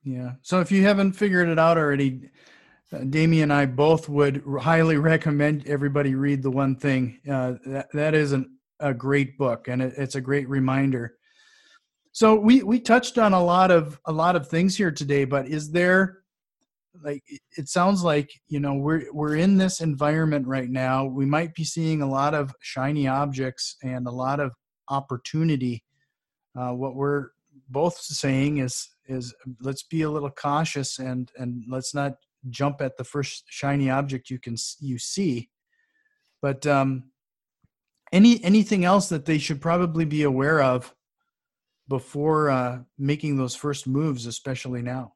Yeah. 0.05 0.33
So 0.43 0.61
if 0.61 0.71
you 0.71 0.83
haven't 0.83 1.13
figured 1.13 1.49
it 1.49 1.59
out 1.59 1.79
already, 1.79 2.31
uh, 2.93 2.99
Damion 2.99 3.45
and 3.45 3.53
I 3.53 3.67
both 3.67 4.09
would 4.09 4.43
highly 4.61 4.99
recommend 4.99 5.67
everybody 5.67 6.15
read 6.15 6.43
the 6.43 6.51
one 6.51 6.77
thing. 6.77 7.21
Uh, 7.29 7.55
that 7.67 7.89
that 7.95 8.15
is 8.15 8.33
an, 8.33 8.59
a 8.81 8.93
great 8.93 9.39
book, 9.39 9.67
and 9.69 9.83
it, 9.83 9.95
it's 9.97 10.15
a 10.15 10.21
great 10.21 10.49
reminder. 10.49 11.15
So 12.13 12.35
we 12.35 12.63
we 12.63 12.79
touched 12.79 13.19
on 13.19 13.33
a 13.33 13.43
lot 13.43 13.71
of 13.71 13.99
a 14.05 14.13
lot 14.13 14.37
of 14.37 14.47
things 14.47 14.77
here 14.77 14.93
today, 14.93 15.25
but 15.25 15.49
is 15.49 15.73
there 15.73 16.19
like 17.03 17.25
it 17.57 17.69
sounds 17.69 18.05
like 18.05 18.31
you 18.49 18.61
know 18.61 18.75
we're 18.75 19.11
we're 19.13 19.37
in 19.37 19.57
this 19.57 19.81
environment 19.81 20.47
right 20.47 20.71
now. 20.71 21.07
We 21.07 21.25
might 21.25 21.55
be 21.55 21.65
seeing 21.65 22.03
a 22.03 22.09
lot 22.09 22.35
of 22.35 22.55
shiny 22.61 23.09
objects 23.09 23.77
and 23.83 24.07
a 24.07 24.13
lot 24.13 24.39
of 24.39 24.53
opportunity. 24.91 25.83
Uh, 26.57 26.73
what 26.73 26.95
we're 26.95 27.31
both 27.75 27.99
saying 27.99 28.59
is 28.59 28.89
is 29.07 29.35
let's 29.61 29.83
be 29.83 30.03
a 30.03 30.11
little 30.11 30.31
cautious 30.31 30.99
and 30.99 31.31
and 31.37 31.65
let's 31.69 31.93
not 31.95 32.15
jump 32.49 32.81
at 32.81 32.97
the 32.97 33.05
first 33.05 33.45
shiny 33.49 33.91
object 33.91 34.31
you 34.31 34.39
can 34.39 34.57
you 34.81 34.99
see. 34.99 35.51
But 36.41 36.67
um 36.67 37.11
any 38.13 38.43
anything 38.45 38.85
else 38.85 39.09
that 39.11 39.27
they 39.27 39.39
should 39.39 39.61
probably 39.61 40.07
be 40.07 40.23
aware 40.23 40.63
of 40.63 40.95
before 41.89 42.49
uh 42.49 42.79
making 42.97 43.37
those 43.37 43.57
first 43.57 43.87
moves 43.87 44.25
especially 44.27 44.81
now 44.81 45.13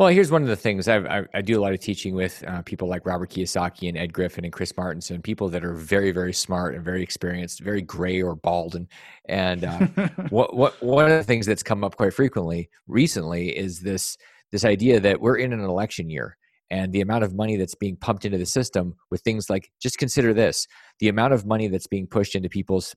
well, 0.00 0.08
here's 0.08 0.30
one 0.30 0.40
of 0.40 0.48
the 0.48 0.56
things 0.56 0.88
I, 0.88 1.26
I 1.34 1.42
do 1.42 1.60
a 1.60 1.62
lot 1.62 1.74
of 1.74 1.80
teaching 1.80 2.14
with 2.14 2.42
uh, 2.46 2.62
people 2.62 2.88
like 2.88 3.04
Robert 3.04 3.28
Kiyosaki 3.28 3.86
and 3.86 3.98
Ed 3.98 4.14
Griffin 4.14 4.44
and 4.46 4.52
Chris 4.52 4.72
Martenson, 4.72 5.22
people 5.22 5.50
that 5.50 5.62
are 5.62 5.74
very, 5.74 6.10
very 6.10 6.32
smart 6.32 6.74
and 6.74 6.82
very 6.82 7.02
experienced, 7.02 7.60
very 7.60 7.82
gray 7.82 8.22
or 8.22 8.34
bald. 8.34 8.76
And 8.76 8.88
and 9.26 9.64
uh, 9.64 10.08
what 10.30 10.56
what 10.56 10.82
one 10.82 11.04
of 11.04 11.10
the 11.10 11.22
things 11.22 11.44
that's 11.44 11.62
come 11.62 11.84
up 11.84 11.96
quite 11.96 12.14
frequently 12.14 12.70
recently 12.86 13.54
is 13.54 13.80
this 13.80 14.16
this 14.50 14.64
idea 14.64 15.00
that 15.00 15.20
we're 15.20 15.36
in 15.36 15.52
an 15.52 15.60
election 15.60 16.08
year 16.08 16.38
and 16.70 16.94
the 16.94 17.02
amount 17.02 17.24
of 17.24 17.34
money 17.34 17.58
that's 17.58 17.74
being 17.74 17.96
pumped 17.96 18.24
into 18.24 18.38
the 18.38 18.46
system 18.46 18.94
with 19.10 19.20
things 19.20 19.50
like 19.50 19.70
just 19.82 19.98
consider 19.98 20.32
this 20.32 20.66
the 21.00 21.08
amount 21.08 21.34
of 21.34 21.44
money 21.44 21.68
that's 21.68 21.86
being 21.86 22.06
pushed 22.06 22.34
into 22.34 22.48
people's 22.48 22.96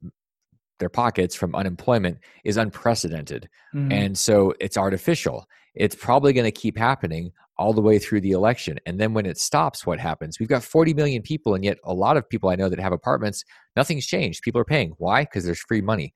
their 0.80 0.90
pockets 0.90 1.36
from 1.36 1.56
unemployment 1.56 2.18
is 2.44 2.58
unprecedented 2.58 3.50
mm-hmm. 3.74 3.92
and 3.92 4.18
so 4.18 4.54
it's 4.60 4.78
artificial 4.78 5.46
it's 5.76 5.96
probably 5.96 6.34
going 6.34 6.46
to 6.46 6.52
keep 6.52 6.78
happening 6.78 7.32
all 7.58 7.74
the 7.74 7.82
way 7.82 8.00
through 8.00 8.22
the 8.22 8.32
election. 8.32 8.80
And 8.86 9.00
then 9.00 9.14
when 9.14 9.26
it 9.26 9.38
stops, 9.38 9.86
what 9.86 10.00
happens? 10.00 10.40
We've 10.40 10.50
got 10.50 10.64
40 10.64 10.94
million 10.94 11.22
people, 11.22 11.56
and 11.56 11.64
yet 11.64 11.78
a 11.84 11.94
lot 11.94 12.18
of 12.18 12.28
people 12.28 12.50
I 12.50 12.56
know 12.56 12.70
that 12.70 12.80
have 12.80 12.94
apartments, 12.94 13.44
nothing's 13.76 14.06
changed. 14.06 14.42
People 14.44 14.62
are 14.62 14.66
paying. 14.66 14.94
Why? 14.98 15.22
Because 15.22 15.46
there's 15.46 15.60
free 15.60 15.82
money. 15.82 16.14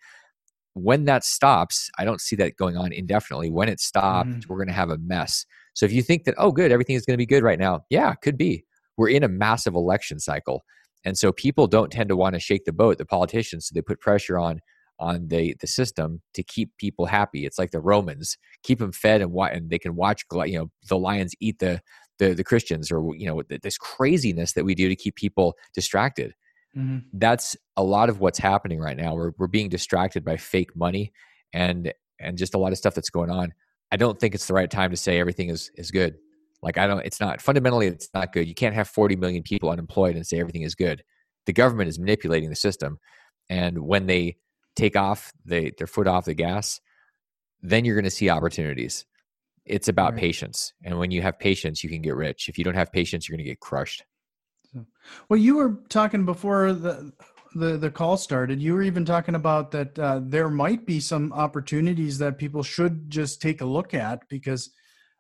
When 0.73 1.05
that 1.05 1.23
stops, 1.23 1.89
I 1.97 2.05
don't 2.05 2.21
see 2.21 2.35
that 2.37 2.55
going 2.55 2.77
on 2.77 2.91
indefinitely. 2.91 3.49
When 3.49 3.69
it 3.69 3.79
stops, 3.79 4.29
mm. 4.29 4.47
we're 4.47 4.57
going 4.57 4.67
to 4.67 4.73
have 4.73 4.89
a 4.89 4.97
mess. 4.97 5.45
So 5.73 5.85
if 5.85 5.91
you 5.91 6.01
think 6.01 6.23
that, 6.25 6.35
oh, 6.37 6.51
good, 6.51 6.71
everything 6.71 6.95
is 6.95 7.05
going 7.05 7.15
to 7.15 7.17
be 7.17 7.25
good 7.25 7.43
right 7.43 7.59
now, 7.59 7.81
yeah, 7.89 8.13
could 8.15 8.37
be. 8.37 8.63
We're 8.95 9.09
in 9.09 9.23
a 9.23 9.27
massive 9.27 9.75
election 9.75 10.19
cycle. 10.19 10.63
And 11.07 11.17
so 11.17 11.31
people 11.31 11.67
don't 11.67 11.89
tend 11.89 12.09
to 12.09 12.17
want 12.17 12.33
to 12.33 12.39
shake 12.41 12.65
the 12.65 12.73
boat, 12.73 12.97
the 12.97 13.05
politicians, 13.05 13.67
so 13.67 13.71
they 13.73 13.81
put 13.81 14.01
pressure 14.01 14.37
on 14.37 14.59
on 14.99 15.29
the 15.29 15.55
the 15.61 15.67
system 15.67 16.21
to 16.33 16.43
keep 16.43 16.75
people 16.77 17.05
happy. 17.05 17.45
It's 17.45 17.57
like 17.57 17.71
the 17.71 17.79
Romans 17.79 18.37
keep 18.61 18.79
them 18.79 18.91
fed 18.91 19.21
and 19.21 19.31
what, 19.31 19.53
and 19.53 19.69
they 19.69 19.79
can 19.79 19.95
watch 19.95 20.25
you 20.33 20.59
know 20.59 20.69
the 20.89 20.97
lions 20.97 21.33
eat 21.39 21.59
the 21.59 21.79
the, 22.19 22.33
the 22.33 22.43
Christians 22.43 22.91
or 22.91 23.15
you 23.15 23.25
know 23.25 23.41
this 23.47 23.77
craziness 23.77 24.51
that 24.51 24.65
we 24.65 24.75
do 24.75 24.89
to 24.89 24.97
keep 24.97 25.15
people 25.15 25.55
distracted. 25.73 26.33
Mm-hmm. 26.75 27.07
That's 27.13 27.55
a 27.77 27.83
lot 27.83 28.09
of 28.09 28.19
what's 28.19 28.39
happening 28.39 28.81
right 28.81 28.97
now. 28.97 29.13
We're 29.13 29.31
we're 29.37 29.47
being 29.47 29.69
distracted 29.69 30.25
by 30.25 30.35
fake 30.35 30.75
money 30.75 31.13
and 31.53 31.93
and 32.19 32.37
just 32.37 32.53
a 32.53 32.57
lot 32.57 32.73
of 32.73 32.77
stuff 32.79 32.95
that's 32.95 33.09
going 33.09 33.31
on. 33.31 33.53
I 33.93 33.95
don't 33.95 34.19
think 34.19 34.35
it's 34.35 34.47
the 34.47 34.53
right 34.53 34.69
time 34.69 34.91
to 34.91 34.97
say 34.97 35.21
everything 35.21 35.51
is 35.51 35.71
is 35.75 35.89
good. 35.89 36.17
Like 36.61 36.77
I 36.77 36.87
don't 36.87 37.05
it's 37.05 37.19
not 37.19 37.41
fundamentally 37.41 37.87
it's 37.87 38.09
not 38.13 38.33
good. 38.33 38.47
You 38.47 38.55
can't 38.55 38.75
have 38.75 38.87
40 38.87 39.15
million 39.15 39.43
people 39.43 39.69
unemployed 39.69 40.15
and 40.15 40.25
say 40.25 40.39
everything 40.39 40.63
is 40.63 40.75
good. 40.75 41.03
The 41.45 41.53
government 41.53 41.89
is 41.89 41.99
manipulating 41.99 42.49
the 42.49 42.55
system 42.55 42.99
and 43.49 43.79
when 43.79 44.07
they 44.07 44.37
take 44.75 44.95
off 44.95 45.31
they, 45.45 45.71
their 45.77 45.87
foot 45.87 46.07
off 46.07 46.25
the 46.25 46.33
gas, 46.33 46.79
then 47.61 47.83
you're 47.83 47.95
going 47.95 48.05
to 48.05 48.11
see 48.11 48.29
opportunities. 48.29 49.05
It's 49.65 49.87
about 49.87 50.13
right. 50.13 50.21
patience. 50.21 50.73
And 50.83 50.97
when 50.99 51.11
you 51.11 51.21
have 51.21 51.39
patience, 51.39 51.83
you 51.83 51.89
can 51.89 52.01
get 52.01 52.15
rich. 52.15 52.47
If 52.47 52.57
you 52.57 52.63
don't 52.63 52.75
have 52.75 52.91
patience, 52.91 53.27
you're 53.27 53.35
going 53.35 53.45
to 53.45 53.49
get 53.49 53.59
crushed. 53.59 54.03
Well, 55.27 55.39
you 55.39 55.57
were 55.57 55.79
talking 55.89 56.25
before 56.25 56.73
the 56.73 57.11
the 57.55 57.77
the 57.77 57.89
call 57.89 58.17
started. 58.17 58.61
You 58.61 58.73
were 58.73 58.83
even 58.83 59.05
talking 59.05 59.33
about 59.33 59.71
that 59.71 59.97
uh, 59.97 60.19
there 60.21 60.49
might 60.49 60.85
be 60.85 60.99
some 60.99 61.33
opportunities 61.33 62.19
that 62.19 62.37
people 62.37 62.61
should 62.61 63.09
just 63.09 63.41
take 63.41 63.61
a 63.61 63.65
look 63.65 63.93
at 63.93 64.27
because 64.29 64.69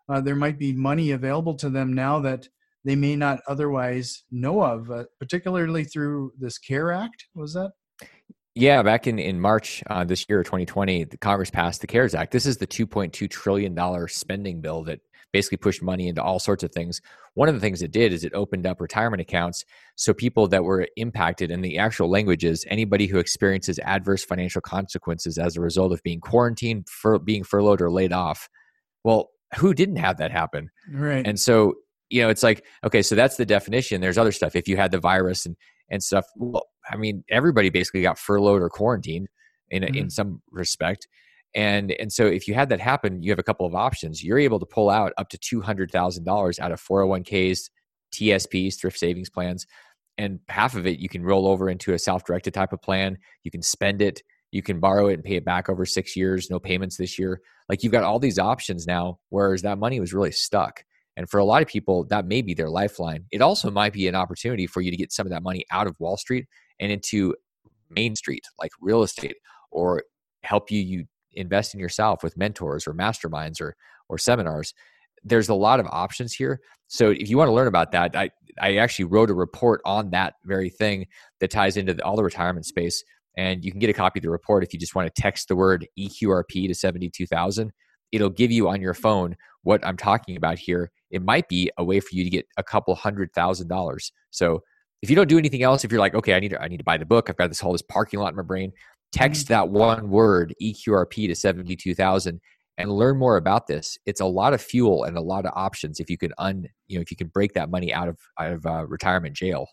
uh, 0.09 0.21
there 0.21 0.35
might 0.35 0.57
be 0.57 0.73
money 0.73 1.11
available 1.11 1.55
to 1.55 1.69
them 1.69 1.93
now 1.93 2.19
that 2.19 2.47
they 2.85 2.95
may 2.95 3.15
not 3.15 3.41
otherwise 3.47 4.23
know 4.31 4.61
of, 4.61 4.89
uh, 4.89 5.03
particularly 5.19 5.83
through 5.83 6.31
this 6.39 6.57
CARE 6.57 6.91
Act. 6.91 7.27
Was 7.35 7.53
that? 7.53 7.71
Yeah, 8.55 8.81
back 8.81 9.05
in 9.05 9.19
in 9.19 9.39
March 9.39 9.83
uh, 9.87 10.03
this 10.03 10.25
year, 10.27 10.41
2020, 10.41 11.03
the 11.03 11.17
Congress 11.17 11.51
passed 11.51 11.81
the 11.81 11.87
CARES 11.87 12.15
Act. 12.15 12.31
This 12.31 12.47
is 12.47 12.57
the 12.57 12.65
2.2 12.65 13.29
trillion 13.29 13.75
dollar 13.75 14.07
spending 14.07 14.61
bill 14.61 14.83
that 14.85 14.99
basically 15.31 15.57
pushed 15.57 15.83
money 15.83 16.07
into 16.07 16.23
all 16.23 16.39
sorts 16.39 16.63
of 16.63 16.71
things. 16.71 16.99
One 17.35 17.49
of 17.49 17.53
the 17.53 17.61
things 17.61 17.83
it 17.83 17.91
did 17.91 18.13
is 18.13 18.23
it 18.23 18.33
opened 18.33 18.65
up 18.65 18.81
retirement 18.81 19.21
accounts 19.21 19.63
so 19.95 20.13
people 20.13 20.47
that 20.47 20.63
were 20.63 20.87
impacted, 20.95 21.51
and 21.51 21.63
the 21.63 21.77
actual 21.77 22.09
language 22.09 22.43
is 22.43 22.65
anybody 22.69 23.05
who 23.05 23.19
experiences 23.19 23.79
adverse 23.83 24.25
financial 24.25 24.61
consequences 24.61 25.37
as 25.37 25.55
a 25.55 25.61
result 25.61 25.91
of 25.91 26.01
being 26.01 26.19
quarantined, 26.19 26.89
for 26.89 27.19
being 27.19 27.43
furloughed, 27.43 27.81
or 27.81 27.91
laid 27.91 28.13
off. 28.13 28.49
Well, 29.03 29.29
who 29.55 29.73
didn't 29.73 29.97
have 29.97 30.17
that 30.17 30.31
happen? 30.31 30.69
Right. 30.91 31.25
And 31.25 31.39
so 31.39 31.75
you 32.09 32.21
know, 32.21 32.29
it's 32.29 32.43
like 32.43 32.65
okay, 32.85 33.01
so 33.01 33.15
that's 33.15 33.37
the 33.37 33.45
definition. 33.45 34.01
There's 34.01 34.17
other 34.17 34.31
stuff. 34.31 34.55
If 34.55 34.67
you 34.67 34.77
had 34.77 34.91
the 34.91 34.99
virus 34.99 35.45
and 35.45 35.55
and 35.89 36.03
stuff, 36.03 36.25
well, 36.35 36.67
I 36.89 36.97
mean, 36.97 37.23
everybody 37.29 37.69
basically 37.69 38.01
got 38.01 38.19
furloughed 38.19 38.61
or 38.61 38.69
quarantined 38.69 39.27
in 39.69 39.83
mm-hmm. 39.83 39.95
in 39.95 40.09
some 40.09 40.41
respect. 40.51 41.07
And 41.55 41.91
and 41.91 42.11
so 42.11 42.25
if 42.25 42.47
you 42.47 42.53
had 42.53 42.69
that 42.69 42.79
happen, 42.79 43.21
you 43.21 43.31
have 43.31 43.39
a 43.39 43.43
couple 43.43 43.65
of 43.65 43.75
options. 43.75 44.23
You're 44.23 44.39
able 44.39 44.59
to 44.59 44.65
pull 44.65 44.89
out 44.89 45.13
up 45.17 45.29
to 45.29 45.37
two 45.37 45.61
hundred 45.61 45.91
thousand 45.91 46.23
dollars 46.23 46.59
out 46.59 46.71
of 46.71 46.81
401ks, 46.81 47.69
TSPs, 48.13 48.79
thrift 48.79 48.97
savings 48.97 49.29
plans, 49.29 49.65
and 50.17 50.39
half 50.49 50.75
of 50.75 50.85
it 50.87 50.99
you 50.99 51.09
can 51.09 51.23
roll 51.23 51.47
over 51.47 51.69
into 51.69 51.93
a 51.93 51.99
self-directed 51.99 52.53
type 52.53 52.73
of 52.73 52.81
plan. 52.81 53.17
You 53.43 53.51
can 53.51 53.61
spend 53.61 54.01
it, 54.01 54.21
you 54.51 54.61
can 54.61 54.79
borrow 54.79 55.07
it 55.07 55.15
and 55.15 55.23
pay 55.23 55.35
it 55.35 55.45
back 55.45 55.69
over 55.69 55.85
six 55.85 56.15
years, 56.15 56.49
no 56.49 56.59
payments 56.59 56.97
this 56.97 57.19
year. 57.19 57.41
Like 57.69 57.83
you've 57.83 57.91
got 57.91 58.03
all 58.03 58.19
these 58.19 58.39
options 58.39 58.87
now, 58.87 59.19
whereas 59.29 59.61
that 59.63 59.77
money 59.77 59.99
was 59.99 60.13
really 60.13 60.31
stuck. 60.31 60.83
And 61.17 61.29
for 61.29 61.39
a 61.39 61.45
lot 61.45 61.61
of 61.61 61.67
people, 61.67 62.05
that 62.05 62.27
may 62.27 62.41
be 62.41 62.53
their 62.53 62.69
lifeline. 62.69 63.25
It 63.31 63.41
also 63.41 63.71
might 63.71 63.91
be 63.91 64.07
an 64.07 64.15
opportunity 64.15 64.67
for 64.67 64.81
you 64.81 64.91
to 64.91 64.97
get 64.97 65.11
some 65.11 65.25
of 65.25 65.31
that 65.31 65.43
money 65.43 65.65
out 65.71 65.87
of 65.87 65.99
Wall 65.99 66.15
Street 66.15 66.45
and 66.79 66.91
into 66.91 67.35
Main 67.89 68.15
Street, 68.15 68.45
like 68.59 68.71
real 68.79 69.01
estate, 69.01 69.37
or 69.71 70.03
help 70.43 70.71
you 70.71 70.79
you 70.79 71.05
invest 71.33 71.73
in 71.73 71.79
yourself 71.79 72.23
with 72.23 72.37
mentors 72.37 72.87
or 72.87 72.93
masterminds 72.93 73.59
or 73.59 73.75
or 74.09 74.17
seminars. 74.17 74.73
There's 75.23 75.49
a 75.49 75.55
lot 75.55 75.79
of 75.79 75.87
options 75.87 76.33
here. 76.33 76.61
So 76.87 77.09
if 77.09 77.29
you 77.29 77.37
want 77.37 77.49
to 77.49 77.53
learn 77.53 77.67
about 77.67 77.91
that, 77.91 78.15
I 78.15 78.29
I 78.61 78.77
actually 78.77 79.05
wrote 79.05 79.29
a 79.29 79.35
report 79.35 79.81
on 79.85 80.11
that 80.11 80.35
very 80.45 80.69
thing 80.69 81.07
that 81.39 81.51
ties 81.51 81.77
into 81.77 81.93
the, 81.93 82.03
all 82.03 82.15
the 82.15 82.23
retirement 82.23 82.65
space. 82.65 83.03
And 83.37 83.63
you 83.63 83.71
can 83.71 83.79
get 83.79 83.89
a 83.89 83.93
copy 83.93 84.19
of 84.19 84.23
the 84.23 84.29
report 84.29 84.63
if 84.63 84.73
you 84.73 84.79
just 84.79 84.95
want 84.95 85.13
to 85.13 85.21
text 85.21 85.47
the 85.47 85.55
word 85.55 85.87
EQRP 85.97 86.67
to 86.67 86.75
72000. 86.75 87.71
It'll 88.11 88.29
give 88.29 88.51
you 88.51 88.67
on 88.67 88.81
your 88.81 88.93
phone 88.93 89.35
what 89.63 89.85
I'm 89.85 89.97
talking 89.97 90.35
about 90.35 90.57
here. 90.57 90.91
It 91.11 91.21
might 91.21 91.47
be 91.47 91.71
a 91.77 91.83
way 91.83 91.99
for 91.99 92.09
you 92.13 92.23
to 92.23 92.29
get 92.29 92.47
a 92.57 92.63
couple 92.63 92.95
hundred 92.95 93.31
thousand 93.33 93.67
dollars. 93.67 94.11
So 94.31 94.63
if 95.01 95.09
you 95.09 95.15
don't 95.15 95.29
do 95.29 95.37
anything 95.37 95.61
else, 95.61 95.83
if 95.83 95.91
you're 95.91 95.99
like, 95.99 96.15
okay, 96.15 96.33
I 96.33 96.39
need 96.39 96.49
to, 96.49 96.61
I 96.61 96.67
need 96.67 96.77
to 96.77 96.83
buy 96.83 96.97
the 96.97 97.05
book. 97.05 97.29
I've 97.29 97.37
got 97.37 97.49
this 97.49 97.59
whole 97.59 97.73
this 97.73 97.81
parking 97.83 98.19
lot 98.19 98.29
in 98.29 98.35
my 98.35 98.43
brain. 98.43 98.71
Text 99.11 99.45
mm-hmm. 99.45 99.53
that 99.53 99.69
one 99.69 100.09
word 100.09 100.53
EQRP 100.61 101.27
to 101.27 101.35
seventy 101.35 101.75
two 101.75 101.93
thousand 101.93 102.41
and 102.77 102.91
learn 102.91 103.17
more 103.17 103.37
about 103.37 103.67
this. 103.67 103.97
It's 104.05 104.21
a 104.21 104.25
lot 104.25 104.53
of 104.53 104.61
fuel 104.61 105.03
and 105.03 105.17
a 105.17 105.21
lot 105.21 105.45
of 105.45 105.51
options 105.55 105.99
if 105.99 106.09
you 106.09 106.17
can 106.17 106.31
un 106.37 106.67
you 106.87 106.97
know 106.97 107.01
if 107.01 107.11
you 107.11 107.17
can 107.17 107.27
break 107.27 107.53
that 107.53 107.69
money 107.69 107.93
out 107.93 108.07
of 108.07 108.17
out 108.39 108.53
of 108.53 108.65
uh, 108.65 108.85
retirement 108.87 109.35
jail. 109.35 109.67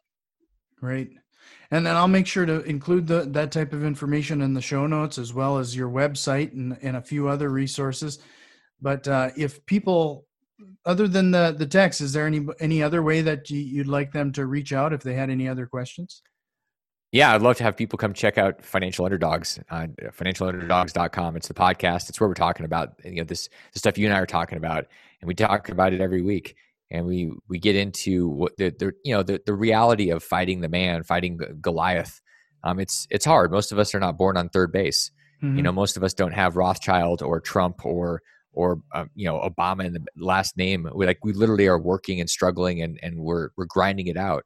Great. 0.77 1.11
And 1.71 1.85
then 1.85 1.97
I'll 1.97 2.09
make 2.09 2.27
sure 2.27 2.47
to 2.47 2.63
include 2.63 3.07
the, 3.07 3.23
that 3.31 3.51
type 3.51 3.73
of 3.73 3.85
information 3.85 4.43
in 4.43 4.55
the 4.55 4.61
show 4.61 4.87
notes 4.87 5.19
as 5.19 5.35
well 5.35 5.59
as 5.59 5.75
your 5.75 5.89
website 5.89 6.53
and, 6.53 6.77
and 6.83 6.97
a 6.97 7.03
few 7.03 7.29
other 7.29 7.49
resources. 7.49 8.19
But 8.81 9.09
uh, 9.09 9.31
if 9.37 9.65
people 9.67 10.27
other 10.85 11.09
than 11.09 11.31
the 11.31 11.55
the 11.57 11.67
text, 11.67 12.01
is 12.01 12.13
there 12.13 12.27
any 12.27 12.47
any 12.61 12.83
other 12.83 13.03
way 13.03 13.23
that 13.23 13.51
you'd 13.51 13.89
like 13.89 14.13
them 14.13 14.33
to 14.33 14.47
reach 14.47 14.73
out 14.73 14.93
if 14.93 15.03
they 15.03 15.15
had 15.15 15.31
any 15.31 15.49
other 15.49 15.67
questions? 15.67 16.23
Yeah, 17.13 17.33
I'd 17.33 17.43
love 17.43 17.57
to 17.59 17.65
have 17.65 17.77
people 17.77 17.97
come 17.97 18.13
check 18.13 18.39
out 18.39 18.65
Financial 18.65 19.05
Underdogs 19.05 19.61
on 19.71 19.95
financialunderdogs.com. 20.19 21.37
It's 21.37 21.47
the 21.47 21.55
podcast. 21.55 22.09
It's 22.09 22.19
where 22.19 22.29
we're 22.29 22.35
talking 22.35 22.67
about 22.67 22.95
you 23.05 23.17
know 23.17 23.25
this 23.25 23.49
the 23.73 23.79
stuff 23.79 23.97
you 23.97 24.07
and 24.07 24.15
I 24.15 24.19
are 24.19 24.27
talking 24.27 24.59
about, 24.59 24.87
and 25.21 25.29
we 25.29 25.35
talk 25.35 25.69
about 25.69 25.93
it 25.93 26.01
every 26.01 26.23
week. 26.23 26.57
And 26.91 27.07
we 27.07 27.33
we 27.49 27.59
get 27.59 27.77
into 27.77 28.29
what 28.29 28.57
the, 28.57 28.71
the 28.71 28.93
you 29.05 29.15
know 29.15 29.23
the 29.23 29.41
the 29.45 29.55
reality 29.55 30.11
of 30.11 30.23
fighting 30.23 30.61
the 30.61 30.69
man, 30.69 31.03
fighting 31.03 31.39
Goliath. 31.61 32.21
Um, 32.63 32.79
it's 32.79 33.07
it's 33.11 33.25
hard. 33.25 33.51
Most 33.51 33.73
of 33.73 33.79
us 33.79 33.95
are 33.95 34.01
not 34.01 34.19
born 34.19 34.37
on 34.37 34.49
third 34.49 34.73
base. 34.73 35.11
Mm-hmm. 35.43 35.57
You 35.57 35.63
know, 35.63 35.73
most 35.73 35.97
of 35.97 36.05
us 36.05 36.15
don't 36.15 36.33
have 36.33 36.57
Rothschild 36.57 37.23
or 37.23 37.41
Trump 37.41 37.85
or 37.85 38.23
or 38.53 38.81
um, 38.95 39.11
you 39.15 39.27
know 39.27 39.39
Obama 39.41 39.85
in 39.85 39.93
the 39.95 40.05
last 40.17 40.57
name. 40.57 40.89
We 40.95 41.07
like 41.07 41.25
we 41.25 41.33
literally 41.33 41.67
are 41.67 41.79
working 41.79 42.21
and 42.21 42.31
struggling 42.31 42.83
and 42.83 42.99
and 43.03 43.19
we're 43.19 43.49
we're 43.57 43.67
grinding 43.67 44.07
it 44.07 44.17
out. 44.17 44.45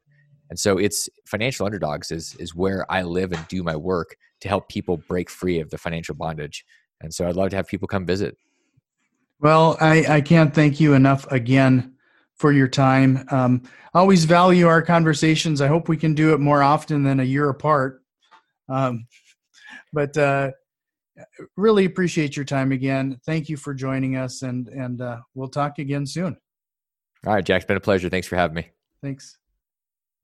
And 0.49 0.57
so 0.57 0.77
it's 0.77 1.07
financial 1.25 1.65
underdogs 1.65 2.11
is 2.11 2.35
is 2.35 2.55
where 2.55 2.89
I 2.91 3.03
live 3.03 3.31
and 3.31 3.47
do 3.47 3.63
my 3.63 3.75
work 3.75 4.15
to 4.41 4.47
help 4.47 4.69
people 4.69 4.97
break 4.97 5.29
free 5.29 5.59
of 5.59 5.69
the 5.69 5.77
financial 5.77 6.15
bondage. 6.15 6.65
And 7.01 7.13
so 7.13 7.27
I'd 7.27 7.35
love 7.35 7.49
to 7.51 7.55
have 7.55 7.67
people 7.67 7.87
come 7.87 8.05
visit. 8.05 8.35
Well, 9.39 9.77
I, 9.79 10.05
I 10.17 10.21
can't 10.21 10.53
thank 10.53 10.79
you 10.79 10.93
enough 10.93 11.25
again 11.31 11.93
for 12.39 12.51
your 12.51 12.67
time. 12.67 13.25
Um, 13.29 13.61
I 13.93 13.99
always 13.99 14.25
value 14.25 14.65
our 14.67 14.81
conversations. 14.81 15.61
I 15.61 15.67
hope 15.67 15.89
we 15.89 15.97
can 15.97 16.15
do 16.15 16.33
it 16.33 16.39
more 16.39 16.63
often 16.63 17.03
than 17.03 17.19
a 17.19 17.23
year 17.23 17.49
apart. 17.49 18.01
Um, 18.67 19.05
but 19.91 20.17
uh, 20.17 20.51
really 21.57 21.85
appreciate 21.85 22.35
your 22.35 22.45
time 22.45 22.71
again. 22.71 23.19
Thank 23.25 23.49
you 23.49 23.57
for 23.57 23.73
joining 23.73 24.15
us, 24.15 24.41
and 24.41 24.67
and 24.69 25.01
uh, 25.01 25.17
we'll 25.35 25.49
talk 25.49 25.79
again 25.79 26.05
soon. 26.05 26.37
All 27.25 27.33
right, 27.33 27.43
Jack. 27.43 27.61
It's 27.61 27.67
been 27.67 27.77
a 27.77 27.81
pleasure. 27.81 28.09
Thanks 28.09 28.27
for 28.27 28.35
having 28.35 28.55
me. 28.55 28.69
Thanks. 29.01 29.37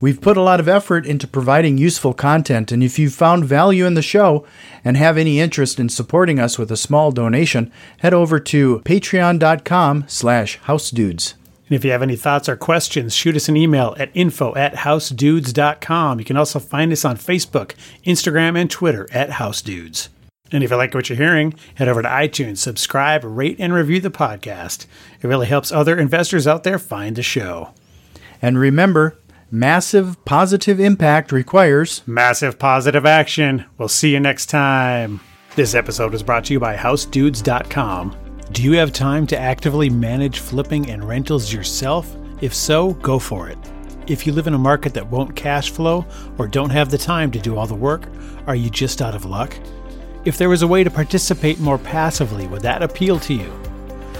We've 0.02 0.20
put 0.20 0.38
a 0.38 0.42
lot 0.42 0.60
of 0.60 0.68
effort 0.68 1.06
into 1.06 1.26
providing 1.26 1.78
useful 1.78 2.14
content, 2.14 2.72
and 2.72 2.84
if 2.84 3.00
you've 3.00 3.14
found 3.14 3.46
value 3.46 3.86
in 3.86 3.94
the 3.94 4.02
show 4.02 4.46
and 4.84 4.98
have 4.98 5.18
any 5.18 5.40
interest 5.40 5.80
in 5.80 5.90
supporting 5.90 6.38
us 6.38 6.60
with 6.60 6.70
a 6.70 6.78
small 6.78 7.12
donation, 7.12 7.72
head 8.00 8.14
over 8.14 8.40
to 8.40 8.82
patreon.com 8.86 10.04
slash 10.08 10.60
housedudes. 10.62 11.36
And 11.68 11.76
if 11.76 11.84
you 11.84 11.92
have 11.92 12.04
any 12.04 12.16
thoughts 12.16 12.48
or 12.48 12.56
questions, 12.56 13.16
shoot 13.16 13.36
us 13.36 13.50
an 13.50 13.58
email 13.58 13.96
at 13.98 14.12
info 14.14 14.54
at 14.56 14.76
housedudes.com. 14.76 16.20
You 16.20 16.26
can 16.26 16.38
also 16.38 16.60
find 16.60 16.92
us 16.92 17.04
on 17.04 17.18
Facebook, 17.18 17.74
Instagram, 18.06 18.60
and 18.60 18.70
Twitter 18.70 19.08
at 19.12 19.32
housedudes. 19.32 20.10
And 20.52 20.64
if 20.64 20.70
you 20.70 20.78
like 20.78 20.94
what 20.94 21.10
you're 21.10 21.18
hearing, 21.18 21.56
head 21.74 21.88
over 21.88 22.04
to 22.04 22.08
iTunes, 22.08 22.58
subscribe, 22.58 23.24
rate, 23.24 23.58
and 23.60 23.74
review 23.74 24.00
the 24.00 24.12
podcast. 24.12 24.86
It 25.22 25.28
really 25.28 25.48
helps 25.48 25.72
other 25.72 25.98
investors 25.98 26.46
out 26.46 26.64
there 26.64 26.78
find 26.78 27.16
the 27.16 27.24
show. 27.24 27.72
And 28.42 28.60
remember, 28.60 29.18
massive 29.50 30.24
positive 30.24 30.80
impact 30.80 31.32
requires 31.32 32.04
massive 32.06 32.60
positive 32.60 33.08
action. 33.08 33.66
We'll 33.80 33.88
see 33.88 34.12
you 34.12 34.20
next 34.20 34.48
time. 34.48 35.20
This 35.56 35.74
episode 35.74 36.12
was 36.12 36.22
brought 36.22 36.46
to 36.46 36.54
you 36.54 36.60
by 36.60 36.76
HouseDudes.com. 36.76 38.25
Do 38.52 38.62
you 38.62 38.74
have 38.74 38.94
time 38.94 39.26
to 39.28 39.40
actively 39.40 39.90
manage 39.90 40.40
flipping 40.40 40.92
and 40.92 41.04
rentals 41.04 41.52
yourself? 41.52 42.16
If 42.42 42.54
so, 42.54 42.94
go 42.94 43.18
for 43.18 43.50
it. 43.50 43.58
If 44.06 44.28
you 44.28 44.34
live 44.34 44.46
in 44.46 44.54
a 44.54 44.60
market 44.60 44.94
that 44.94 45.10
won't 45.10 45.36
cash 45.36 45.72
flow 45.72 46.06
or 46.38 46.48
don't 46.48 46.70
have 46.70 46.92
the 46.92 46.98
time 46.98 47.32
to 47.32 47.40
do 47.40 47.58
all 47.58 47.66
the 47.66 47.74
work, 47.74 48.08
are 48.46 48.56
you 48.56 48.70
just 48.70 49.02
out 49.02 49.16
of 49.16 49.26
luck? 49.26 49.58
If 50.26 50.38
there 50.38 50.50
was 50.50 50.62
a 50.62 50.68
way 50.68 50.84
to 50.84 50.92
participate 50.92 51.60
more 51.60 51.80
passively, 51.80 52.46
would 52.46 52.62
that 52.62 52.84
appeal 52.84 53.20
to 53.22 53.34
you? 53.34 53.65